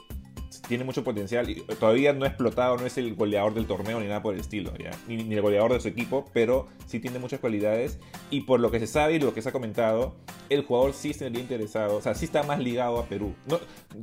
Tiene 0.61 0.83
mucho 0.83 1.03
potencial 1.03 1.49
y 1.49 1.55
todavía 1.79 2.13
no 2.13 2.25
ha 2.25 2.29
explotado, 2.29 2.77
no 2.77 2.85
es 2.85 2.97
el 2.97 3.15
goleador 3.15 3.53
del 3.53 3.65
torneo 3.65 3.99
ni 3.99 4.07
nada 4.07 4.21
por 4.21 4.33
el 4.33 4.39
estilo, 4.39 4.73
¿ya? 4.77 4.91
Ni, 5.07 5.17
ni 5.23 5.35
el 5.35 5.41
goleador 5.41 5.73
de 5.73 5.79
su 5.79 5.87
equipo, 5.87 6.25
pero 6.33 6.67
sí 6.85 6.99
tiene 6.99 7.19
muchas 7.19 7.39
cualidades. 7.39 7.99
Y 8.29 8.41
por 8.41 8.59
lo 8.59 8.71
que 8.71 8.79
se 8.79 8.87
sabe 8.87 9.15
y 9.15 9.19
lo 9.19 9.33
que 9.33 9.41
se 9.41 9.49
ha 9.49 9.51
comentado, 9.51 10.15
el 10.49 10.63
jugador 10.63 10.93
sí 10.93 11.09
estaría 11.11 11.39
interesado, 11.41 11.97
o 11.97 12.01
sea, 12.01 12.15
sí 12.15 12.25
está 12.25 12.43
más 12.43 12.59
ligado 12.59 12.99
a 12.99 13.05
Perú. 13.05 13.33
No, 13.45 13.59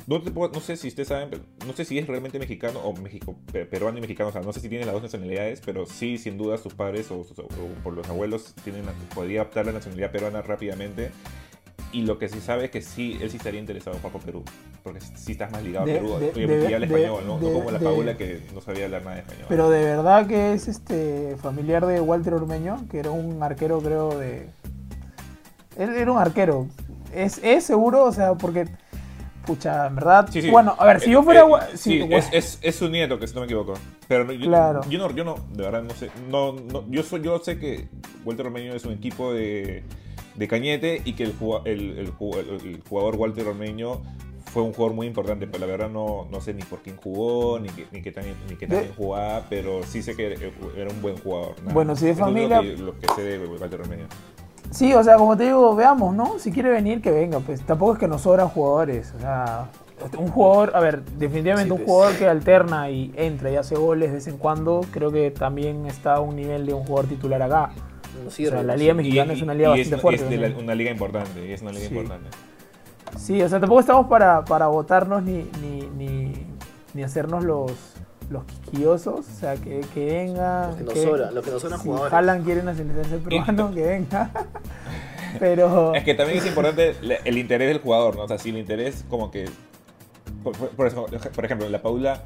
no, 0.07 0.21
te 0.23 0.31
puedo- 0.31 0.53
no 0.53 0.61
sé 0.61 0.77
si 0.77 0.89
ustedes 0.89 1.09
saben, 1.09 1.31
no 1.67 1.73
sé 1.73 1.85
si 1.85 1.99
es 1.99 2.07
realmente 2.07 2.39
mexicano 2.39 2.81
o 2.81 2.93
México, 2.95 3.35
pe- 3.53 3.65
peruano 3.67 3.99
y 3.99 4.01
mexicano, 4.01 4.29
o 4.29 4.33
sea, 4.33 4.43
no 4.43 4.53
sé 4.53 4.61
si 4.61 4.69
tiene 4.69 4.85
las 4.85 4.95
dos 4.95 5.03
nacionalidades, 5.03 5.61
pero 5.65 5.87
sí, 5.87 6.19
sin 6.19 6.37
duda, 6.37 6.59
sus 6.59 6.75
padres 6.75 7.11
o, 7.11 7.25
sus- 7.25 7.39
o 7.39 7.49
por 7.83 7.93
los 7.95 8.09
abuelos 8.09 8.55
tienen, 8.65 8.85
podría 9.15 9.43
optar 9.43 9.67
la 9.67 9.73
nacionalidad 9.73 10.11
peruana 10.13 10.43
rápidamente. 10.43 11.11
Y 11.95 12.03
lo 12.03 12.19
que 12.19 12.29
sí 12.29 12.41
sabe 12.41 12.65
es 12.65 12.71
que 12.73 12.83
sí, 12.83 13.17
él 13.23 13.31
sí 13.31 13.37
estaría 13.37 13.61
interesado 13.61 13.97
por 13.99 14.21
Perú, 14.21 14.43
porque 14.83 15.01
sí 15.01 15.33
estás 15.33 15.53
más 15.53 15.63
ligado 15.63 15.87
De- 15.87 15.93
a 15.93 16.01
Perú, 16.01 16.09
de- 16.19 16.31
obviamente 16.31 16.67
de- 16.69 16.85
español, 16.85 17.23
¿no? 17.27 17.39
como 17.39 17.71
la 17.71 17.79
Paula 17.79 18.17
que 18.17 18.41
no 18.53 18.61
sabía 18.61 18.87
hablar 18.87 19.03
nada 19.05 19.15
de 19.15 19.21
español. 19.23 19.47
Pero 19.49 19.71
de 19.71 19.85
verdad 19.85 20.27
que 20.27 20.55
es 20.55 20.67
este 20.67 21.37
familiar 21.41 21.87
de 21.87 22.01
Walter 22.01 22.35
Ormeño, 22.35 22.85
que 22.91 22.99
era 22.99 23.11
un 23.11 23.41
arquero, 23.43 23.81
creo, 23.81 24.19
de. 24.19 24.49
Él 25.79 25.91
era 25.95 26.11
un 26.13 26.19
arquero. 26.19 26.67
Es, 27.15 27.39
es 27.43 27.65
seguro, 27.65 28.05
o 28.05 28.13
sea, 28.13 28.35
porque. 28.35 28.67
Pucha, 29.47 29.87
en 29.89 29.95
verdad. 29.95 30.27
Sí, 30.33 30.41
sí. 30.41 30.51
Bueno, 30.51 30.75
a 30.79 30.87
ver, 30.87 31.01
si 31.01 31.11
Eh, 31.11 31.13
yo 31.13 31.23
fuera. 31.23 31.41
eh, 31.41 31.45
Gua- 31.45 31.67
sí, 31.77 32.01
es, 32.11 32.29
es, 32.33 32.59
es 32.63 32.75
su 32.77 32.89
nieto, 32.89 33.19
que 33.21 33.27
si 33.29 33.35
no 33.35 33.41
me 33.41 33.45
equivoco. 33.47 33.75
Pero 34.09 34.33
yo, 34.33 34.47
Claro. 34.49 34.81
yo, 34.89 34.99
no, 34.99 35.11
yo 35.15 35.23
no, 35.23 35.35
de 35.53 35.63
verdad 35.63 35.83
no 35.83 35.91
sé. 35.95 36.11
No, 36.31 36.53
no, 36.55 36.85
yo, 36.89 37.03
soy, 37.03 37.21
yo 37.23 37.39
sé 37.41 37.59
que 37.59 37.87
Walter 38.25 38.47
Ormeño 38.47 38.73
es 38.75 38.85
un 38.87 38.93
equipo 38.95 39.35
de, 39.35 39.83
de 40.37 40.49
Cañete 40.49 41.03
y 41.05 41.13
que 41.15 41.25
el, 41.25 41.35
el, 41.65 41.99
el 41.99 42.13
ju- 42.17 42.39
el- 42.39 42.67
el 42.67 42.83
jugador 42.89 43.17
Walter 43.17 43.47
Ormeño 43.49 44.01
fue 44.53 44.63
un 44.63 44.73
jugador 44.73 44.95
muy 44.95 45.07
importante. 45.07 45.47
Pero 45.47 45.67
la 45.67 45.71
verdad 45.71 45.91
no, 45.91 46.27
no 46.31 46.41
sé 46.41 46.55
ni 46.55 46.63
por 46.63 46.81
quién 46.81 46.97
jugó, 46.97 47.59
ni 47.59 47.69
qué, 47.69 47.87
ni 47.93 48.03
qué 48.03 48.13
tan, 48.13 48.25
ni 48.49 48.57
qué 48.57 48.67
tan 48.67 48.77
De- 48.79 48.83
bien 48.85 48.95
jugaba, 48.97 49.43
pero 49.49 49.83
sí 49.85 50.03
sé 50.03 50.15
que 50.17 50.33
era, 50.77 50.91
un 50.91 51.03
buen 51.03 51.17
jugador. 51.19 51.55
nada 51.63 51.73
Bueno, 51.75 51.97
si 51.97 52.07
de 52.07 52.13
Eso 52.13 52.21
es 52.21 52.27
lo 52.27 52.33
familia- 52.35 52.61
que- 52.61 52.77
Lo 52.79 52.99
que, 52.99 53.07
sé 53.15 53.23
de 53.23 53.47
Walter 53.47 53.81
Ormeño. 53.81 54.07
Sí, 54.71 54.93
o 54.95 55.05
sea, 55.05 55.17
como 55.17 55.37
te 55.37 55.45
digo, 55.45 55.75
veamos, 55.77 56.15
¿no? 56.15 56.39
Si 56.39 56.51
quiere 56.51 56.71
venir, 56.71 57.01
que 57.01 57.11
venga. 57.11 57.39
Pues 57.41 57.61
tampoco 57.63 57.93
es 57.95 57.99
que 57.99 58.09
nos 58.09 58.23
sobran 58.23 58.49
jugadores. 58.49 59.13
O 59.17 59.21
sea, 59.21 59.71
un 60.19 60.29
jugador, 60.29 60.73
a 60.75 60.81
ver, 60.81 61.05
definitivamente 61.05 61.67
Sí, 61.69 61.73
un 61.73 61.79
pues. 61.79 61.89
jugador 61.89 62.17
que 62.19 62.27
alterna 62.27 62.91
y 62.91 63.13
entra 63.15 63.51
y 63.53 63.57
hace 63.57 63.77
goles 63.77 64.09
de 64.11 64.17
vez 64.17 64.27
en 64.27 64.37
cuando, 64.39 64.81
creo 64.91 65.13
que 65.13 65.31
también 65.31 65.87
está 65.87 66.15
a 66.17 66.21
un 66.21 66.35
nivel 66.35 66.67
de 66.67 66.75
un 66.75 66.85
jugador 66.85 67.09
titular 67.09 67.41
acá. 67.43 67.71
No 68.23 68.29
O 68.29 68.31
sirve, 68.31 68.51
sea, 68.53 68.63
la 68.63 68.77
Liga. 68.77 68.95
Mexicana 68.95 69.33
es 69.33 69.43
una 69.43 69.55
liga 69.55 69.69
y 69.69 69.71
bastante 69.81 69.97
es, 69.97 70.03
fuerte. 70.03 70.25
es 70.25 70.31
de 70.31 70.37
la- 70.49 70.57
una 70.57 70.75
liga 70.75 70.91
importante, 70.91 71.47
y 71.47 71.53
es 71.53 71.63
una 71.63 71.73
liga 71.73 71.89
Sí. 71.89 71.95
importante. 71.95 72.29
Sí, 73.19 73.43
o 73.43 73.49
sea, 73.49 73.61
tampoco 73.61 73.81
estamos 73.81 74.07
para, 74.07 74.45
para 74.45 74.67
votarnos 74.69 75.23
ni, 75.23 75.49
ni, 75.61 75.83
ni, 75.97 76.33
ni 76.95 77.03
hacernos 77.03 77.45
los, 77.45 77.73
los 78.31 78.45
quisquillosos. 78.45 79.21
O 79.21 79.23
sea, 79.23 79.55
que, 79.57 79.81
que 79.95 80.05
venga. 80.07 80.69
Lo 80.71 80.77
que 80.77 80.85
nos 80.85 80.99
sobra, 80.99 81.31
lo 81.31 81.43
que 81.43 81.51
nos 81.51 81.63
sobran 81.63 81.79
si 81.81 81.85
jugadores. 81.87 82.13
Haaland 82.13 82.45
quiere 82.45 82.63
nacionalizarse 82.63 83.19
peruano, 83.19 83.73
que 83.73 83.83
venga. 83.83 84.31
Pero. 85.39 85.95
Es 85.95 86.05
que 86.05 86.15
también 86.15 86.39
es 86.39 86.47
importante 86.47 86.95
el 87.25 87.39
interés 87.39 87.69
del 87.69 87.79
jugador, 87.81 88.17
¿no? 88.17 88.23
O 88.25 88.29
sea, 88.29 88.39
si 88.39 88.51
el 88.51 88.59
interés 88.59 89.05
como 89.09 89.31
que... 89.31 89.47
Por, 90.43 90.57
por- 90.57 90.69
por 90.71 90.87
eso, 90.87 91.07
por 91.35 91.45
ejemplo, 91.45 91.69
la 91.69 91.83
Paula 91.83 92.23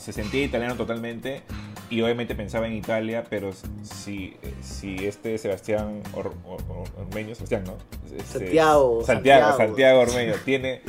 se, 0.00 0.12
sentía 0.12 0.42
italiano 0.44 0.74
totalmente 0.74 1.42
y 1.90 2.02
obviamente 2.02 2.34
pensaba 2.34 2.66
en 2.66 2.74
Italia, 2.74 3.24
pero 3.30 3.50
si, 3.82 4.36
si 4.60 5.06
este 5.06 5.38
Sebastián 5.38 6.02
Or- 6.12 6.34
Or- 6.46 6.62
Or- 6.68 6.88
Ormeño, 7.06 7.34
Sebastián, 7.34 7.64
¿no? 7.64 7.76
Este, 8.16 8.38
Santiago, 8.40 9.02
Santiago, 9.04 9.04
Santiago. 9.04 9.56
Santiago 9.56 10.00
Ormeño, 10.00 10.34
tiene, 10.44 10.82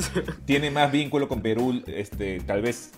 tiene 0.45 0.71
más 0.71 0.91
vínculo 0.91 1.28
con 1.28 1.41
Perú, 1.41 1.82
este, 1.88 2.39
tal 2.41 2.62
vez 2.62 2.91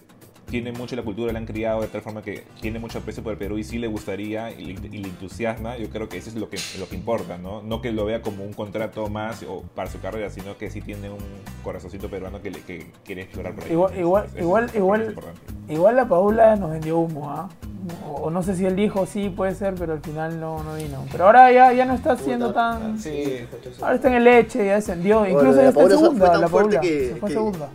tiene 0.51 0.71
mucho 0.71 0.95
la 0.95 1.01
cultura, 1.01 1.31
la 1.33 1.39
han 1.39 1.45
criado 1.45 1.81
de 1.81 1.87
tal 1.87 2.01
forma 2.01 2.21
que 2.21 2.43
tiene 2.61 2.77
mucho 2.77 2.99
aprecio 2.99 3.23
por 3.23 3.31
el 3.31 3.39
Perú 3.39 3.57
y 3.57 3.63
sí 3.63 3.79
le 3.79 3.87
gustaría 3.87 4.51
y 4.51 4.65
le, 4.65 4.71
y 4.87 4.97
le 4.99 5.07
entusiasma, 5.07 5.77
yo 5.77 5.89
creo 5.89 6.09
que 6.09 6.17
eso 6.17 6.29
es 6.29 6.35
lo 6.35 6.49
que, 6.49 6.57
lo 6.77 6.87
que 6.87 6.95
importa, 6.95 7.37
¿no? 7.37 7.63
No 7.63 7.81
que 7.81 7.91
lo 7.91 8.05
vea 8.05 8.21
como 8.21 8.43
un 8.43 8.53
contrato 8.53 9.07
más 9.07 9.43
o 9.43 9.63
para 9.73 9.89
su 9.89 9.99
carrera, 9.99 10.29
sino 10.29 10.57
que 10.57 10.69
sí 10.69 10.81
tiene 10.81 11.09
un 11.09 11.17
corazoncito 11.63 12.09
peruano 12.09 12.41
que, 12.41 12.51
le, 12.51 12.59
que 12.61 12.91
quiere 13.03 13.23
explorar 13.23 13.55
por 13.55 13.63
ahí. 13.63 13.71
Igual- 13.71 13.97
igual- 13.97 14.25
Eso 14.25 14.39
igual- 14.39 14.65
eso 14.65 14.77
igual-. 14.77 15.15
Igual 15.69 15.95
la 15.95 16.07
Paula 16.07 16.55
nos 16.57 16.69
vendió 16.71 16.99
humo, 16.99 17.29
¿ah? 17.31 17.49
O, 18.07 18.23
o 18.25 18.29
no 18.29 18.43
sé 18.43 18.55
si 18.55 18.65
él 18.65 18.75
dijo 18.75 19.05
sí, 19.05 19.29
puede 19.29 19.55
ser, 19.55 19.73
pero 19.75 19.93
al 19.93 20.01
final 20.01 20.39
no, 20.39 20.61
no 20.63 20.75
vino. 20.75 21.03
Pero 21.11 21.25
ahora 21.25 21.51
ya, 21.51 21.71
ya 21.73 21.85
no 21.85 21.93
está 21.93 22.15
siendo 22.17 22.53
tan. 22.53 22.99
Sí, 22.99 23.39
Ahora 23.81 23.95
está 23.95 24.09
en 24.09 24.15
el 24.15 24.23
leche, 24.25 24.65
ya 24.65 24.75
descendió. 24.75 25.19
Bueno, 25.19 25.33
Incluso 25.39 25.57
la 25.57 25.63
ya 25.63 25.69
está 25.69 25.81
en 25.83 25.89
segunda. 25.89 26.19
fue 26.19 26.29
tan 26.29 26.41
la 26.41 26.47
fuerte 26.49 26.75
Paula 26.75 26.81
que- 26.81 27.07
se 27.07 27.15
fue 27.15 27.29
que- 27.29 27.33
segunda. 27.35 27.69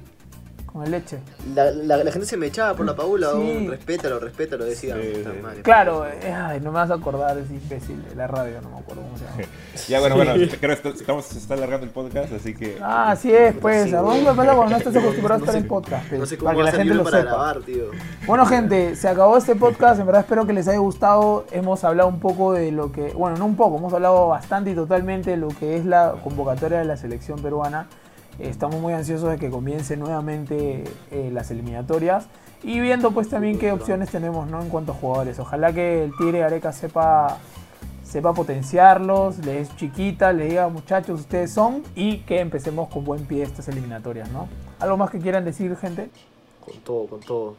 Con 0.77 0.85
el 0.85 0.91
leche. 0.91 1.19
La, 1.55 1.71
la, 1.71 1.97
la 2.05 2.13
gente 2.13 2.27
se 2.27 2.37
me 2.37 2.47
echaba 2.49 2.75
por 2.75 2.85
la 2.85 2.95
Paula, 2.95 3.29
Sí. 3.35 3.65
oh, 3.67 3.71
respétalo, 3.71 4.19
respétalo, 4.21 4.65
decía. 4.67 4.95
Sí. 5.01 5.25
Claro, 5.63 6.07
eh, 6.07 6.31
ay, 6.33 6.61
no 6.61 6.71
me 6.71 6.81
vas 6.81 6.91
a 6.91 6.95
acordar, 6.95 7.39
es 7.39 7.51
imbécil 7.51 8.05
de 8.07 8.15
la 8.15 8.27
radio, 8.27 8.61
no 8.61 8.69
me 8.69 8.79
acuerdo 8.81 9.01
cómo 9.03 9.17
se 9.17 9.25
llama. 9.25 9.37
Ya, 9.89 10.01
bueno, 10.01 10.17
bueno, 10.17 10.33
creo 10.61 10.83
que 10.83 10.89
estamos, 10.91 11.25
se 11.25 11.39
está 11.39 11.55
alargando 11.55 11.87
el 11.87 11.93
podcast, 11.93 12.31
así 12.35 12.55
que... 12.55 12.77
Ah, 12.83 13.13
así 13.13 13.33
es, 13.33 13.55
pues. 13.57 13.85
Sí, 13.85 13.95
¿A 13.95 14.01
dónde 14.01 14.23
güey. 14.25 14.37
pasa 14.37 14.55
cuando 14.55 14.71
no 14.73 14.77
estás 14.77 14.97
acostumbrado 15.03 15.35
a 15.35 15.39
No 15.39 15.45
estar 15.45 15.55
sé- 15.55 15.61
en 15.61 15.69
podcast? 15.69 16.13
No 16.13 16.27
sé 16.27 16.37
cómo 16.37 16.51
para 16.51 16.59
que 16.59 16.65
la 16.65 16.73
gente 16.73 16.95
lo 16.95 17.05
para 17.05 17.19
sepa. 17.21 17.31
grabar, 17.31 17.61
tío. 17.61 17.85
Bueno, 18.27 18.45
gente, 18.45 18.97
se 18.97 19.09
acabó 19.09 19.39
este 19.39 19.55
podcast. 19.57 19.99
En 20.01 20.05
verdad 20.07 20.23
espero 20.23 20.47
que 20.47 20.53
les 20.53 20.69
haya 20.69 20.79
gustado. 20.79 21.47
Hemos 21.53 21.85
hablado 21.85 22.09
un 22.11 22.21
poco 22.21 22.53
de 22.53 22.71
lo 22.71 22.93
que, 22.93 23.13
bueno, 23.15 23.37
no 23.39 23.47
un 23.47 23.57
poco, 23.57 23.79
hemos 23.79 23.95
hablado 23.95 24.29
bastante 24.29 24.73
y 24.73 24.75
totalmente 24.75 25.31
de 25.31 25.37
lo 25.39 25.49
que 25.49 25.77
es 25.79 25.87
la 25.87 26.17
convocatoria 26.23 26.79
de 26.81 26.85
la 26.85 26.97
selección 26.99 27.41
peruana. 27.41 27.87
Estamos 28.39 28.81
muy 28.81 28.93
ansiosos 28.93 29.31
de 29.31 29.39
que 29.39 29.51
comiencen 29.51 30.01
nuevamente 30.01 30.85
eh, 31.11 31.31
las 31.33 31.51
eliminatorias 31.51 32.27
y 32.63 32.81
viendo 32.81 33.13
pues 33.13 33.29
también 33.29 33.59
qué 33.59 33.73
opciones 33.73 34.11
tenemos 34.11 34.49
¿no? 34.49 34.61
en 34.61 34.69
cuanto 34.69 34.93
a 34.93 34.95
jugadores. 34.95 35.39
Ojalá 35.39 35.73
que 35.73 36.05
el 36.05 36.13
Tigre 36.17 36.45
Areca 36.45 36.73
sepa, 36.73 37.39
sepa 38.05 38.35
potenciarlos, 38.35 39.39
les 39.39 39.71
es 39.71 39.77
chiquita, 39.77 40.33
les 40.33 40.51
diga 40.51 40.69
muchachos 40.69 41.21
ustedes 41.21 41.51
son 41.51 41.83
y 41.95 42.19
que 42.19 42.41
empecemos 42.41 42.89
con 42.89 43.05
buen 43.05 43.25
pie 43.25 43.43
estas 43.43 43.69
eliminatorias. 43.69 44.31
¿no? 44.31 44.49
¿Algo 44.81 44.97
más 44.97 45.11
que 45.11 45.19
quieran 45.19 45.45
decir 45.45 45.75
gente? 45.77 46.11
Con 46.65 46.77
todo, 46.81 47.07
con 47.07 47.21
todo. 47.21 47.57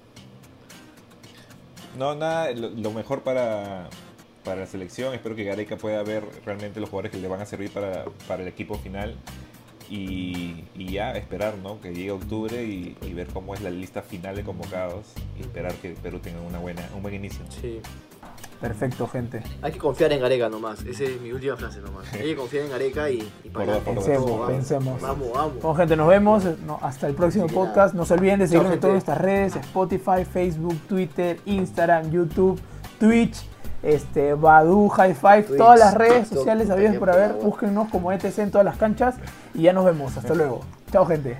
No, 1.98 2.14
nada, 2.14 2.52
lo, 2.52 2.70
lo 2.70 2.92
mejor 2.92 3.22
para, 3.22 3.90
para 4.44 4.62
la 4.62 4.68
selección. 4.68 5.14
Espero 5.14 5.36
que 5.36 5.44
Gareca 5.44 5.78
pueda 5.78 6.04
ver 6.04 6.24
realmente 6.46 6.80
los 6.80 6.90
jugadores 6.90 7.12
que 7.12 7.18
le 7.18 7.28
van 7.28 7.42
a 7.42 7.46
servir 7.46 7.72
para, 7.72 8.06
para 8.28 8.44
el 8.44 8.48
equipo 8.48 8.76
final. 8.76 9.16
Y, 9.90 10.66
y 10.76 10.92
ya 10.92 11.12
esperar, 11.12 11.56
¿no? 11.58 11.80
Que 11.80 11.94
llegue 11.94 12.12
octubre 12.12 12.64
y, 12.64 12.98
y 13.02 13.14
ver 13.14 13.28
cómo 13.28 13.54
es 13.54 13.62
la 13.62 13.70
lista 13.70 14.02
final 14.02 14.36
de 14.36 14.44
convocados. 14.44 15.06
Y 15.38 15.42
esperar 15.42 15.74
que 15.76 15.92
Perú 15.92 16.20
tenga 16.20 16.42
una 16.42 16.60
buena, 16.60 16.88
un 16.96 17.02
buen 17.02 17.14
inicio. 17.14 17.42
Sí. 17.62 17.82
Perfecto, 18.60 19.08
gente. 19.08 19.44
Hay 19.62 19.72
que 19.72 19.78
confiar 19.78 20.12
en 20.14 20.20
Gareca 20.20 20.50
nomás. 20.50 20.84
Esa 20.84 21.04
es 21.04 21.22
mi 21.22 21.32
última 21.32 21.56
frase 21.56 21.80
nomás. 21.80 22.12
Hay 22.14 22.22
que 22.24 22.36
confiar 22.36 22.66
en 22.66 22.72
Gareca 22.72 23.10
y, 23.10 23.32
y 23.44 23.50
para. 23.50 23.80
Pensemos, 23.80 24.32
Vamos, 24.32 24.50
pensemos. 24.50 25.02
Vamos, 25.02 25.32
vamos. 25.32 25.54
Bueno, 25.62 25.76
gente, 25.76 25.96
nos 25.96 26.08
vemos 26.08 26.44
no, 26.66 26.80
hasta 26.82 27.08
el 27.08 27.14
próximo 27.14 27.46
podcast. 27.48 27.94
nada. 27.94 28.00
No 28.00 28.06
se 28.06 28.14
olviden 28.16 28.40
de 28.40 28.48
seguirnos 28.48 28.74
en 28.74 28.80
todas 28.80 28.94
nuestras 28.96 29.18
redes: 29.20 29.56
Spotify, 29.58 30.26
Facebook, 30.32 30.76
Twitter, 30.88 31.40
Instagram, 31.46 32.10
YouTube, 32.10 32.60
Twitch, 33.00 33.38
este, 33.88 34.34
Badu, 34.34 34.90
High 34.90 35.14
Five, 35.14 35.44
Twitch, 35.44 35.58
todas 35.58 35.80
las 35.80 35.94
redes 35.94 36.28
sociales 36.28 36.70
habidas 36.70 36.98
por 36.98 37.10
haber. 37.10 37.34
Búsquenos 37.34 37.88
como 37.90 38.12
ETC 38.12 38.40
en 38.40 38.52
todas 38.52 38.66
las 38.66 38.78
canchas 38.78 39.16
y 39.54 39.64
ya 39.64 39.74
nos 39.74 39.86
vemos. 39.86 40.16
Hasta 40.18 40.34
luego. 40.34 40.62
Chao, 40.92 41.06
gente. 41.06 41.38